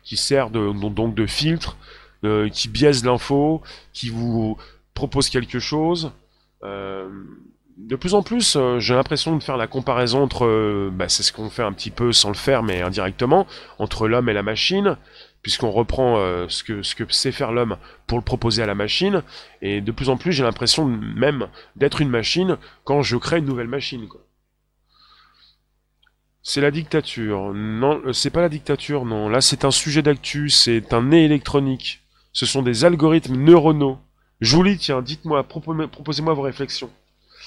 qui 0.04 0.18
sert 0.18 0.50
de, 0.50 0.72
donc 0.90 1.16
de 1.16 1.26
filtre, 1.26 1.78
euh, 2.26 2.50
qui 2.50 2.68
biaise 2.68 3.06
l'info, 3.06 3.62
qui 3.94 4.10
vous 4.10 4.58
propose 4.94 5.30
quelque 5.30 5.60
chose, 5.60 6.12
euh, 6.64 7.10
de 7.78 7.96
plus 7.96 8.14
en 8.14 8.24
plus, 8.24 8.56
euh, 8.56 8.80
j'ai 8.80 8.96
l'impression 8.96 9.36
de 9.36 9.44
faire 9.44 9.58
la 9.58 9.68
comparaison 9.68 10.24
entre, 10.24 10.46
euh, 10.46 10.90
bah, 10.92 11.10
c'est 11.10 11.24
ce 11.24 11.34
qu'on 11.34 11.50
fait 11.50 11.64
un 11.64 11.74
petit 11.74 11.92
peu 11.92 12.14
sans 12.14 12.30
le 12.30 12.36
faire, 12.36 12.64
mais 12.64 12.82
indirectement, 12.82 13.46
entre 13.80 14.08
l'homme 14.08 14.30
et 14.30 14.34
la 14.34 14.44
machine, 14.44 14.98
puisqu'on 15.42 15.72
reprend 15.72 16.18
euh, 16.18 16.46
ce, 16.48 16.64
que, 16.64 16.84
ce 16.84 16.96
que 16.96 17.04
sait 17.12 17.34
faire 17.34 17.52
l'homme 17.52 17.78
pour 18.08 18.18
le 18.18 18.24
proposer 18.24 18.64
à 18.64 18.66
la 18.66 18.76
machine, 18.76 19.24
et 19.62 19.82
de 19.82 19.92
plus 19.92 20.10
en 20.10 20.18
plus 20.18 20.32
j'ai 20.32 20.44
l'impression 20.44 20.86
même 20.86 21.48
d'être 21.76 22.02
une 22.02 22.10
machine 22.10 22.58
quand 22.86 23.02
je 23.02 23.18
crée 23.18 23.40
une 23.40 23.46
nouvelle 23.46 23.68
machine. 23.68 24.08
C'est 26.42 26.62
la 26.62 26.72
dictature. 26.72 27.54
Non, 27.54 28.02
c'est 28.14 28.30
pas 28.30 28.42
la 28.42 28.50
dictature, 28.50 29.04
non. 29.04 29.30
Là, 29.30 29.42
c'est 29.42 29.66
un 29.66 29.72
sujet 29.72 30.04
d'actu, 30.04 30.50
c'est 30.50 30.94
un 30.94 31.02
nez 31.02 31.26
électronique. 31.26 32.04
Ce 32.34 32.46
sont 32.46 32.62
des 32.62 32.86
algorithmes 32.86 33.36
neuronaux. 33.36 33.98
Julie, 34.42 34.78
tiens, 34.78 35.02
dites-moi, 35.02 35.44
proposez-moi 35.44 36.34
vos 36.36 36.44
réflexions. 36.44 36.92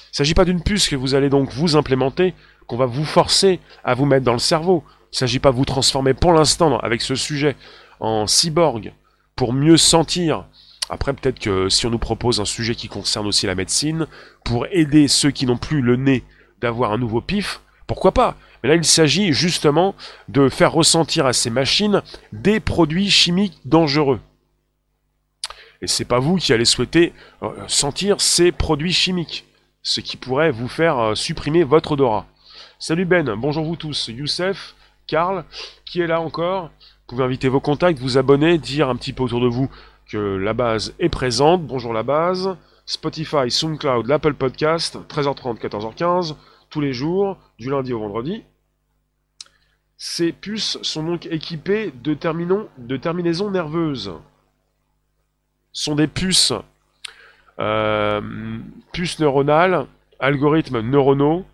Il 0.09 0.15
ne 0.15 0.17
s'agit 0.17 0.35
pas 0.35 0.45
d'une 0.45 0.63
puce 0.63 0.89
que 0.89 0.97
vous 0.97 1.15
allez 1.15 1.29
donc 1.29 1.53
vous 1.53 1.77
implémenter, 1.77 2.35
qu'on 2.67 2.77
va 2.77 2.87
vous 2.87 3.05
forcer 3.05 3.61
à 3.85 3.95
vous 3.95 4.07
mettre 4.07 4.25
dans 4.25 4.33
le 4.33 4.39
cerveau. 4.39 4.83
Il 4.87 5.15
ne 5.15 5.19
s'agit 5.19 5.39
pas 5.39 5.53
de 5.53 5.57
vous 5.57 5.65
transformer 5.65 6.15
pour 6.15 6.33
l'instant 6.33 6.79
avec 6.79 7.03
ce 7.03 7.15
sujet 7.15 7.57
en 8.01 8.27
cyborg 8.27 8.93
pour 9.37 9.53
mieux 9.53 9.77
sentir. 9.77 10.47
Après, 10.91 11.13
peut-être 11.13 11.39
que 11.39 11.69
si 11.69 11.87
on 11.87 11.91
nous 11.91 11.99
propose 11.99 12.41
un 12.41 12.47
sujet 12.47 12.75
qui 12.75 12.89
concerne 12.89 13.27
aussi 13.27 13.47
la 13.47 13.55
médecine, 13.55 14.07
pour 14.45 14.67
aider 14.71 15.09
ceux 15.09 15.31
qui 15.31 15.47
n'ont 15.47 15.59
plus 15.59 15.83
le 15.83 15.97
nez 15.97 16.25
d'avoir 16.61 16.93
un 16.93 16.99
nouveau 16.99 17.21
pif, 17.21 17.61
pourquoi 17.87 18.13
pas? 18.13 18.37
Mais 18.63 18.71
là, 18.71 18.75
il 18.75 18.85
s'agit 18.85 19.33
justement 19.33 19.95
de 20.29 20.49
faire 20.49 20.73
ressentir 20.73 21.27
à 21.27 21.33
ces 21.33 21.51
machines 21.51 22.03
des 22.33 22.61
produits 22.61 23.11
chimiques 23.11 23.59
dangereux. 23.65 24.21
Et 25.81 25.87
c'est 25.87 26.05
pas 26.05 26.19
vous 26.19 26.37
qui 26.37 26.53
allez 26.53 26.65
souhaiter 26.65 27.13
euh, 27.43 27.51
sentir 27.69 28.21
ces 28.21 28.51
produits 28.51 28.93
chimiques, 28.93 29.45
ce 29.83 30.01
qui 30.01 30.17
pourrait 30.17 30.51
vous 30.51 30.69
faire 30.69 30.99
euh, 30.99 31.15
supprimer 31.15 31.65
votre 31.65 31.93
odorat. 31.93 32.27
Salut 32.79 33.05
Ben, 33.05 33.35
bonjour 33.35 33.65
vous 33.65 33.77
tous. 33.77 34.09
Youssef, 34.09 34.75
Karl, 35.07 35.45
qui 35.85 36.01
est 36.01 36.07
là 36.07 36.21
encore? 36.21 36.65
Vous 36.65 37.07
pouvez 37.15 37.25
inviter 37.25 37.49
vos 37.49 37.61
contacts, 37.61 37.99
vous 37.99 38.19
abonner, 38.19 38.59
dire 38.59 38.89
un 38.89 38.97
petit 38.97 39.13
peu 39.13 39.23
autour 39.23 39.41
de 39.41 39.49
vous 39.49 39.71
que 40.07 40.37
la 40.37 40.53
base 40.53 40.95
est 40.99 41.09
présente. 41.09 41.67
Bonjour 41.67 41.93
la 41.93 42.03
base. 42.03 42.57
Spotify, 42.87 43.51
SoundCloud, 43.51 44.07
l'Apple 44.07 44.35
Podcast, 44.35 44.99
13h30, 45.09 45.59
14h15, 45.59 46.37
tous 46.71 46.81
les 46.81 46.93
jours, 46.93 47.37
du 47.59 47.71
lundi 47.71 47.93
au 47.93 48.01
vendredi. 48.01 48.43
Ces 49.97 50.33
puces 50.33 50.79
sont 50.83 51.03
donc 51.03 51.27
équipées 51.27 51.93
de, 52.03 52.17
de 52.79 52.97
terminaisons 52.97 53.51
nerveuses 53.51 54.13
sont 55.79 55.95
des 55.95 56.09
puces, 56.09 56.53
puces 58.93 59.19
neuronales, 59.19 59.87
algorithmes 60.21 60.81
neuronaux, 60.81 61.45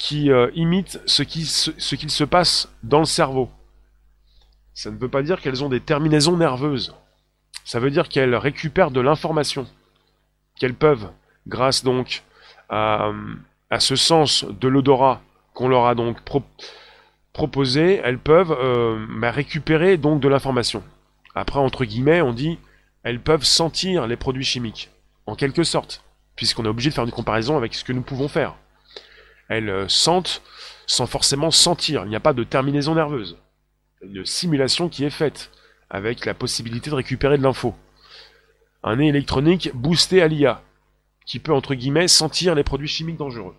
qui 0.00 0.30
euh, 0.30 0.50
imitent 0.54 0.98
ce 1.04 1.22
qu'il 1.22 1.44
se 2.10 2.24
passe 2.24 2.72
dans 2.82 3.00
le 3.00 3.04
cerveau. 3.04 3.50
Ça 4.72 4.90
ne 4.90 4.96
veut 4.96 5.10
pas 5.10 5.22
dire 5.22 5.42
qu'elles 5.42 5.62
ont 5.62 5.68
des 5.68 5.80
terminaisons 5.80 6.38
nerveuses. 6.38 6.94
Ça 7.66 7.80
veut 7.80 7.90
dire 7.90 8.08
qu'elles 8.08 8.34
récupèrent 8.34 8.90
de 8.90 9.00
l'information, 9.02 9.66
qu'elles 10.58 10.74
peuvent, 10.74 11.10
grâce 11.46 11.84
donc 11.84 12.22
à, 12.70 13.12
ce 13.78 13.94
sens 13.94 14.44
de 14.44 14.68
l'odorat 14.68 15.20
qu'on 15.52 15.68
leur 15.68 15.86
a 15.86 15.94
donc 15.94 16.18
proposé, 17.34 18.00
elles 18.02 18.18
peuvent 18.18 18.56
euh, 18.58 19.04
bah, 19.18 19.30
récupérer 19.30 19.98
donc 19.98 20.20
de 20.20 20.28
l'information. 20.28 20.82
Après, 21.34 21.58
entre 21.58 21.84
guillemets, 21.84 22.22
on 22.22 22.32
dit 22.32 22.58
elles 23.02 23.20
peuvent 23.20 23.44
sentir 23.44 24.06
les 24.06 24.16
produits 24.16 24.44
chimiques, 24.44 24.90
en 25.26 25.34
quelque 25.34 25.64
sorte, 25.64 26.02
puisqu'on 26.36 26.64
est 26.64 26.68
obligé 26.68 26.90
de 26.90 26.94
faire 26.94 27.04
une 27.04 27.10
comparaison 27.10 27.56
avec 27.56 27.74
ce 27.74 27.84
que 27.84 27.92
nous 27.92 28.02
pouvons 28.02 28.28
faire. 28.28 28.56
Elles 29.48 29.68
euh, 29.68 29.88
sentent 29.88 30.42
sans 30.86 31.06
forcément 31.06 31.50
sentir, 31.50 32.04
il 32.04 32.08
n'y 32.08 32.16
a 32.16 32.20
pas 32.20 32.32
de 32.32 32.44
terminaison 32.44 32.94
nerveuse. 32.94 33.36
Une 34.02 34.24
simulation 34.24 34.88
qui 34.88 35.04
est 35.04 35.10
faite, 35.10 35.50
avec 35.88 36.24
la 36.24 36.34
possibilité 36.34 36.90
de 36.90 36.94
récupérer 36.96 37.38
de 37.38 37.42
l'info. 37.42 37.74
Un 38.82 38.96
nez 38.96 39.08
électronique 39.08 39.70
boosté 39.74 40.22
à 40.22 40.28
l'IA, 40.28 40.62
qui 41.26 41.38
peut 41.38 41.52
entre 41.52 41.74
guillemets 41.74 42.08
sentir 42.08 42.54
les 42.54 42.64
produits 42.64 42.88
chimiques 42.88 43.18
dangereux. 43.18 43.54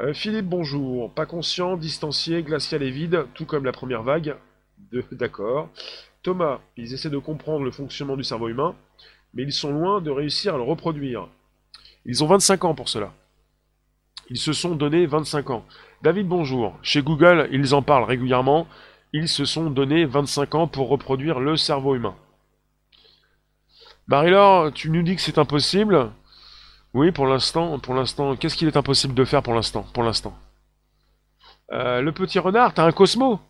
Euh, 0.00 0.12
Philippe, 0.14 0.46
bonjour. 0.46 1.12
Pas 1.12 1.26
conscient, 1.26 1.76
distancié, 1.76 2.42
glacial 2.42 2.82
et 2.82 2.90
vide, 2.90 3.26
tout 3.34 3.44
comme 3.44 3.64
la 3.64 3.72
première 3.72 4.02
vague. 4.02 4.36
D'accord. 5.12 5.70
Thomas, 6.22 6.60
ils 6.76 6.94
essaient 6.94 7.10
de 7.10 7.18
comprendre 7.18 7.64
le 7.64 7.70
fonctionnement 7.70 8.16
du 8.16 8.24
cerveau 8.24 8.48
humain, 8.48 8.74
mais 9.34 9.42
ils 9.42 9.52
sont 9.52 9.72
loin 9.72 10.00
de 10.00 10.10
réussir 10.10 10.54
à 10.54 10.58
le 10.58 10.62
reproduire. 10.62 11.28
Ils 12.04 12.22
ont 12.24 12.26
25 12.26 12.64
ans 12.64 12.74
pour 12.74 12.88
cela. 12.88 13.12
Ils 14.30 14.38
se 14.38 14.52
sont 14.52 14.74
donné 14.74 15.06
25 15.06 15.50
ans. 15.50 15.64
David, 16.02 16.26
bonjour. 16.26 16.76
Chez 16.82 17.02
Google, 17.02 17.48
ils 17.52 17.74
en 17.74 17.82
parlent 17.82 18.04
régulièrement. 18.04 18.66
Ils 19.12 19.28
se 19.28 19.44
sont 19.44 19.70
donné 19.70 20.04
25 20.04 20.54
ans 20.54 20.66
pour 20.66 20.88
reproduire 20.88 21.38
le 21.38 21.56
cerveau 21.56 21.94
humain. 21.94 22.14
Marie-Laure, 24.08 24.72
tu 24.72 24.90
nous 24.90 25.02
dis 25.02 25.16
que 25.16 25.22
c'est 25.22 25.38
impossible 25.38 26.10
Oui, 26.94 27.12
pour 27.12 27.26
l'instant. 27.26 27.78
Pour 27.78 27.94
l'instant, 27.94 28.36
qu'est-ce 28.36 28.56
qu'il 28.56 28.68
est 28.68 28.76
impossible 28.76 29.14
de 29.14 29.24
faire 29.24 29.42
pour 29.42 29.54
l'instant 29.54 29.86
Pour 29.92 30.02
l'instant? 30.02 30.36
Euh, 31.72 32.00
le 32.00 32.12
petit 32.12 32.38
renard, 32.38 32.74
t'as 32.74 32.84
un 32.84 32.92
Cosmo? 32.92 33.40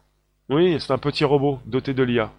Oui, 0.48 0.78
c'est 0.80 0.92
un 0.92 0.98
petit 0.98 1.24
robot 1.24 1.60
doté 1.64 1.94
de 1.94 2.02
l'IA. 2.02 2.30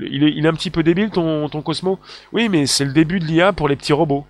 Il 0.00 0.22
est, 0.44 0.46
un 0.48 0.54
petit 0.54 0.70
peu 0.70 0.84
débile 0.84 1.10
ton, 1.10 1.48
Cosmo 1.48 1.98
Oui, 2.32 2.48
mais 2.48 2.66
c'est 2.66 2.84
le 2.84 2.92
début 2.92 3.18
de 3.18 3.24
l'IA 3.24 3.52
pour 3.52 3.68
les 3.68 3.74
petits 3.74 3.92
robots. 3.92 4.26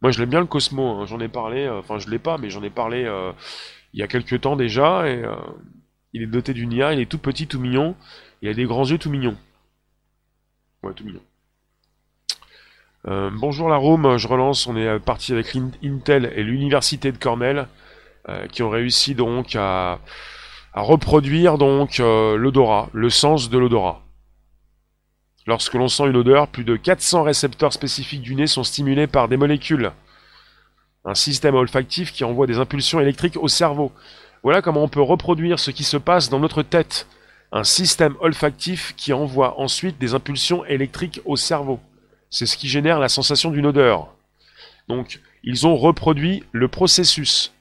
Moi, 0.00 0.10
je 0.10 0.20
l'aime 0.20 0.30
bien 0.30 0.40
le 0.40 0.46
Cosmo. 0.46 0.88
Hein. 0.88 1.06
J'en 1.06 1.20
ai 1.20 1.28
parlé. 1.28 1.64
Euh, 1.64 1.80
enfin, 1.80 1.98
je 1.98 2.08
l'ai 2.08 2.18
pas, 2.18 2.38
mais 2.38 2.48
j'en 2.48 2.62
ai 2.62 2.70
parlé 2.70 3.04
euh, 3.04 3.32
il 3.92 4.00
y 4.00 4.02
a 4.02 4.06
quelques 4.06 4.40
temps 4.40 4.56
déjà. 4.56 5.06
Et 5.06 5.22
euh, 5.22 5.34
il 6.14 6.22
est 6.22 6.26
doté 6.26 6.54
d'une 6.54 6.72
IA. 6.72 6.94
Il 6.94 7.00
est 7.00 7.10
tout 7.10 7.18
petit, 7.18 7.46
tout 7.46 7.60
mignon. 7.60 7.94
Il 8.40 8.48
a 8.48 8.54
des 8.54 8.64
grands 8.64 8.86
yeux 8.86 8.98
tout 8.98 9.10
mignons. 9.10 9.36
Ouais, 10.82 10.92
tout 10.94 11.04
mignon. 11.04 11.20
bonjour 13.04 13.68
la 13.68 13.76
Rome, 13.76 14.16
je 14.16 14.28
relance. 14.28 14.66
On 14.66 14.76
est 14.76 14.98
parti 14.98 15.32
avec 15.32 15.54
Intel 15.84 16.32
et 16.36 16.42
l'université 16.42 17.12
de 17.12 17.18
Cornell 17.18 17.66
qui 18.50 18.62
ont 18.62 18.70
réussi 18.70 19.14
donc 19.14 19.54
à, 19.56 20.00
à 20.74 20.80
reproduire 20.80 21.58
donc 21.58 21.98
l'odorat, 21.98 22.90
le 22.92 23.08
sens 23.08 23.48
de 23.50 23.58
l'odorat. 23.58 24.05
Lorsque 25.46 25.74
l'on 25.74 25.86
sent 25.86 26.08
une 26.08 26.16
odeur, 26.16 26.48
plus 26.48 26.64
de 26.64 26.74
400 26.74 27.22
récepteurs 27.22 27.72
spécifiques 27.72 28.22
du 28.22 28.34
nez 28.34 28.48
sont 28.48 28.64
stimulés 28.64 29.06
par 29.06 29.28
des 29.28 29.36
molécules. 29.36 29.92
Un 31.04 31.14
système 31.14 31.54
olfactif 31.54 32.12
qui 32.12 32.24
envoie 32.24 32.48
des 32.48 32.58
impulsions 32.58 32.98
électriques 32.98 33.36
au 33.36 33.46
cerveau. 33.46 33.92
Voilà 34.42 34.60
comment 34.60 34.82
on 34.82 34.88
peut 34.88 35.00
reproduire 35.00 35.60
ce 35.60 35.70
qui 35.70 35.84
se 35.84 35.96
passe 35.96 36.30
dans 36.30 36.40
notre 36.40 36.62
tête. 36.62 37.06
Un 37.52 37.62
système 37.62 38.16
olfactif 38.18 38.94
qui 38.96 39.12
envoie 39.12 39.60
ensuite 39.60 39.98
des 39.98 40.14
impulsions 40.14 40.64
électriques 40.64 41.20
au 41.24 41.36
cerveau. 41.36 41.78
C'est 42.28 42.46
ce 42.46 42.56
qui 42.56 42.66
génère 42.66 42.98
la 42.98 43.08
sensation 43.08 43.52
d'une 43.52 43.66
odeur. 43.66 44.08
Donc, 44.88 45.20
ils 45.44 45.64
ont 45.64 45.76
reproduit 45.76 46.42
le 46.50 46.66
processus. 46.66 47.54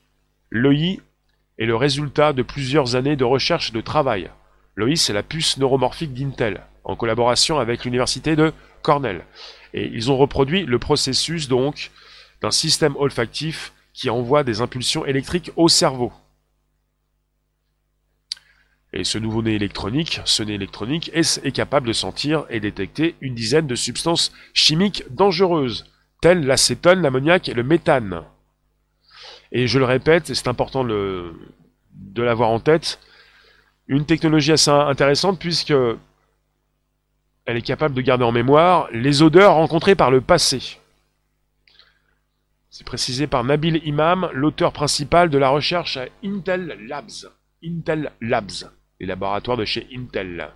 L'EI 0.50 1.02
est 1.60 1.66
le 1.66 1.76
résultat 1.76 2.34
de 2.34 2.42
plusieurs 2.42 2.96
années 2.96 3.16
de 3.16 3.24
recherche 3.24 3.70
et 3.70 3.74
de 3.74 3.82
travail. 3.82 4.32
L'EI, 4.76 4.96
c'est 4.96 5.14
la 5.14 5.22
puce 5.22 5.58
neuromorphique 5.58 6.16
d'Intel 6.16 6.64
en 6.86 6.96
collaboration 6.96 7.60
avec 7.60 7.84
l'université 7.84 8.36
de 8.36 8.54
Cornell. 8.82 9.26
Et 9.74 9.88
ils 9.88 10.12
ont 10.12 10.18
reproduit 10.18 10.66
le 10.66 10.80
processus 10.80 11.50
donc 11.50 11.92
d'un 12.42 12.52
système 12.52 12.96
olfactif 12.96 13.74
qui 13.94 14.10
envoie 14.10 14.44
des 14.44 14.62
impulsions 14.62 15.06
électriques 15.06 15.52
au 15.56 15.68
cerveau. 15.68 16.14
Et 18.94 19.04
ce 19.04 19.18
nouveau 19.18 19.42
nez 19.42 19.56
électronique, 19.56 20.22
ce 20.24 20.44
nez 20.44 20.54
électronique 20.54 21.12
est, 21.14 21.52
capable 21.52 21.88
de 21.88 21.94
sentir 21.94 22.46
et 22.50 22.62
détecter 22.62 23.16
une 23.20 23.36
dizaine 23.36 23.68
de 23.68 23.76
substances 23.76 24.32
chimiques 24.54 25.04
dangereuses, 25.10 25.92
telles 26.22 26.46
l'acétone, 26.46 27.02
l'ammoniac 27.02 27.50
et 27.50 27.54
le 27.54 27.64
méthane. 27.64 28.22
Et 29.52 29.68
je 29.68 29.80
le 29.80 29.86
répète, 29.86 30.34
c'est 30.34 30.48
important 30.48 30.86
de 30.86 31.34
l'avoir 32.16 32.50
en 32.50 32.60
tête, 32.60 33.00
une 33.88 34.06
technologie 34.06 34.54
assez 34.54 34.72
intéressante 34.72 35.40
puisque 35.40 35.74
elle 37.46 37.58
est 37.58 37.62
capable 37.62 37.96
de 37.96 38.02
garder 38.02 38.24
en 38.24 38.32
mémoire 38.32 38.90
les 38.92 39.22
odeurs 39.22 39.56
rencontrées 39.56 39.96
par 39.96 40.12
le 40.12 40.22
passé. 40.22 40.80
C'est 42.70 42.86
précisé 42.86 43.28
par 43.28 43.44
Nabil 43.44 43.82
Imam, 43.86 44.30
l'auteur 44.34 44.74
principal 44.74 45.30
de 45.30 45.38
la 45.38 45.50
recherche 45.50 45.98
à 45.98 46.08
Intel 46.24 46.78
Labs. 46.88 47.32
Intel 47.64 48.12
Labs, 48.20 48.70
les 49.00 49.06
laboratoires 49.06 49.58
de 49.58 49.64
chez 49.64 49.88
Intel. 49.96 50.50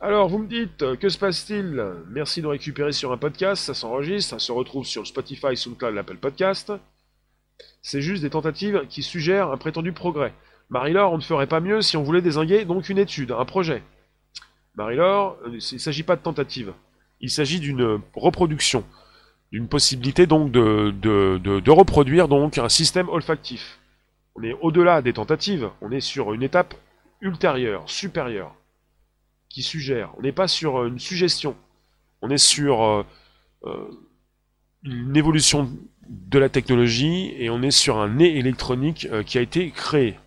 Alors, 0.00 0.28
vous 0.28 0.38
me 0.38 0.48
dites, 0.48 0.96
que 0.96 1.08
se 1.08 1.18
passe-t-il? 1.18 1.80
Merci 2.08 2.40
de 2.42 2.46
récupérer 2.46 2.92
sur 2.92 3.12
un 3.12 3.16
podcast, 3.16 3.64
ça 3.64 3.74
s'enregistre, 3.74 4.30
ça 4.30 4.38
se 4.38 4.52
retrouve 4.52 4.86
sur 4.86 5.06
Spotify, 5.06 5.56
SoundCloud, 5.56 5.94
l'Apple 5.94 6.16
Podcast. 6.16 6.72
C'est 7.82 8.02
juste 8.02 8.22
des 8.22 8.30
tentatives 8.30 8.86
qui 8.88 9.02
suggèrent 9.02 9.50
un 9.50 9.56
prétendu 9.56 9.92
progrès. 9.92 10.32
Marie-Laure, 10.70 11.12
on 11.12 11.18
ne 11.18 11.22
ferait 11.22 11.46
pas 11.46 11.60
mieux 11.60 11.82
si 11.82 11.96
on 11.96 12.02
voulait 12.02 12.22
désinguer 12.22 12.64
donc 12.64 12.88
une 12.88 12.98
étude, 12.98 13.32
un 13.32 13.44
projet. 13.44 13.82
Marie-Laure, 14.78 15.36
euh, 15.44 15.48
il 15.50 15.74
ne 15.74 15.78
s'agit 15.78 16.04
pas 16.04 16.14
de 16.14 16.22
tentative. 16.22 16.72
Il 17.20 17.30
s'agit 17.30 17.58
d'une 17.58 18.00
reproduction, 18.14 18.84
d'une 19.50 19.66
possibilité 19.66 20.28
donc 20.28 20.52
de, 20.52 21.70
reproduire 21.70 22.28
donc 22.28 22.58
un 22.58 22.68
système 22.68 23.08
olfactif. 23.08 23.80
On 24.36 24.44
est 24.44 24.52
au-delà 24.60 25.02
des 25.02 25.12
tentatives, 25.12 25.68
on 25.80 25.90
est 25.90 26.00
sur 26.00 26.32
une 26.32 26.44
étape 26.44 26.74
ultérieure, 27.20 27.82
supérieure. 27.90 28.54
qui 29.48 29.62
suggère. 29.62 30.12
On 30.18 30.22
n'est 30.22 30.38
pas 30.42 30.46
sur 30.46 30.84
une 30.84 31.00
suggestion. 31.00 31.56
On 32.22 32.30
est 32.30 32.38
sur 32.38 33.04
une 34.84 35.16
évolution 35.16 35.72
de 36.08 36.38
la 36.38 36.50
technologie 36.50 37.34
et 37.36 37.50
on 37.50 37.62
est 37.62 37.72
sur 37.72 37.96
un 37.96 38.08
nez 38.08 38.38
électronique 38.38 39.08
qui 39.24 39.38
a 39.38 39.40
été 39.40 39.70
créé. 39.70 40.18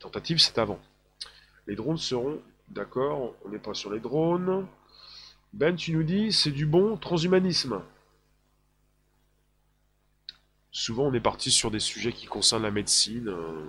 tentative, 0.00 0.38
c'est 0.38 0.58
avant. 0.58 0.78
Les 1.66 1.74
drones 1.74 1.98
seront 1.98 2.40
d'accord, 2.68 3.34
on 3.44 3.48
n'est 3.48 3.58
pas 3.58 3.74
sur 3.74 3.92
les 3.92 4.00
drones. 4.00 4.66
Ben, 5.52 5.74
tu 5.74 5.92
nous 5.92 6.02
dis, 6.02 6.32
c'est 6.32 6.50
du 6.50 6.66
bon 6.66 6.96
transhumanisme. 6.96 7.80
Souvent, 10.70 11.04
on 11.04 11.14
est 11.14 11.20
parti 11.20 11.50
sur 11.50 11.70
des 11.70 11.80
sujets 11.80 12.12
qui 12.12 12.26
concernent 12.26 12.64
la 12.64 12.70
médecine. 12.70 13.28
Euh, 13.28 13.64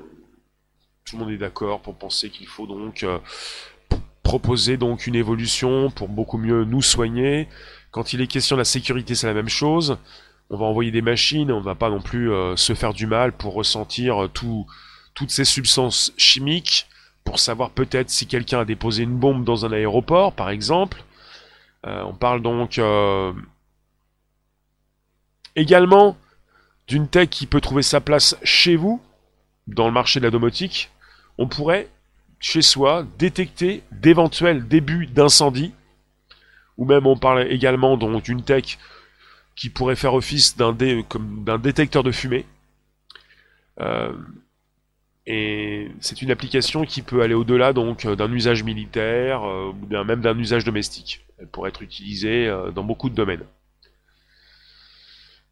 tout 1.05 1.15
le 1.15 1.23
monde 1.23 1.31
est 1.31 1.37
d'accord 1.37 1.81
pour 1.81 1.95
penser 1.95 2.29
qu'il 2.29 2.47
faut 2.47 2.67
donc 2.67 3.03
euh, 3.03 3.19
proposer 4.23 4.75
donc 4.75 5.07
une 5.07 5.15
évolution 5.15 5.89
pour 5.89 6.09
beaucoup 6.09 6.37
mieux 6.37 6.65
nous 6.65 6.81
soigner. 6.81 7.47
Quand 7.91 8.11
il 8.11 8.19
est 8.19 8.27
question 8.27 8.57
de 8.57 8.61
la 8.61 8.65
sécurité, 8.65 9.15
c'est 9.15 9.27
la 9.27 9.33
même 9.33 9.47
chose. 9.47 9.97
On 10.49 10.57
va 10.57 10.65
envoyer 10.65 10.91
des 10.91 11.01
machines, 11.01 11.49
on 11.49 11.59
ne 11.59 11.63
va 11.63 11.75
pas 11.75 11.89
non 11.89 12.01
plus 12.01 12.29
euh, 12.29 12.57
se 12.57 12.73
faire 12.73 12.93
du 12.93 13.07
mal 13.07 13.31
pour 13.31 13.53
ressentir 13.53 14.27
toutes 14.33 15.31
ces 15.31 15.45
substances 15.45 16.11
chimiques, 16.17 16.87
pour 17.27 17.39
savoir 17.39 17.71
peut-être 17.71 18.09
si 18.09 18.25
quelqu'un 18.25 18.61
a 18.61 18.65
déposé 18.65 19.03
une 19.03 19.17
bombe 19.17 19.43
dans 19.43 19.65
un 19.65 19.73
aéroport, 19.73 20.31
par 20.31 20.49
exemple. 20.49 21.03
on 21.83 22.13
parle 22.13 22.41
donc 22.41 22.79
également 25.57 26.15
d'une 26.87 27.09
tech 27.09 27.27
qui 27.27 27.45
peut 27.45 27.59
trouver 27.59 27.83
sa 27.83 27.99
place 27.99 28.37
chez 28.43 28.77
vous, 28.77 29.01
dans 29.67 29.87
le 29.87 29.91
marché 29.91 30.21
de 30.21 30.25
la 30.25 30.31
domotique, 30.31 30.89
on 31.37 31.49
pourrait, 31.49 31.89
chez 32.39 32.61
soi, 32.61 33.05
détecter 33.19 33.83
d'éventuels 33.91 34.65
débuts 34.65 35.07
d'incendie, 35.07 35.73
ou 36.77 36.85
même 36.85 37.05
on 37.07 37.17
parle 37.17 37.51
également 37.51 37.97
d'une 37.97 38.41
tech 38.41 38.77
qui 39.57 39.69
pourrait 39.69 39.97
faire 39.97 40.13
office 40.13 40.55
d'un 40.55 41.57
détecteur 41.57 42.03
de 42.03 42.11
fumée. 42.11 42.45
Euh, 43.81 44.13
et 45.29 45.91
c'est 45.99 46.21
une 46.21 46.31
application 46.31 46.85
qui 46.85 47.01
peut 47.01 47.21
aller 47.21 47.33
au-delà 47.33 47.73
donc 47.73 48.07
d'un 48.07 48.31
usage 48.31 48.63
militaire 48.63 49.43
euh, 49.43 49.73
ou 49.73 50.03
même 50.05 50.21
d'un 50.21 50.39
usage 50.39 50.63
domestique. 50.63 51.25
Elle 51.37 51.47
pourrait 51.47 51.69
être 51.69 51.81
utilisée 51.81 52.47
euh, 52.47 52.71
dans 52.71 52.83
beaucoup 52.83 53.09
de 53.09 53.15
domaines. 53.15 53.43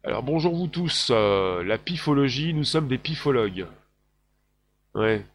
Alors 0.02 0.22
bonjour 0.22 0.56
vous 0.56 0.66
tous, 0.66 1.10
euh, 1.12 1.62
la 1.62 1.76
pifologie, 1.76 2.54
nous 2.54 2.64
sommes 2.64 2.88
des 2.88 2.96
pifologues. 2.96 3.66
Ouais. 4.94 5.26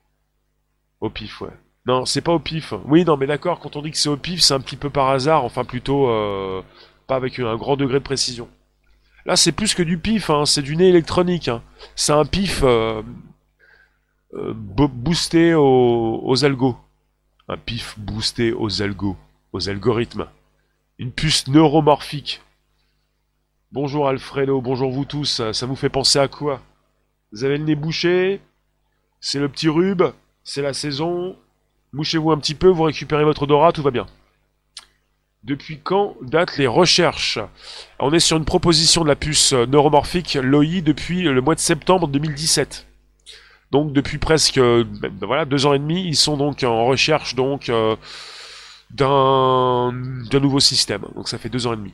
Au 1.02 1.12
pif, 1.12 1.42
ouais. 1.42 1.50
Non, 1.86 2.06
c'est 2.06 2.22
pas 2.22 2.32
au 2.32 2.40
pif. 2.40 2.74
Oui, 2.86 3.06
non, 3.06 3.18
mais 3.18 3.28
d'accord, 3.28 3.60
quand 3.60 3.76
on 3.76 3.84
dit 3.84 3.92
que 3.92 3.98
c'est 3.98 4.10
au 4.10 4.18
pif, 4.18 4.42
c'est 4.42 4.56
un 4.56 4.60
petit 4.60 4.78
peu 4.78 4.90
par 4.90 5.10
hasard, 5.10 5.44
enfin 5.44 5.66
plutôt 5.66 6.10
euh, 6.10 6.64
pas 7.06 7.16
avec 7.16 7.38
un 7.38 7.58
grand 7.58 7.76
degré 7.76 8.00
de 8.00 8.04
précision. 8.04 8.50
Là, 9.28 9.36
c'est 9.36 9.52
plus 9.52 9.76
que 9.76 9.84
du 9.84 10.00
pif, 10.00 10.32
hein, 10.32 10.46
c'est 10.48 10.64
du 10.64 10.76
nez 10.76 10.90
électronique. 10.90 11.48
Hein. 11.48 11.62
C'est 11.96 12.14
un 12.14 12.26
pif 12.26 12.62
euh, 12.64 13.04
boosté 14.34 15.54
aux, 15.54 16.22
aux 16.24 16.46
algos. 16.46 16.78
Un 17.48 17.58
pif 17.58 17.98
boosté 17.98 18.54
aux 18.54 18.82
algos, 18.82 19.18
aux 19.52 19.70
algorithmes. 19.70 20.28
Une 20.98 21.12
puce 21.12 21.48
neuromorphique. 21.48 22.42
Bonjour 23.72 24.08
Alfredo, 24.08 24.62
bonjour 24.62 24.92
vous 24.92 25.06
tous, 25.06 25.42
ça 25.52 25.66
vous 25.66 25.76
fait 25.76 25.90
penser 25.90 26.20
à 26.20 26.28
quoi? 26.28 26.62
Vous 27.32 27.46
avez 27.46 27.58
le 27.58 27.64
nez 27.64 27.76
bouché? 27.76 28.42
C'est 29.22 29.40
le 29.40 29.48
petit 29.48 29.70
rube 29.70 30.04
C'est 30.44 30.62
la 30.62 30.74
saison? 30.74 31.38
Mouchez-vous 31.94 32.32
un 32.32 32.38
petit 32.38 32.56
peu, 32.56 32.68
vous 32.68 32.84
récupérez 32.84 33.24
votre 33.24 33.44
odorat, 33.44 33.72
tout 33.72 33.82
va 33.82 33.92
bien. 33.92 34.08
Depuis 35.44 35.80
quand 35.80 36.16
datent 36.22 36.58
les 36.58 36.68
recherches? 36.68 37.40
On 38.00 38.14
est 38.14 38.20
sur 38.20 38.38
une 38.38 38.46
proposition 38.46 39.04
de 39.04 39.08
la 39.08 39.16
puce 39.16 39.54
neuromorphique 39.54 40.36
LOI 40.36 40.82
depuis 40.82 41.24
le 41.24 41.42
mois 41.42 41.56
de 41.56 41.60
septembre 41.60 42.08
2017. 42.08 42.91
Donc 43.72 43.94
depuis 43.94 44.18
presque 44.18 44.60
ben, 44.60 45.12
voilà 45.22 45.46
deux 45.46 45.66
ans 45.66 45.74
et 45.74 45.80
demi, 45.80 46.06
ils 46.06 46.16
sont 46.16 46.38
donc 46.38 46.64
en 46.64 46.86
recherche 46.86 47.36
donc 47.36 47.70
euh, 47.70 47.96
d'un 48.90 49.92
nouveau 50.40 50.60
système. 50.60 51.06
Donc 51.16 51.30
ça 51.30 51.38
fait 51.38 51.50
deux 51.50 51.68
ans 51.68 51.74
et 51.74 51.78
demi 51.78 51.94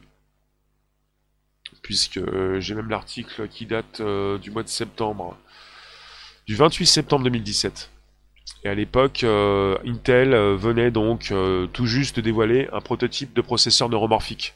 puisque 1.88 2.18
euh, 2.18 2.60
j'ai 2.60 2.76
même 2.76 2.90
l'article 2.90 3.48
qui 3.48 3.66
date 3.66 4.02
euh, 4.02 4.38
du 4.38 4.52
mois 4.52 4.62
de 4.62 4.68
septembre, 4.68 5.38
du 6.46 6.54
28 6.54 6.86
septembre 6.86 7.24
2017. 7.24 7.90
Et 8.66 8.68
à 8.68 8.76
l'époque, 8.76 9.24
euh, 9.24 9.78
Intel 9.86 10.36
venait 10.36 10.92
donc 10.92 11.34
tout 11.72 11.86
juste 11.86 12.18
de 12.18 12.22
dévoiler 12.22 12.68
un 12.74 12.82
prototype 12.82 13.34
de 13.34 13.40
processeur 13.40 13.88
neuromorphique, 13.88 14.54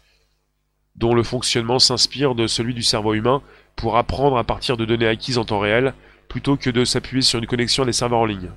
dont 0.98 1.16
le 1.16 1.24
fonctionnement 1.24 1.80
s'inspire 1.80 2.36
de 2.36 2.48
celui 2.48 2.74
du 2.74 2.84
cerveau 2.84 3.14
humain 3.14 3.42
pour 3.78 3.98
apprendre 3.98 4.38
à 4.38 4.44
partir 4.44 4.76
de 4.76 4.84
données 4.84 5.08
acquises 5.08 5.38
en 5.38 5.46
temps 5.46 5.60
réel, 5.60 5.94
plutôt 6.32 6.56
que 6.56 6.70
de 6.70 6.86
s'appuyer 6.86 7.22
sur 7.22 7.40
une 7.40 7.46
connexion 7.46 7.84
à 7.84 7.86
des 7.86 7.92
serveurs 7.92 8.20
en 8.20 8.26
ligne. 8.26 8.52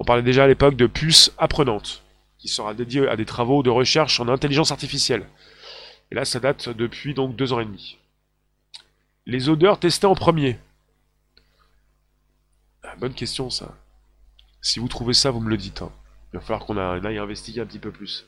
On 0.00 0.04
parlait 0.04 0.24
déjà 0.24 0.42
à 0.42 0.46
l'époque 0.48 0.74
de 0.74 0.88
puce 0.88 1.32
apprenante, 1.38 2.02
qui 2.38 2.48
sera 2.48 2.74
dédiée 2.74 3.06
à 3.06 3.14
des 3.14 3.24
travaux 3.24 3.62
de 3.62 3.70
recherche 3.70 4.18
en 4.18 4.26
intelligence 4.26 4.72
artificielle, 4.72 5.24
et 6.10 6.16
là, 6.16 6.24
ça 6.24 6.40
date 6.40 6.70
depuis 6.70 7.14
donc 7.14 7.36
deux 7.36 7.52
ans 7.52 7.60
et 7.60 7.64
demi. 7.64 7.98
Les 9.26 9.48
odeurs 9.48 9.78
testées 9.78 10.08
en 10.08 10.16
premier. 10.16 10.58
Ah, 12.82 12.96
bonne 12.98 13.14
question 13.14 13.48
ça. 13.48 13.72
Si 14.60 14.80
vous 14.80 14.88
trouvez 14.88 15.14
ça, 15.14 15.30
vous 15.30 15.40
me 15.40 15.50
le 15.50 15.56
dites. 15.56 15.82
Hein. 15.82 15.92
Il 16.32 16.40
va 16.40 16.42
falloir 16.42 16.66
qu'on 16.66 16.78
aille 16.78 17.18
investiguer 17.18 17.60
un 17.60 17.66
petit 17.66 17.78
peu 17.78 17.92
plus. 17.92 18.26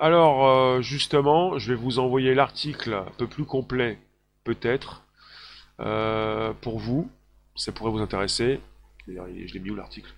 Alors, 0.00 0.44
euh, 0.44 0.82
justement, 0.82 1.56
je 1.56 1.72
vais 1.72 1.80
vous 1.80 2.00
envoyer 2.00 2.34
l'article 2.34 2.94
un 2.94 3.12
peu 3.16 3.28
plus 3.28 3.44
complet, 3.44 4.00
peut-être, 4.42 5.04
euh, 5.80 6.52
pour 6.60 6.78
vous. 6.78 7.10
Ça 7.56 7.72
pourrait 7.72 7.90
vous 7.90 8.00
intéresser. 8.00 8.60
D'ailleurs, 9.06 9.26
je 9.28 9.54
l'ai 9.54 9.60
mis 9.60 9.70
où 9.70 9.74
l'article? 9.74 10.12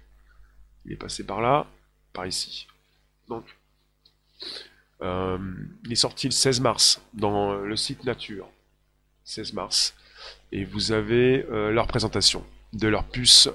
Il 0.85 0.93
est 0.93 0.97
passé 0.97 1.25
par 1.25 1.41
là, 1.41 1.67
par 2.13 2.27
ici. 2.27 2.67
Donc, 3.29 3.45
euh, 5.03 5.39
il 5.85 5.93
est 5.93 5.97
sorti 5.97 6.27
le 6.27 6.33
16 6.33 6.61
mars 6.61 7.03
dans 7.15 7.55
le 7.55 7.77
site 7.77 8.05
Nature. 8.05 8.49
16 9.25 9.53
mars. 9.53 9.95
Et 10.53 10.65
vous 10.65 10.93
avez 10.93 11.47
euh, 11.51 11.71
leur 11.71 11.87
présentation 11.87 12.45
de 12.73 12.89
leur 12.89 13.05
puce 13.05 13.49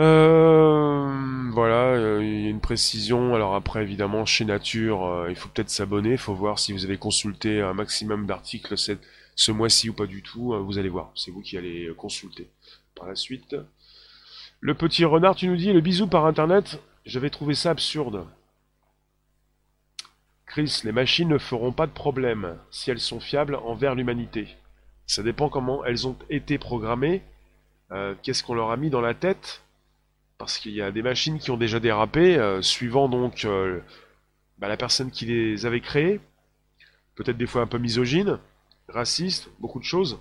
euh, 0.00 1.50
voilà, 1.52 2.20
il 2.20 2.42
y 2.42 2.46
a 2.46 2.50
une 2.50 2.60
précision. 2.60 3.34
Alors 3.34 3.54
après, 3.54 3.82
évidemment, 3.82 4.24
chez 4.24 4.44
Nature, 4.44 5.26
il 5.28 5.36
faut 5.36 5.48
peut-être 5.48 5.70
s'abonner. 5.70 6.12
Il 6.12 6.18
faut 6.18 6.34
voir 6.34 6.58
si 6.58 6.72
vous 6.72 6.84
avez 6.84 6.96
consulté 6.96 7.60
un 7.60 7.74
maximum 7.74 8.26
d'articles 8.26 8.76
ce 8.76 9.52
mois-ci 9.52 9.90
ou 9.90 9.92
pas 9.92 10.06
du 10.06 10.22
tout. 10.22 10.54
vous 10.64 10.78
allez 10.78 10.88
voir. 10.88 11.12
C'est 11.14 11.30
vous 11.30 11.42
qui 11.42 11.56
allez 11.56 11.90
consulter 11.96 12.48
par 12.94 13.06
la 13.06 13.14
suite. 13.14 13.56
Le 14.60 14.74
petit 14.74 15.06
renard, 15.06 15.36
tu 15.36 15.48
nous 15.48 15.56
dis, 15.56 15.72
le 15.72 15.80
bisou 15.80 16.06
par 16.06 16.26
Internet, 16.26 16.80
j'avais 17.06 17.30
trouvé 17.30 17.54
ça 17.54 17.70
absurde. 17.70 18.26
Chris, 20.44 20.80
les 20.84 20.92
machines 20.92 21.28
ne 21.28 21.38
feront 21.38 21.72
pas 21.72 21.86
de 21.86 21.92
problème 21.92 22.58
si 22.70 22.90
elles 22.90 23.00
sont 23.00 23.20
fiables 23.20 23.54
envers 23.54 23.94
l'humanité. 23.94 24.48
Ça 25.06 25.22
dépend 25.22 25.48
comment 25.48 25.84
elles 25.84 26.06
ont 26.06 26.16
été 26.28 26.58
programmées, 26.58 27.22
euh, 27.90 28.14
qu'est-ce 28.22 28.44
qu'on 28.44 28.54
leur 28.54 28.70
a 28.70 28.76
mis 28.76 28.90
dans 28.90 29.00
la 29.00 29.14
tête, 29.14 29.62
parce 30.40 30.58
qu'il 30.58 30.72
y 30.72 30.80
a 30.80 30.90
des 30.90 31.02
machines 31.02 31.38
qui 31.38 31.50
ont 31.50 31.58
déjà 31.58 31.80
dérapé, 31.80 32.38
euh, 32.38 32.62
suivant 32.62 33.10
donc 33.10 33.44
euh, 33.44 33.78
bah, 34.56 34.68
la 34.68 34.78
personne 34.78 35.10
qui 35.10 35.26
les 35.26 35.66
avait 35.66 35.82
créées, 35.82 36.18
peut-être 37.14 37.36
des 37.36 37.46
fois 37.46 37.60
un 37.60 37.66
peu 37.66 37.76
misogyne, 37.76 38.38
raciste, 38.88 39.50
beaucoup 39.58 39.78
de 39.78 39.84
choses. 39.84 40.18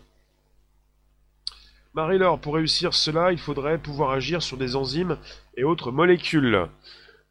Marie-Laure, 1.93 2.38
pour 2.38 2.55
réussir 2.55 2.93
cela, 2.93 3.32
il 3.32 3.39
faudrait 3.39 3.77
pouvoir 3.77 4.12
agir 4.12 4.43
sur 4.43 4.58
des 4.58 4.75
enzymes 4.75 5.17
et 5.55 5.63
autres 5.63 5.89
molécules. 5.89 6.67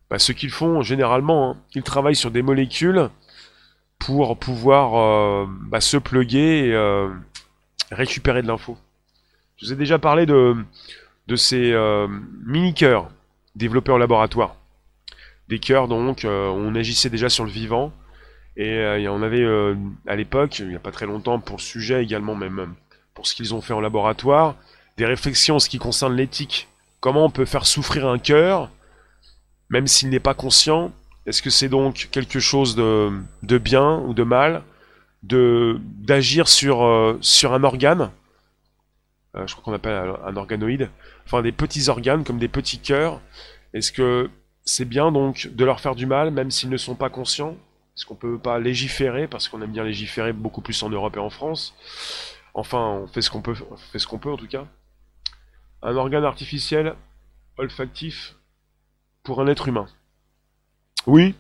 Bah, 0.09 0.19
ce 0.19 0.33
qu'ils 0.33 0.51
font 0.51 0.81
généralement, 0.81 1.51
hein, 1.51 1.57
ils 1.75 1.83
travaillent 1.83 2.17
sur 2.17 2.31
des 2.31 2.41
molécules 2.41 3.11
pour 3.99 4.39
pouvoir 4.39 4.97
euh, 4.97 5.47
bah, 5.47 5.83
se 5.83 5.99
pluguer 5.99 6.71
et 6.71 7.15
récupérer 7.91 8.41
de 8.41 8.47
l'info. 8.47 8.79
Je 9.59 9.67
vous 9.67 9.73
ai 9.75 9.77
déjà 9.77 9.99
parlé 9.99 10.25
de, 10.25 10.57
de 11.29 11.37
ces 11.37 11.73
euh, 11.73 12.09
mini-cœurs 12.45 13.09
développés 13.55 13.93
en 13.93 13.99
laboratoire. 13.99 14.57
Des 15.49 15.61
cœurs 15.61 15.87
donc, 15.89 16.27
on 16.27 16.75
agissait 16.75 17.09
déjà 17.11 17.29
sur 17.29 17.45
le 17.45 17.51
vivant. 17.51 17.93
Et 18.57 19.07
on 19.09 19.23
avait 19.23 19.47
à 20.07 20.17
l'époque, 20.17 20.59
il 20.59 20.69
n'y 20.69 20.75
a 20.75 20.81
pas 20.81 20.91
très 20.91 21.07
longtemps, 21.07 21.39
pour 21.39 21.61
ce 21.61 21.67
sujet 21.69 22.03
également, 22.03 22.35
même 22.35 22.75
pour 23.15 23.27
ce 23.27 23.35
qu'ils 23.35 23.55
ont 23.55 23.61
fait 23.61 23.73
en 23.73 23.81
laboratoire, 23.81 24.57
des 24.97 25.07
réflexions 25.07 25.57
en 25.57 25.59
ce 25.59 25.69
qui 25.69 25.79
concerne 25.79 26.15
l'éthique. 26.15 26.69
Comment 27.01 27.25
on 27.25 27.31
peut 27.31 27.47
faire 27.47 27.67
souffrir 27.67 28.07
un 28.09 28.19
cœur, 28.19 28.69
même 29.71 29.87
s'il 29.87 30.11
n'est 30.11 30.21
pas 30.21 30.35
conscient? 30.35 30.93
Est-ce 31.25 31.41
que 31.41 31.51
c'est 31.51 31.69
donc 31.69 32.09
quelque 32.11 32.41
chose 32.41 32.75
de, 32.75 33.59
bien 33.59 33.99
ou 34.01 34.13
de 34.15 34.23
mal 34.23 34.63
d'agir 35.23 36.49
sur, 36.49 36.85
euh, 36.85 37.17
sur 37.21 37.55
un 37.55 37.65
organe? 37.65 38.11
Je 39.35 39.53
crois 39.53 39.65
qu'on 39.65 39.73
appelle 39.73 40.15
un 40.27 40.37
organoïde, 40.37 40.91
enfin 41.29 41.43
des 41.43 41.53
petits 41.53 41.91
organes 41.91 42.25
comme 42.25 42.39
des 42.39 42.49
petits 42.49 42.79
cœurs. 42.79 43.21
Est-ce 43.75 43.93
que 43.93 44.31
c'est 44.65 44.87
bien 44.87 45.13
donc 45.13 45.51
de 45.53 45.65
leur 45.65 45.81
faire 45.81 45.95
du 45.95 46.07
mal, 46.07 46.31
même 46.31 46.51
s'ils 46.51 46.71
ne 46.71 46.79
sont 46.79 46.95
pas 46.95 47.11
conscients? 47.11 47.55
Est-ce 47.95 48.07
qu'on 48.07 48.15
peut 48.15 48.39
pas 48.39 48.59
légiférer, 48.59 49.29
parce 49.29 49.49
qu'on 49.49 49.61
aime 49.61 49.73
bien 49.73 49.85
légiférer 49.85 50.33
beaucoup 50.33 50.63
plus 50.63 50.83
en 50.83 50.89
Europe 50.89 51.17
et 51.17 51.21
en 51.21 51.29
France 51.29 51.75
Enfin, 52.55 53.03
on 53.03 53.07
fait 53.07 53.21
ce 53.21 53.31
qu'on 53.31 53.43
peut, 53.43 53.55
fait 53.93 53.99
ce 53.99 54.07
qu'on 54.07 54.19
peut 54.19 54.33
en 54.33 54.39
tout 54.39 54.47
cas. 54.47 54.65
Un 55.83 55.97
organe 55.97 56.25
artificiel 56.25 56.95
olfactif 57.59 58.35
pour 59.23 59.43
un 59.43 59.49
être 59.49 59.69
humain. 59.69 59.87
Oui, 61.07 61.35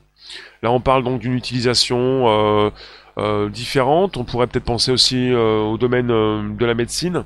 là 0.63 0.71
on 0.71 0.81
parle 0.81 1.03
donc 1.03 1.21
d'une 1.21 1.33
utilisation 1.33 2.29
euh, 2.29 2.71
euh, 3.17 3.49
différente. 3.49 4.19
On 4.19 4.25
pourrait 4.25 4.49
peut-être 4.49 4.65
penser 4.65 4.93
aussi 4.93 5.31
euh, 5.31 5.61
au 5.61 5.79
domaine 5.79 6.09
de 6.57 6.67
la 6.67 6.75
médecine, 6.75 7.25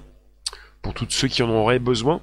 pour 0.80 0.94
tous 0.94 1.10
ceux 1.10 1.28
qui 1.28 1.42
en 1.42 1.50
auraient 1.50 1.80
besoin. 1.80 2.20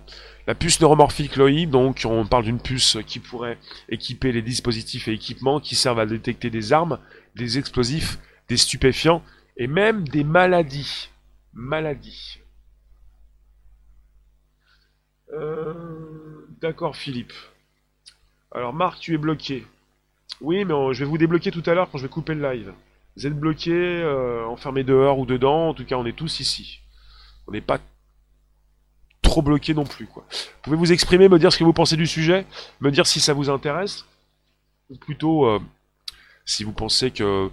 La 0.49 0.55
puce 0.55 0.81
neuromorphique 0.81 1.35
LOI, 1.35 1.67
donc 1.67 2.01
on 2.05 2.25
parle 2.25 2.45
d'une 2.45 2.59
puce 2.59 2.97
qui 3.05 3.19
pourrait 3.19 3.59
équiper 3.87 4.31
les 4.31 4.41
dispositifs 4.41 5.07
et 5.07 5.11
équipements 5.11 5.59
qui 5.59 5.75
servent 5.75 5.99
à 5.99 6.07
détecter 6.07 6.49
des 6.49 6.73
armes, 6.73 6.97
des 7.35 7.59
explosifs, 7.59 8.17
des 8.47 8.57
stupéfiants 8.57 9.23
et 9.57 9.67
même 9.67 10.07
des 10.07 10.23
maladies. 10.23 11.11
Maladies. 11.53 12.39
Euh, 15.33 16.47
d'accord 16.59 16.95
Philippe. 16.95 17.33
Alors 18.51 18.73
Marc, 18.73 18.99
tu 19.01 19.13
es 19.13 19.19
bloqué. 19.19 19.67
Oui, 20.41 20.65
mais 20.65 20.73
je 20.95 21.03
vais 21.03 21.09
vous 21.11 21.19
débloquer 21.19 21.51
tout 21.51 21.63
à 21.67 21.75
l'heure 21.75 21.91
quand 21.91 21.99
je 21.99 22.07
vais 22.07 22.09
couper 22.09 22.33
le 22.33 22.51
live. 22.51 22.73
Vous 23.15 23.27
êtes 23.27 23.39
bloqué, 23.39 23.71
euh, 23.71 24.47
enfermé 24.47 24.83
dehors 24.83 25.19
ou 25.19 25.27
dedans, 25.27 25.69
en 25.69 25.73
tout 25.75 25.85
cas 25.85 25.97
on 25.97 26.07
est 26.07 26.17
tous 26.17 26.39
ici. 26.39 26.79
On 27.45 27.51
n'est 27.51 27.61
pas 27.61 27.77
trop 29.29 29.41
bloqué 29.43 29.73
non 29.75 29.85
plus. 29.85 30.07
Quoi. 30.07 30.25
Vous 30.31 30.61
pouvez 30.63 30.77
vous 30.77 30.91
exprimer, 30.91 31.29
me 31.29 31.37
dire 31.37 31.53
ce 31.53 31.59
que 31.59 31.63
vous 31.63 31.73
pensez 31.73 31.95
du 31.95 32.07
sujet, 32.07 32.45
me 32.81 32.89
dire 32.89 33.05
si 33.05 33.19
ça 33.19 33.33
vous 33.33 33.49
intéresse, 33.49 34.05
ou 34.89 34.97
plutôt 34.97 35.45
euh, 35.45 35.59
si 36.45 36.63
vous 36.63 36.73
pensez 36.73 37.11
que 37.11 37.51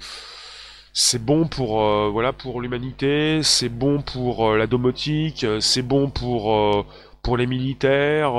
c'est 0.94 1.22
bon 1.22 1.46
pour 1.46 1.82
euh, 1.82 2.08
voilà 2.10 2.32
pour 2.32 2.62
l'humanité, 2.62 3.42
c'est 3.42 3.68
bon 3.68 4.00
pour 4.00 4.48
euh, 4.48 4.56
la 4.56 4.66
domotique, 4.66 5.44
c'est 5.60 5.82
bon 5.82 6.08
pour 6.08 6.86
pour 7.22 7.36
les 7.36 7.46
militaires, 7.46 8.32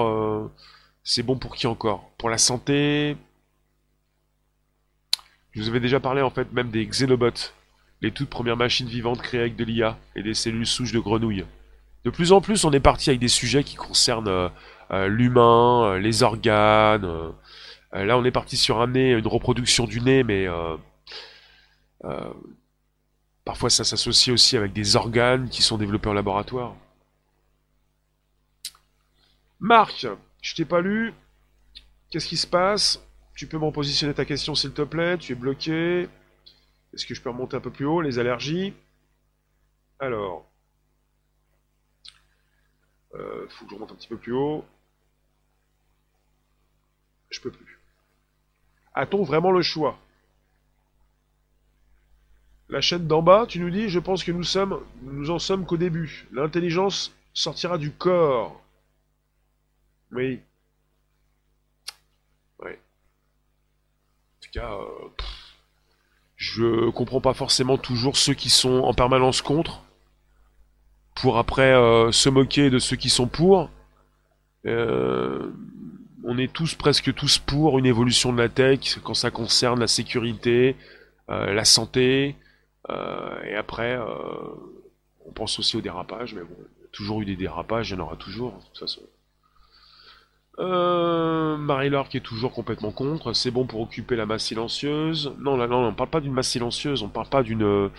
c'est 1.04 1.24
bon 1.24 1.38
pour 1.38 1.56
qui 1.56 1.68
encore? 1.68 2.10
Pour 2.18 2.30
la 2.30 2.40
santé? 2.40 3.18
Je 5.52 5.62
vous 5.62 5.70
avais 5.70 5.80
déjà 5.80 6.00
parlé 6.00 6.22
en 6.24 6.32
fait 6.32 6.52
même 6.54 6.72
des 6.72 6.86
xénobots, 6.86 7.54
les 8.02 8.12
toutes 8.12 8.30
premières 8.30 8.58
machines 8.58 8.88
vivantes 8.88 9.22
créées 9.22 9.42
avec 9.42 9.56
de 9.56 9.64
l'IA 9.64 9.98
et 10.16 10.24
des 10.24 10.34
cellules 10.34 10.66
souches 10.66 10.94
de 10.94 11.00
grenouilles. 11.00 11.46
De 12.08 12.12
plus 12.12 12.32
en 12.32 12.40
plus, 12.40 12.64
on 12.64 12.72
est 12.72 12.80
parti 12.80 13.10
avec 13.10 13.20
des 13.20 13.28
sujets 13.28 13.66
qui 13.66 13.76
concernent 13.76 14.30
euh, 14.30 14.48
euh, 14.92 15.08
l'humain, 15.10 15.84
euh, 15.84 16.00
les 16.00 16.24
organes. 16.24 17.34
là, 17.92 18.18
on 18.18 18.24
est 18.24 18.32
parti 18.32 18.56
sur 18.56 18.80
un 18.80 18.88
nez, 18.88 19.12
une 19.12 19.28
reproduction 19.28 19.84
du 19.84 20.00
nez, 20.00 20.24
mais 20.24 20.48
parfois 23.44 23.70
ça 23.70 23.84
s'associe 23.84 24.34
aussi 24.34 24.56
avec 24.56 24.72
des 24.72 24.96
organes 24.96 25.50
qui 25.50 25.62
sont 25.62 25.78
développés 25.78 26.08
en 26.08 26.14
laboratoire. 26.14 26.78
Marc, 29.60 30.08
je 30.42 30.56
t'ai 30.56 30.64
pas 30.64 30.80
lu. 30.80 31.14
Qu'est-ce 32.10 32.30
qui 32.30 32.38
se 32.38 32.48
passe? 32.48 33.06
Tu 33.36 33.48
peux 33.48 33.58
me 33.58 33.66
repositionner 33.66 34.14
ta 34.14 34.24
question 34.24 34.56
s'il 34.56 34.72
te 34.72 34.84
plaît 34.84 35.18
Tu 35.18 35.34
es 35.34 35.36
bloqué. 35.36 36.08
Est-ce 36.94 37.06
que 37.06 37.14
je 37.14 37.22
peux 37.22 37.32
remonter 37.32 37.58
un 37.58 37.60
peu 37.60 37.72
plus 37.72 37.86
haut 37.86 38.00
Les 38.00 38.18
allergies? 38.18 38.74
Alors, 40.00 40.50
euh, 43.18 43.48
faut 43.50 43.66
que 43.66 43.72
je 43.72 43.76
remonte 43.76 43.92
un 43.92 43.96
petit 43.96 44.08
peu 44.08 44.18
plus 44.18 44.34
haut. 44.34 44.66
Je 47.30 47.42
peux 47.42 47.52
plus. 47.52 47.80
A-t-on 48.94 49.24
vraiment 49.24 49.52
le 49.52 49.62
choix? 49.62 50.00
La 52.70 52.82
chaîne 52.82 53.08
d'en 53.08 53.22
bas, 53.22 53.46
tu 53.48 53.60
nous 53.60 53.70
dis, 53.70 53.90
je 53.90 54.00
pense 54.00 54.24
que 54.24 54.32
nous 54.32 54.44
sommes, 54.44 54.84
en 55.30 55.40
sommes 55.40 55.66
qu'au 55.66 55.78
début. 55.78 56.28
L'intelligence 56.32 57.14
sortira 57.34 57.78
du 57.78 57.92
corps. 57.92 58.62
Oui. 60.12 60.42
Oui. 62.60 62.72
En 62.72 64.42
tout 64.42 64.50
cas, 64.52 64.74
euh, 64.74 65.10
je 66.36 66.90
comprends 66.92 67.22
pas 67.22 67.34
forcément 67.34 67.78
toujours 67.78 68.18
ceux 68.18 68.34
qui 68.34 68.50
sont 68.50 68.84
en 68.84 68.94
permanence 68.94 69.42
contre 69.42 69.82
pour 71.22 71.38
après 71.38 71.74
euh, 71.74 72.12
se 72.12 72.30
moquer 72.30 72.70
de 72.70 72.80
ceux 72.80 72.96
qui 72.96 73.10
sont 73.10 73.28
pour. 73.28 73.70
Euh, 74.66 75.52
on 76.24 76.38
est 76.38 76.52
tous, 76.52 76.76
presque 76.76 77.14
tous 77.14 77.40
pour 77.40 77.80
une 77.80 77.86
évolution 77.86 78.34
de 78.34 78.38
la 78.38 78.50
tech 78.50 79.00
quand 79.04 79.14
ça 79.14 79.32
concerne 79.32 79.80
la 79.80 79.88
sécurité, 79.88 80.76
euh, 81.30 81.54
la 81.54 81.66
santé, 81.66 82.36
et 82.90 83.56
après, 83.56 84.00
on 85.26 85.32
pense 85.34 85.60
aussi 85.60 85.76
au 85.76 85.82
dérapage, 85.82 86.34
mais 86.34 86.42
bon, 86.42 86.56
il 86.58 86.84
y 86.84 86.86
a 86.86 86.90
toujours 86.94 87.20
eu 87.22 87.26
des 87.26 87.36
dérapages, 87.36 87.90
il 87.90 87.96
y 87.96 87.98
en 87.98 88.04
aura 88.04 88.16
toujours, 88.16 88.54
de 88.54 88.64
toute 88.64 88.78
façon. 88.80 89.02
Euh, 90.60 91.56
Marie-Laure 91.56 92.10
qui 92.10 92.18
est 92.18 92.22
toujours 92.22 92.52
complètement 92.52 92.92
contre. 92.92 93.34
C'est 93.34 93.52
bon 93.52 93.66
pour 93.66 93.82
occuper 93.82 94.16
la 94.16 94.26
masse 94.26 94.46
silencieuse. 94.46 95.34
Non, 95.40 95.56
là, 95.56 95.68
non, 95.68 95.88
on 95.88 95.94
parle 95.94 96.10
pas 96.10 96.20
d'une 96.20 96.34
masse 96.34 96.50
silencieuse. 96.50 97.04
On 97.04 97.10
parle 97.10 97.28
pas 97.30 97.44
d'une 97.44 97.64
euh, 97.64 97.90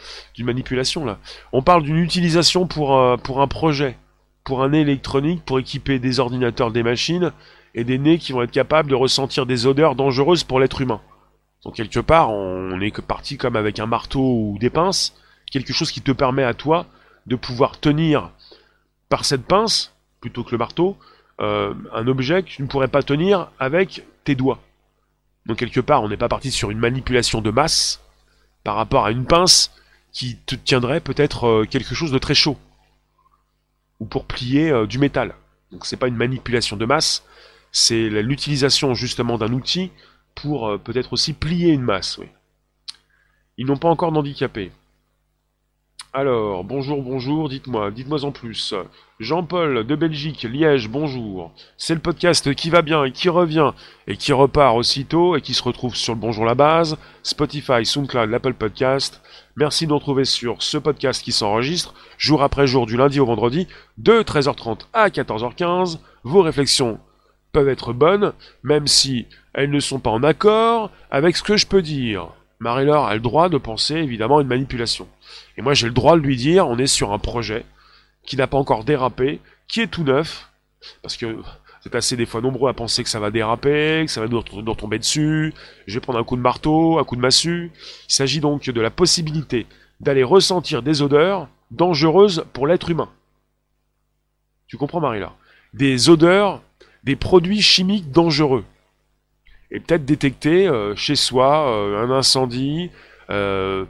manipulation 0.41 1.05
là. 1.05 1.19
On 1.53 1.63
parle 1.63 1.85
d'une 1.85 1.99
utilisation 1.99 2.67
pour 2.67 2.97
euh, 2.97 3.17
pour 3.17 3.41
un 3.41 3.47
projet, 3.47 3.97
pour 4.43 4.63
un 4.63 4.71
nez 4.71 4.81
électronique, 4.81 5.45
pour 5.45 5.61
équiper 5.61 6.01
des 6.01 6.19
ordinateurs, 6.19 6.73
des 6.73 6.83
machines 6.83 7.33
et 7.75 7.85
des 7.85 7.99
nez 7.99 8.19
qui 8.19 8.33
vont 8.33 8.43
être 8.43 8.51
capables 8.51 8.91
de 8.91 8.97
ressentir 8.97 9.47
des 9.47 9.67
odeurs 9.67 9.95
dangereuses 9.95 10.43
pour 10.43 10.59
l'être 10.59 10.81
humain. 10.81 11.01
Donc 11.65 11.75
quelque 11.75 12.01
part, 12.01 12.31
on 12.31 12.81
est 12.81 13.01
parti 13.01 13.37
comme 13.37 13.55
avec 13.55 13.79
un 13.79 13.87
marteau 13.87 14.21
ou 14.21 14.59
des 14.59 14.71
pinces, 14.71 15.15
quelque 15.51 15.73
chose 15.73 15.93
qui 15.93 16.01
te 16.01 16.13
permet 16.13 16.45
à 16.45 16.55
toi 16.55 16.87
de 17.27 17.37
pouvoir 17.37 17.79
tenir 17.79 18.31
par 19.09 19.25
cette 19.25 19.45
pince 19.45 19.95
plutôt 20.21 20.43
que 20.43 20.51
le 20.53 20.59
marteau 20.59 20.97
euh, 21.41 21.73
un 21.93 22.07
objet 22.09 22.43
que 22.43 22.49
tu 22.49 22.63
ne 22.63 22.67
pourrais 22.67 22.89
pas 22.89 23.03
tenir 23.03 23.51
avec 23.59 24.05
tes 24.25 24.35
doigts. 24.35 24.61
Donc 25.47 25.59
quelque 25.59 25.81
part, 25.81 26.03
on 26.03 26.09
n'est 26.09 26.17
pas 26.17 26.29
parti 26.29 26.51
sur 26.51 26.71
une 26.71 26.79
manipulation 26.79 27.41
de 27.41 27.51
masse 27.51 28.01
par 28.65 28.75
rapport 28.75 29.07
à 29.07 29.13
une 29.13 29.25
pince 29.25 29.71
qui 30.13 30.37
te 30.37 30.55
tiendrait 30.55 31.01
peut-être 31.01 31.47
euh, 31.47 31.65
quelque 31.65 31.95
chose 31.95 32.11
de 32.11 32.19
très 32.19 32.35
chaud 32.35 32.59
ou 34.01 34.07
pour 34.07 34.25
plier 34.25 34.71
euh, 34.71 34.87
du 34.87 34.99
métal. 34.99 35.35
Donc 35.71 35.87
c'est 35.87 35.97
pas 35.97 36.09
une 36.09 36.17
manipulation 36.17 36.77
de 36.77 36.87
masse, 36.87 37.25
c'est 37.71 38.09
l'utilisation 38.09 38.95
justement 38.95 39.39
d'un 39.39 39.53
outil 39.53 39.93
pour 40.35 40.79
peut-être 40.81 41.13
aussi 41.13 41.35
plier 41.35 41.73
une 41.73 41.83
masse. 41.83 42.19
Ils 43.59 43.67
n'ont 43.67 43.77
pas 43.77 43.89
encore 43.89 44.13
d'handicapé. 44.13 44.73
Alors, 46.21 46.65
bonjour, 46.65 47.01
bonjour, 47.01 47.49
dites-moi, 47.49 47.93
dites-moi 47.93 48.25
en 48.25 48.33
plus. 48.33 48.75
Jean-Paul 49.21 49.87
de 49.87 49.95
Belgique, 49.95 50.43
Liège, 50.43 50.89
bonjour. 50.89 51.53
C'est 51.77 51.95
le 51.95 52.01
podcast 52.01 52.53
qui 52.57 52.71
va 52.71 52.83
bien 52.83 53.09
qui 53.13 53.29
revient 53.29 53.71
et 54.09 54.17
qui 54.17 54.33
repart 54.33 54.77
aussitôt 54.77 55.37
et 55.37 55.41
qui 55.41 55.55
se 55.55 55.63
retrouve 55.63 55.95
sur 55.95 56.15
le 56.15 56.19
Bonjour 56.19 56.45
la 56.45 56.57
base, 56.57 56.97
Spotify, 57.23 57.87
SoundCloud, 57.87 58.31
l'Apple 58.31 58.55
Podcast. 58.55 59.21
Merci 59.55 59.85
de 59.85 59.91
nous 59.91 59.99
retrouver 59.99 60.25
sur 60.25 60.61
ce 60.61 60.77
podcast 60.77 61.23
qui 61.23 61.31
s'enregistre 61.31 61.95
jour 62.19 62.43
après 62.43 62.67
jour 62.67 62.87
du 62.87 62.97
lundi 62.97 63.21
au 63.21 63.27
vendredi 63.27 63.69
de 63.97 64.23
13h30 64.23 64.89
à 64.93 65.11
14h15. 65.11 66.01
Vos 66.25 66.43
réflexions 66.43 66.99
peuvent 67.53 67.69
être 67.69 67.93
bonnes, 67.93 68.33
même 68.65 68.89
si 68.89 69.27
elles 69.55 69.71
ne 69.71 69.79
sont 69.79 70.01
pas 70.01 70.11
en 70.11 70.25
accord 70.25 70.91
avec 71.13 71.37
ce 71.37 71.45
que 71.45 71.57
je 71.57 71.69
peux 71.69 71.81
dire. 71.81 72.33
Marie-Laure 72.61 73.07
a 73.07 73.15
le 73.15 73.21
droit 73.21 73.49
de 73.49 73.59
penser 73.59 73.95
évidemment 73.95 74.39
à 74.39 74.43
une 74.43 74.49
manipulation. 74.49 75.09
Et 75.57 75.63
moi 75.63 75.75
j'ai 75.75 75.87
le 75.87 75.93
droit 75.93 76.17
de 76.17 76.23
lui 76.23 76.37
dire 76.37 76.69
on 76.69 76.79
est 76.79 76.87
sur 76.87 77.13
un 77.13 77.19
projet 77.19 77.65
qui 78.25 78.37
n'a 78.37 78.47
pas 78.47 78.59
encore 78.59 78.85
dérapé, 78.85 79.41
qui 79.69 79.81
est 79.81 79.87
tout 79.87 80.05
neuf, 80.05 80.51
parce 81.03 81.17
que 81.17 81.27
vous 81.27 81.45
êtes 81.87 81.95
assez 81.95 82.17
des 82.17 82.27
fois 82.27 82.41
nombreux 82.41 82.69
à 82.69 82.75
penser 82.75 83.05
que 83.05 83.09
ça 83.09 83.21
va 83.21 83.31
déraper, 83.31 84.03
que 84.05 84.11
ça 84.11 84.21
va 84.21 84.29
nous, 84.29 84.43
tomber 84.75 84.99
dessus, 84.99 85.55
je 85.87 85.95
vais 85.95 86.01
prendre 86.01 86.19
un 86.19 86.25
coup 86.25 86.37
de 86.37 86.43
marteau, 86.43 86.99
un 86.99 87.05
coup 87.05 87.17
de 87.17 87.21
massue. 87.21 87.71
Il 88.09 88.13
s'agit 88.13 88.41
donc 88.41 88.69
de 88.69 88.81
la 88.81 88.91
possibilité 88.91 89.67
d'aller 90.01 90.25
ressentir 90.25 90.83
des 90.83 91.03
odeurs 91.03 91.49
dangereuses 91.71 92.45
pour 92.53 92.67
l'être 92.67 92.91
humain. 92.91 93.09
Tu 94.67 94.77
comprends 94.77 95.01
Marie-Laure? 95.01 95.37
Des 95.73 96.09
odeurs, 96.11 96.63
des 97.05 97.17
produits 97.17 97.63
chimiques 97.63 98.11
dangereux 98.11 98.65
et 99.71 99.81
peut-être 99.81 100.05
détecter 100.05 100.67
euh, 100.67 100.95
chez 100.97 101.17
soi 101.17 101.71
euh, 101.71 102.05
un 102.05 102.11
incendie, 102.11 102.91
euh, 103.31 103.85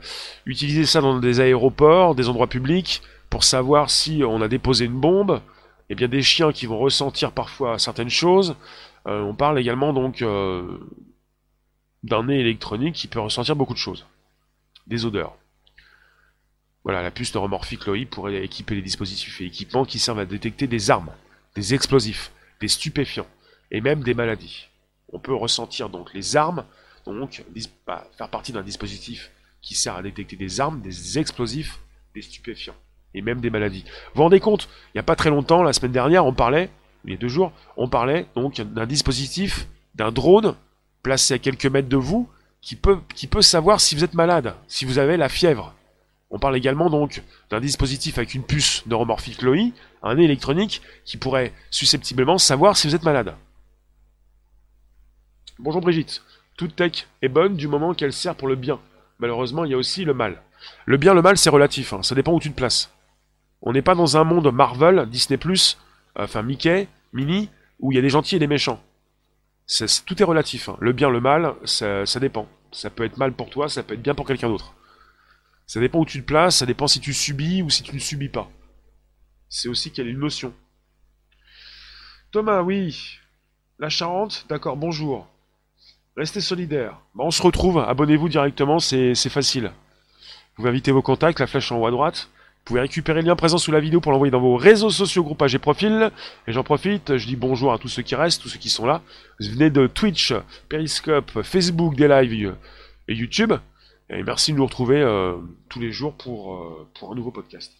utiliser 0.46 0.84
ça 0.84 1.00
dans 1.00 1.18
des 1.18 1.40
aéroports, 1.40 2.14
des 2.14 2.28
endroits 2.28 2.48
publics, 2.48 3.02
pour 3.30 3.44
savoir 3.44 3.90
si 3.90 4.22
on 4.24 4.40
a 4.42 4.48
déposé 4.48 4.86
une 4.86 4.98
bombe. 4.98 5.40
Et 5.90 5.92
eh 5.92 5.94
bien 5.94 6.08
des 6.08 6.22
chiens 6.22 6.52
qui 6.52 6.66
vont 6.66 6.78
ressentir 6.78 7.32
parfois 7.32 7.78
certaines 7.78 8.10
choses. 8.10 8.56
on 9.06 9.34
parle 9.34 9.58
également 9.58 9.94
donc 9.94 10.22
d'un 12.02 12.22
nez 12.24 12.40
électronique 12.40 12.94
qui 12.94 13.08
peut 13.08 13.20
ressentir 13.20 13.56
beaucoup 13.56 13.72
de 13.72 13.78
choses, 13.78 14.04
des 14.86 15.06
odeurs. 15.06 15.34
Voilà, 16.84 17.02
la 17.02 17.10
puce 17.10 17.34
neuromorphique 17.34 17.86
LOI 17.86 18.04
pourrait 18.04 18.44
équiper 18.44 18.74
les 18.74 18.82
dispositifs 18.82 19.40
et 19.40 19.46
équipements 19.46 19.86
qui 19.86 19.98
servent 19.98 20.18
à 20.18 20.26
détecter 20.26 20.66
des 20.66 20.90
armes, 20.90 21.12
des 21.54 21.72
explosifs, 21.72 22.32
des 22.60 22.68
stupéfiants 22.68 23.26
et 23.70 23.80
même 23.80 24.02
des 24.02 24.12
maladies. 24.12 24.67
On 25.12 25.18
peut 25.18 25.34
ressentir 25.34 25.88
donc 25.88 26.12
les 26.14 26.36
armes, 26.36 26.64
donc 27.06 27.44
bah, 27.86 28.06
faire 28.16 28.28
partie 28.28 28.52
d'un 28.52 28.62
dispositif 28.62 29.30
qui 29.62 29.74
sert 29.74 29.96
à 29.96 30.02
détecter 30.02 30.36
des 30.36 30.60
armes, 30.60 30.80
des 30.80 31.18
explosifs, 31.18 31.80
des 32.14 32.22
stupéfiants 32.22 32.76
et 33.14 33.22
même 33.22 33.40
des 33.40 33.50
maladies. 33.50 33.84
Vous 33.84 34.16
vous 34.16 34.22
rendez 34.22 34.40
compte 34.40 34.68
Il 34.88 34.96
n'y 34.96 35.00
a 35.00 35.04
pas 35.04 35.16
très 35.16 35.30
longtemps, 35.30 35.62
la 35.62 35.72
semaine 35.72 35.92
dernière, 35.92 36.26
on 36.26 36.34
parlait, 36.34 36.70
il 37.04 37.12
y 37.12 37.14
a 37.14 37.16
deux 37.18 37.28
jours, 37.28 37.52
on 37.76 37.88
parlait 37.88 38.26
donc 38.34 38.60
d'un 38.60 38.86
dispositif, 38.86 39.66
d'un 39.94 40.12
drone 40.12 40.54
placé 41.02 41.34
à 41.34 41.38
quelques 41.38 41.66
mètres 41.66 41.88
de 41.88 41.96
vous 41.96 42.28
qui 42.60 42.76
peut, 42.76 43.42
savoir 43.42 43.80
si 43.80 43.94
vous 43.94 44.04
êtes 44.04 44.14
malade, 44.14 44.54
si 44.66 44.84
vous 44.84 44.98
avez 44.98 45.16
la 45.16 45.28
fièvre. 45.28 45.74
On 46.30 46.38
parle 46.38 46.56
également 46.56 46.90
donc 46.90 47.22
d'un 47.50 47.60
dispositif 47.60 48.18
avec 48.18 48.34
une 48.34 48.42
puce 48.42 48.84
neuromorphique 48.86 49.40
LOI, 49.40 49.70
un 50.02 50.18
électronique, 50.18 50.82
qui 51.04 51.16
pourrait 51.16 51.54
susceptiblement 51.70 52.36
savoir 52.36 52.76
si 52.76 52.86
vous 52.86 52.94
êtes 52.94 53.04
malade. 53.04 53.34
Bonjour 55.60 55.80
Brigitte. 55.80 56.22
Toute 56.56 56.76
tech 56.76 57.08
est 57.20 57.28
bonne 57.28 57.56
du 57.56 57.66
moment 57.66 57.92
qu'elle 57.92 58.12
sert 58.12 58.36
pour 58.36 58.46
le 58.46 58.54
bien. 58.54 58.78
Malheureusement, 59.18 59.64
il 59.64 59.72
y 59.72 59.74
a 59.74 59.76
aussi 59.76 60.04
le 60.04 60.14
mal. 60.14 60.40
Le 60.86 60.96
bien, 60.98 61.14
le 61.14 61.22
mal, 61.22 61.36
c'est 61.36 61.50
relatif, 61.50 61.92
hein. 61.92 62.04
ça 62.04 62.14
dépend 62.14 62.32
où 62.32 62.38
tu 62.38 62.52
te 62.52 62.56
places. 62.56 62.92
On 63.60 63.72
n'est 63.72 63.82
pas 63.82 63.96
dans 63.96 64.16
un 64.16 64.22
monde 64.22 64.52
Marvel, 64.52 65.08
Disney+, 65.10 65.36
enfin 66.14 66.42
Mickey, 66.42 66.86
Minnie, 67.12 67.50
où 67.80 67.90
il 67.90 67.96
y 67.96 67.98
a 67.98 68.02
des 68.02 68.08
gentils 68.08 68.36
et 68.36 68.38
des 68.38 68.46
méchants. 68.46 68.80
tout 70.06 70.22
est 70.22 70.24
relatif. 70.24 70.68
Hein. 70.68 70.76
Le 70.78 70.92
bien, 70.92 71.10
le 71.10 71.20
mal, 71.20 71.54
ça, 71.64 72.06
ça 72.06 72.20
dépend. 72.20 72.48
Ça 72.70 72.88
peut 72.88 73.04
être 73.04 73.16
mal 73.16 73.32
pour 73.32 73.50
toi, 73.50 73.68
ça 73.68 73.82
peut 73.82 73.94
être 73.94 74.02
bien 74.02 74.14
pour 74.14 74.28
quelqu'un 74.28 74.48
d'autre. 74.48 74.74
Ça 75.66 75.80
dépend 75.80 75.98
où 75.98 76.06
tu 76.06 76.20
te 76.20 76.26
places, 76.26 76.58
ça 76.58 76.66
dépend 76.66 76.86
si 76.86 77.00
tu 77.00 77.12
subis 77.12 77.62
ou 77.62 77.70
si 77.70 77.82
tu 77.82 77.96
ne 77.96 78.00
subis 78.00 78.28
pas. 78.28 78.48
C'est 79.48 79.68
aussi 79.68 79.92
y 79.96 80.00
a 80.02 80.04
une 80.04 80.20
notion. 80.20 80.54
Thomas, 82.30 82.62
oui. 82.62 83.18
La 83.80 83.88
Charente, 83.88 84.46
d'accord, 84.48 84.76
bonjour. 84.76 85.28
Restez 86.18 86.40
solidaires. 86.40 86.98
on 87.16 87.30
se 87.30 87.40
retrouve, 87.40 87.78
abonnez-vous 87.78 88.28
directement, 88.28 88.80
c'est 88.80 89.14
facile. 89.28 89.70
Vous 90.56 90.66
inviter 90.66 90.90
vos 90.90 91.00
contacts, 91.00 91.38
la 91.38 91.46
flèche 91.46 91.70
en 91.70 91.78
haut 91.78 91.86
à 91.86 91.92
droite. 91.92 92.28
Vous 92.32 92.64
pouvez 92.64 92.80
récupérer 92.80 93.22
le 93.22 93.28
lien 93.28 93.36
présent 93.36 93.56
sous 93.56 93.70
la 93.70 93.78
vidéo 93.78 94.00
pour 94.00 94.10
l'envoyer 94.10 94.32
dans 94.32 94.40
vos 94.40 94.56
réseaux 94.56 94.90
sociaux, 94.90 95.22
groupages 95.22 95.54
et 95.54 95.60
profils. 95.60 96.10
Et 96.48 96.52
j'en 96.52 96.64
profite, 96.64 97.16
je 97.18 97.24
dis 97.24 97.36
bonjour 97.36 97.72
à 97.72 97.78
tous 97.78 97.86
ceux 97.86 98.02
qui 98.02 98.16
restent, 98.16 98.42
tous 98.42 98.48
ceux 98.48 98.58
qui 98.58 98.68
sont 98.68 98.84
là. 98.84 99.00
Vous 99.38 99.48
venez 99.48 99.70
de 99.70 99.86
Twitch, 99.86 100.34
Periscope, 100.68 101.42
Facebook, 101.42 101.94
des 101.94 102.08
lives 102.08 102.52
et 103.06 103.14
YouTube. 103.14 103.52
Et 104.10 104.24
merci 104.24 104.50
de 104.50 104.56
nous 104.56 104.66
retrouver 104.66 105.00
euh, 105.00 105.36
tous 105.68 105.78
les 105.78 105.92
jours 105.92 106.14
pour, 106.14 106.56
euh, 106.56 106.88
pour 106.98 107.12
un 107.12 107.14
nouveau 107.14 107.30
podcast. 107.30 107.77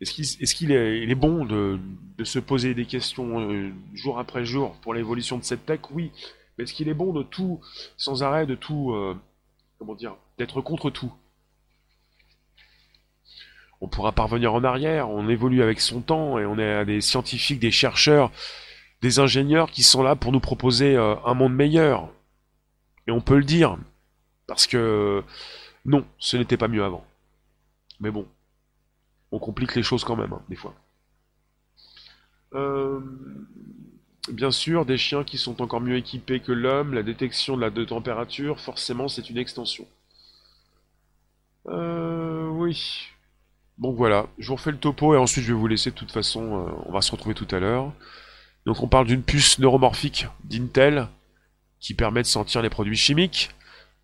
Est-ce 0.00 0.54
qu'il 0.54 0.72
est, 0.72 1.14
bon 1.14 1.44
de, 1.44 1.78
se 2.22 2.38
poser 2.38 2.74
des 2.74 2.84
questions 2.84 3.40
euh, 3.40 3.72
jour 3.94 4.18
après 4.18 4.44
jour 4.44 4.76
pour 4.82 4.94
l'évolution 4.94 5.38
de 5.38 5.44
cette 5.44 5.66
tech? 5.66 5.80
Oui. 5.90 6.12
Mais 6.56 6.64
est-ce 6.64 6.72
qu'il 6.72 6.88
est 6.88 6.94
bon 6.94 7.12
de 7.12 7.22
tout, 7.22 7.60
sans 7.96 8.22
arrêt, 8.22 8.46
de 8.46 8.54
tout, 8.54 8.94
comment 9.78 9.94
dire, 9.94 10.16
d'être 10.38 10.60
contre 10.60 10.90
tout? 10.90 11.12
On 13.80 13.86
pourra 13.86 14.12
parvenir 14.12 14.54
en 14.54 14.64
arrière, 14.64 15.08
on 15.08 15.28
évolue 15.28 15.62
avec 15.62 15.80
son 15.80 16.00
temps 16.00 16.38
et 16.38 16.46
on 16.46 16.58
a 16.58 16.84
des 16.84 17.00
scientifiques, 17.00 17.60
des 17.60 17.70
chercheurs, 17.70 18.32
des 19.02 19.20
ingénieurs 19.20 19.70
qui 19.70 19.82
sont 19.82 20.02
là 20.02 20.16
pour 20.16 20.32
nous 20.32 20.40
proposer 20.40 20.96
euh, 20.96 21.14
un 21.24 21.34
monde 21.34 21.54
meilleur. 21.54 22.08
Et 23.06 23.12
on 23.12 23.20
peut 23.20 23.36
le 23.36 23.44
dire, 23.44 23.78
parce 24.46 24.66
que 24.66 25.22
non, 25.84 26.04
ce 26.18 26.36
n'était 26.36 26.56
pas 26.56 26.68
mieux 26.68 26.84
avant. 26.84 27.06
Mais 28.00 28.10
bon, 28.10 28.26
on 29.32 29.38
complique 29.38 29.74
les 29.74 29.82
choses 29.82 30.04
quand 30.04 30.16
même, 30.16 30.32
hein, 30.32 30.42
des 30.48 30.56
fois. 30.56 30.74
Euh, 32.54 33.00
bien 34.32 34.50
sûr, 34.50 34.86
des 34.86 34.96
chiens 34.98 35.24
qui 35.24 35.38
sont 35.38 35.60
encore 35.60 35.80
mieux 35.80 35.96
équipés 35.96 36.40
que 36.40 36.52
l'homme, 36.52 36.94
la 36.94 37.02
détection 37.02 37.56
de 37.56 37.62
la 37.62 37.70
température, 37.70 38.60
forcément 38.60 39.08
c'est 39.08 39.30
une 39.30 39.38
extension. 39.38 39.86
Euh, 41.66 42.48
oui, 42.48 43.10
donc 43.78 43.96
voilà, 43.96 44.26
je 44.38 44.48
vous 44.48 44.56
refais 44.56 44.72
le 44.72 44.78
topo 44.78 45.14
et 45.14 45.18
ensuite 45.18 45.44
je 45.44 45.52
vais 45.52 45.58
vous 45.58 45.66
laisser 45.68 45.90
de 45.90 45.94
toute 45.94 46.10
façon, 46.10 46.66
euh, 46.66 46.70
on 46.86 46.92
va 46.92 47.00
se 47.00 47.12
retrouver 47.12 47.34
tout 47.34 47.46
à 47.50 47.60
l'heure. 47.60 47.92
Donc 48.66 48.82
on 48.82 48.88
parle 48.88 49.06
d'une 49.06 49.22
puce 49.22 49.58
neuromorphique 49.60 50.26
d'Intel 50.44 51.08
qui 51.78 51.94
permet 51.94 52.22
de 52.22 52.26
sentir 52.26 52.60
les 52.60 52.70
produits 52.70 52.96
chimiques. 52.96 53.50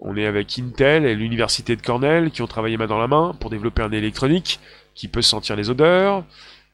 On 0.01 0.17
est 0.17 0.27
avec 0.27 0.59
Intel 0.59 1.07
et 1.07 1.15
l'université 1.15 1.77
de 1.77 1.83
Cornell 1.83 2.31
qui 2.31 2.43
ont 2.43 2.47
travaillé 2.47 2.77
main 2.77 2.87
dans 2.87 2.99
la 2.99 3.09
main 3.09 3.35
pour 3.39 3.51
développer 3.51 3.83
un 3.83 3.93
électronique 3.93 4.61
qui 4.95 5.09
peut 5.09 5.23
sentir 5.23 5.57
les 5.57 5.71
odeurs. 5.71 6.25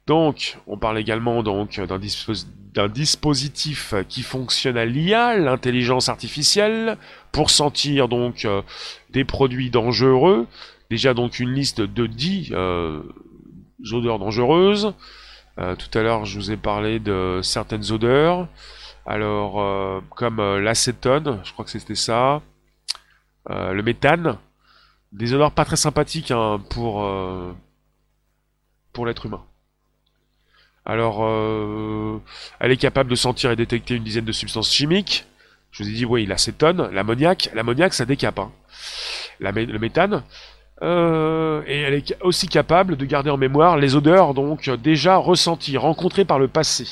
Donc, 0.07 0.59
on 0.67 0.77
parle 0.77 0.99
également 0.99 1.43
donc 1.43 1.81
d'un 1.81 2.89
dispositif 2.89 3.95
qui 4.09 4.23
fonctionne 4.23 4.77
à 4.77 4.85
l'IA, 4.85 5.37
l'intelligence 5.37 6.09
artificielle, 6.09 6.97
pour 7.31 7.51
sentir 7.51 8.09
donc 8.09 8.45
euh, 8.45 8.63
des 9.11 9.25
produits 9.25 9.71
dangereux, 9.71 10.47
déjà 10.91 11.15
donc 11.15 11.39
une 11.39 11.53
liste 11.53 11.81
de 11.81 12.07
10 12.07 12.51
euh, 12.53 13.03
odeurs 13.93 14.19
dangereuses. 14.19 14.95
Euh, 15.59 15.77
tout 15.77 15.97
à 15.97 16.03
l'heure, 16.03 16.25
je 16.25 16.39
vous 16.39 16.51
ai 16.51 16.57
parlé 16.57 16.99
de 16.99 17.41
certaines 17.43 17.93
odeurs. 17.93 18.49
Alors, 19.07 20.03
comme 20.11 20.59
l'acétone, 20.59 21.41
je 21.43 21.53
crois 21.53 21.65
que 21.65 21.71
c'était 21.71 21.95
ça. 21.95 22.43
Le 23.49 23.83
méthane. 23.83 24.39
Des 25.13 25.33
odeurs 25.35 25.53
pas 25.53 25.65
très 25.65 25.77
sympathiques 25.77 26.31
hein, 26.31 26.63
pour, 26.71 27.05
pour 28.93 29.07
l'être 29.07 29.27
humain. 29.27 29.45
Alors, 30.85 31.25
elle 32.61 32.71
est 32.71 32.77
capable 32.77 33.11
de 33.11 33.17
sentir 33.17 33.51
et 33.51 33.57
détecter 33.57 33.97
une 33.97 34.05
dizaine 34.05 34.25
de 34.25 34.33
substances 34.33 34.73
chimiques. 34.73 35.27
Je 35.73 35.83
vous 35.83 35.89
ai 35.89 35.93
dit, 35.93 36.05
oui, 36.05 36.27
l'acétone, 36.27 36.91
l'ammoniac. 36.93 37.51
L'ammoniac, 37.55 37.93
ça 37.93 38.05
décape. 38.05 38.39
Hein. 38.39 38.53
le 39.41 39.79
méthane, 39.79 40.23
euh, 40.83 41.63
et 41.67 41.81
elle 41.81 41.95
est 41.95 42.17
aussi 42.23 42.49
capable 42.49 42.97
de 42.97 43.05
garder 43.05 43.29
en 43.29 43.37
mémoire 43.37 43.77
les 43.77 43.97
odeurs 43.97 44.33
donc 44.33 44.71
déjà 44.71 45.17
ressenties, 45.17 45.77
rencontrées 45.77 46.25
par 46.25 46.39
le 46.39 46.49
passé. 46.49 46.87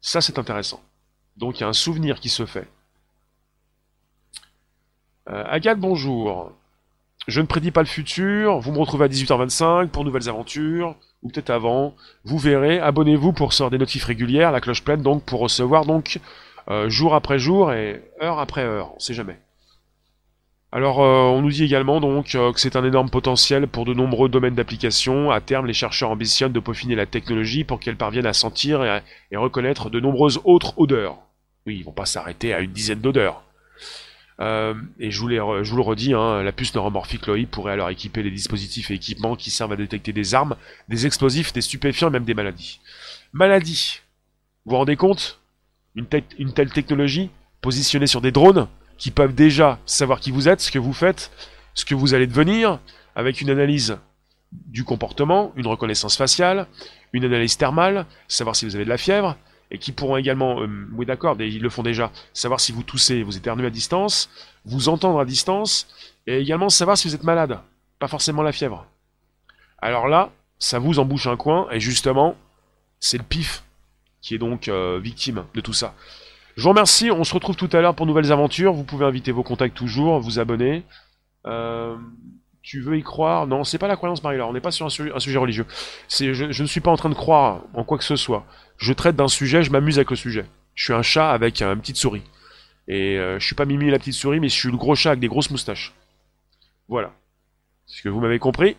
Ça 0.00 0.20
c'est 0.20 0.38
intéressant. 0.38 0.82
Donc 1.36 1.58
il 1.58 1.62
y 1.62 1.64
a 1.64 1.68
un 1.68 1.72
souvenir 1.72 2.20
qui 2.20 2.28
se 2.28 2.44
fait. 2.44 2.68
Euh, 5.28 5.42
Agathe, 5.46 5.80
bonjour. 5.80 6.52
Je 7.26 7.40
ne 7.40 7.46
prédis 7.46 7.72
pas 7.72 7.80
le 7.80 7.88
futur. 7.88 8.60
Vous 8.60 8.70
me 8.70 8.78
retrouvez 8.78 9.06
à 9.06 9.08
18h25 9.08 9.88
pour 9.88 10.04
nouvelles 10.04 10.28
aventures, 10.28 10.94
ou 11.22 11.28
peut-être 11.28 11.50
avant. 11.50 11.94
Vous 12.24 12.38
verrez. 12.38 12.78
Abonnez-vous 12.78 13.32
pour 13.32 13.48
recevoir 13.48 13.70
des 13.70 13.78
notifs 13.78 14.04
régulières, 14.04 14.52
la 14.52 14.60
cloche 14.60 14.84
pleine 14.84 15.02
donc 15.02 15.24
pour 15.24 15.40
recevoir 15.40 15.84
donc 15.84 16.20
euh, 16.70 16.88
jour 16.88 17.14
après 17.14 17.38
jour 17.38 17.72
et 17.72 18.02
heure 18.22 18.38
après 18.38 18.62
heure. 18.62 18.92
On 18.94 19.00
sait 19.00 19.14
jamais. 19.14 19.38
Alors, 20.70 21.02
euh, 21.02 21.22
on 21.22 21.42
nous 21.42 21.50
dit 21.50 21.64
également 21.64 22.00
donc 22.00 22.26
que 22.26 22.60
c'est 22.60 22.76
un 22.76 22.84
énorme 22.84 23.10
potentiel 23.10 23.66
pour 23.66 23.84
de 23.84 23.94
nombreux 23.94 24.28
domaines 24.28 24.54
d'application. 24.54 25.32
À 25.32 25.40
terme, 25.40 25.66
les 25.66 25.72
chercheurs 25.72 26.10
ambitionnent 26.10 26.52
de 26.52 26.60
peaufiner 26.60 26.94
la 26.94 27.06
technologie 27.06 27.64
pour 27.64 27.80
qu'elle 27.80 27.96
parvienne 27.96 28.26
à 28.26 28.32
sentir 28.32 28.84
et, 28.84 29.36
reconnaître 29.36 29.90
de 29.90 29.98
nombreuses 29.98 30.40
autres 30.44 30.78
odeurs. 30.78 31.18
Oui, 31.66 31.78
ils 31.78 31.84
vont 31.84 31.92
pas 31.92 32.06
s'arrêter 32.06 32.54
à 32.54 32.60
une 32.60 32.72
dizaine 32.72 33.00
d'odeurs. 33.00 33.45
Euh, 34.38 34.74
et 34.98 35.10
je 35.10 35.20
vous, 35.20 35.28
le 35.28 35.40
redis, 35.82 36.12
hein, 36.12 36.42
la 36.42 36.52
puce 36.52 36.74
neuromorphique 36.74 37.26
LOI 37.26 37.46
pourrait 37.50 37.72
alors 37.72 37.88
équiper 37.88 38.22
les 38.22 38.30
dispositifs 38.30 38.90
et 38.90 38.94
équipements 38.94 39.34
qui 39.34 39.50
servent 39.50 39.72
à 39.72 39.76
détecter 39.76 40.12
des 40.12 40.34
armes, 40.34 40.56
des 40.88 41.06
explosifs, 41.06 41.52
des 41.52 41.62
stupéfiants, 41.62 42.10
même 42.10 42.24
des 42.24 42.34
maladies. 42.34 42.80
Maladies. 43.32 44.00
Vous 44.64 44.72
vous 44.72 44.76
rendez 44.76 44.96
compte? 44.96 45.40
Une 45.94 46.52
telle 46.52 46.70
technologie 46.70 47.30
positionnée 47.62 48.06
sur 48.06 48.20
des 48.20 48.32
drones 48.32 48.68
qui 48.98 49.10
peuvent 49.10 49.34
déjà 49.34 49.78
savoir 49.86 50.20
qui 50.20 50.30
vous 50.30 50.48
êtes, 50.48 50.60
ce 50.60 50.70
que 50.70 50.78
vous 50.78 50.92
faites, 50.92 51.30
ce 51.74 51.84
que 51.84 51.94
vous 51.94 52.14
allez 52.14 52.26
devenir, 52.26 52.80
avec 53.14 53.40
une 53.40 53.50
analyse 53.50 53.98
du 54.52 54.84
comportement, 54.84 55.52
une 55.56 55.66
reconnaissance 55.66 56.16
faciale, 56.16 56.66
une 57.12 57.24
analyse 57.24 57.56
thermale, 57.56 58.06
savoir 58.28 58.56
si 58.56 58.66
vous 58.66 58.74
avez 58.74 58.84
de 58.84 58.90
la 58.90 58.98
fièvre, 58.98 59.36
et 59.70 59.78
qui 59.78 59.92
pourront 59.92 60.16
également, 60.16 60.60
euh, 60.60 60.88
oui 60.92 61.06
d'accord, 61.06 61.36
ils 61.40 61.62
le 61.62 61.70
font 61.70 61.82
déjà, 61.82 62.10
savoir 62.32 62.60
si 62.60 62.72
vous 62.72 62.82
toussez, 62.82 63.22
vous 63.22 63.36
éternuez 63.36 63.66
à 63.66 63.70
distance, 63.70 64.30
vous 64.64 64.88
entendre 64.88 65.20
à 65.20 65.24
distance, 65.24 65.88
et 66.26 66.38
également 66.38 66.68
savoir 66.68 66.96
si 66.96 67.08
vous 67.08 67.14
êtes 67.14 67.24
malade, 67.24 67.60
pas 67.98 68.08
forcément 68.08 68.42
la 68.42 68.52
fièvre. 68.52 68.86
Alors 69.78 70.08
là, 70.08 70.30
ça 70.58 70.78
vous 70.78 70.98
embouche 70.98 71.26
un 71.26 71.36
coin, 71.36 71.68
et 71.70 71.80
justement, 71.80 72.36
c'est 73.00 73.18
le 73.18 73.24
pif 73.24 73.64
qui 74.20 74.34
est 74.34 74.38
donc 74.38 74.68
euh, 74.68 74.98
victime 75.00 75.44
de 75.54 75.60
tout 75.60 75.72
ça. 75.72 75.94
Je 76.56 76.62
vous 76.62 76.70
remercie, 76.70 77.10
on 77.10 77.22
se 77.22 77.34
retrouve 77.34 77.54
tout 77.54 77.68
à 77.72 77.80
l'heure 77.80 77.94
pour 77.94 78.06
nouvelles 78.06 78.32
aventures. 78.32 78.72
Vous 78.72 78.82
pouvez 78.82 79.04
inviter 79.04 79.30
vos 79.30 79.42
contacts 79.42 79.76
toujours, 79.76 80.18
vous 80.20 80.38
abonner. 80.38 80.84
Euh, 81.46 81.96
tu 82.66 82.80
veux 82.80 82.98
y 82.98 83.02
croire? 83.04 83.46
Non, 83.46 83.62
c'est 83.62 83.78
pas 83.78 83.86
la 83.86 83.94
croyance, 83.94 84.24
Marie-Laure. 84.24 84.48
On 84.48 84.52
n'est 84.52 84.60
pas 84.60 84.72
sur 84.72 84.86
un, 84.86 84.88
sujet 84.90 85.38
religieux. 85.38 85.66
Je, 86.08 86.62
ne 86.62 86.66
suis 86.66 86.80
pas 86.80 86.90
en 86.90 86.96
train 86.96 87.08
de 87.08 87.14
croire 87.14 87.62
en 87.74 87.84
quoi 87.84 87.96
que 87.96 88.02
ce 88.02 88.16
soit. 88.16 88.44
Je 88.76 88.92
traite 88.92 89.14
d'un 89.14 89.28
sujet, 89.28 89.62
je 89.62 89.70
m'amuse 89.70 89.98
avec 89.98 90.10
le 90.10 90.16
sujet. 90.16 90.46
Je 90.74 90.82
suis 90.82 90.92
un 90.92 91.02
chat 91.02 91.30
avec 91.30 91.62
une 91.62 91.78
petite 91.80 91.96
souris. 91.96 92.24
Et 92.88 93.18
euh, 93.18 93.38
je 93.38 93.46
suis 93.46 93.54
pas 93.54 93.66
Mimi 93.66 93.88
la 93.88 94.00
petite 94.00 94.14
souris, 94.14 94.40
mais 94.40 94.48
je 94.48 94.54
suis 94.54 94.68
le 94.68 94.76
gros 94.76 94.96
chat 94.96 95.10
avec 95.10 95.20
des 95.20 95.28
grosses 95.28 95.52
moustaches. 95.52 95.94
Voilà. 96.88 97.14
C'est 97.86 97.98
ce 97.98 98.02
que 98.02 98.08
vous 98.08 98.18
m'avez 98.18 98.40
compris. 98.40 98.76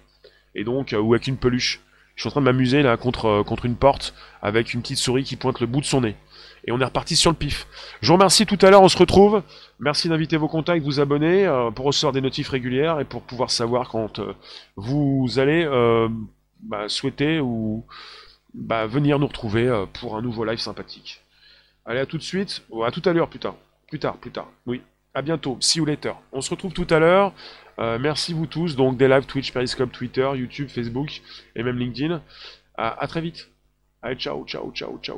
Et 0.54 0.66
donc, 0.66 0.92
euh, 0.92 1.00
ou 1.00 1.14
avec 1.14 1.28
une 1.28 1.38
peluche. 1.38 1.80
Je 2.16 2.24
suis 2.24 2.28
en 2.28 2.32
train 2.32 2.42
de 2.42 2.46
m'amuser 2.46 2.82
là 2.82 2.98
euh, 3.02 3.44
contre 3.44 3.66
une 3.66 3.78
porte 3.78 4.14
avec 4.42 4.74
une 4.74 4.82
petite 4.82 4.98
souris 4.98 5.24
qui 5.24 5.38
pointe 5.38 5.62
le 5.62 5.66
bout 5.66 5.80
de 5.80 5.86
son 5.86 6.02
nez. 6.02 6.18
Et 6.68 6.72
on 6.74 6.80
est 6.82 6.86
reparti 6.86 7.16
sur 7.16 7.32
le 7.32 7.38
pif. 7.38 7.66
Je 8.02 8.08
vous 8.08 8.16
remercie 8.16 8.46
tout 8.46 8.58
à 8.62 8.70
l'heure, 8.70 8.82
on 8.82 8.90
se 8.90 8.98
retrouve. 8.98 9.42
Merci 9.80 10.10
d'inviter 10.10 10.36
vos 10.36 10.50
contacts, 10.50 10.84
vous 10.84 11.00
abonner 11.00 11.46
euh, 11.46 11.72
pour 11.72 11.86
recevoir 11.86 12.12
des 12.12 12.20
notifs 12.20 12.50
régulières 12.50 13.00
et 13.00 13.06
pour 13.06 13.22
pouvoir 13.22 13.52
savoir 13.52 13.88
quand 13.88 14.20
euh, 14.20 14.34
vous 14.76 15.28
allez 15.38 15.64
euh, 15.64 16.10
bah, 16.60 16.90
souhaiter 16.90 17.40
ou 17.40 17.86
bah, 18.54 18.86
venir 18.86 19.18
nous 19.18 19.28
retrouver 19.28 19.86
pour 19.94 20.18
un 20.18 20.22
nouveau 20.22 20.44
live 20.44 20.60
sympathique. 20.60 21.22
Allez, 21.86 22.02
à 22.02 22.06
tout 22.06 22.18
de 22.18 22.24
suite. 22.24 22.64
Ou 22.70 22.84
à 22.84 22.92
tout 22.92 23.02
à 23.06 23.14
l'heure, 23.14 23.30
plus 23.30 23.40
tard. 23.40 23.56
Plus 23.88 24.00
tard, 24.00 24.18
plus 24.18 24.32
tard. 24.32 24.50
Oui. 24.66 24.82
À 25.14 25.22
bientôt. 25.22 25.58
See 25.62 25.80
you 25.80 25.86
later. 25.86 26.16
On 26.34 26.42
se 26.42 26.50
retrouve 26.50 26.74
tout 26.74 26.88
à 26.90 27.00
l'heure. 27.00 27.34
Merci 27.78 28.34
vous 28.34 28.46
tous. 28.46 28.76
Donc 28.76 28.98
des 28.98 29.08
lives 29.08 29.26
Twitch, 29.26 29.54
Periscope, 29.54 29.92
Twitter, 29.92 30.30
YouTube, 30.36 30.68
Facebook 30.68 31.22
et 31.56 31.64
même 31.64 31.78
LinkedIn. 31.78 32.22
À 32.76 33.08
très 33.08 33.22
vite. 33.22 33.48
Allez, 34.02 34.16
ciao, 34.16 34.46
ciao, 34.46 34.72
ciao, 34.74 35.00
ciao. 35.02 35.16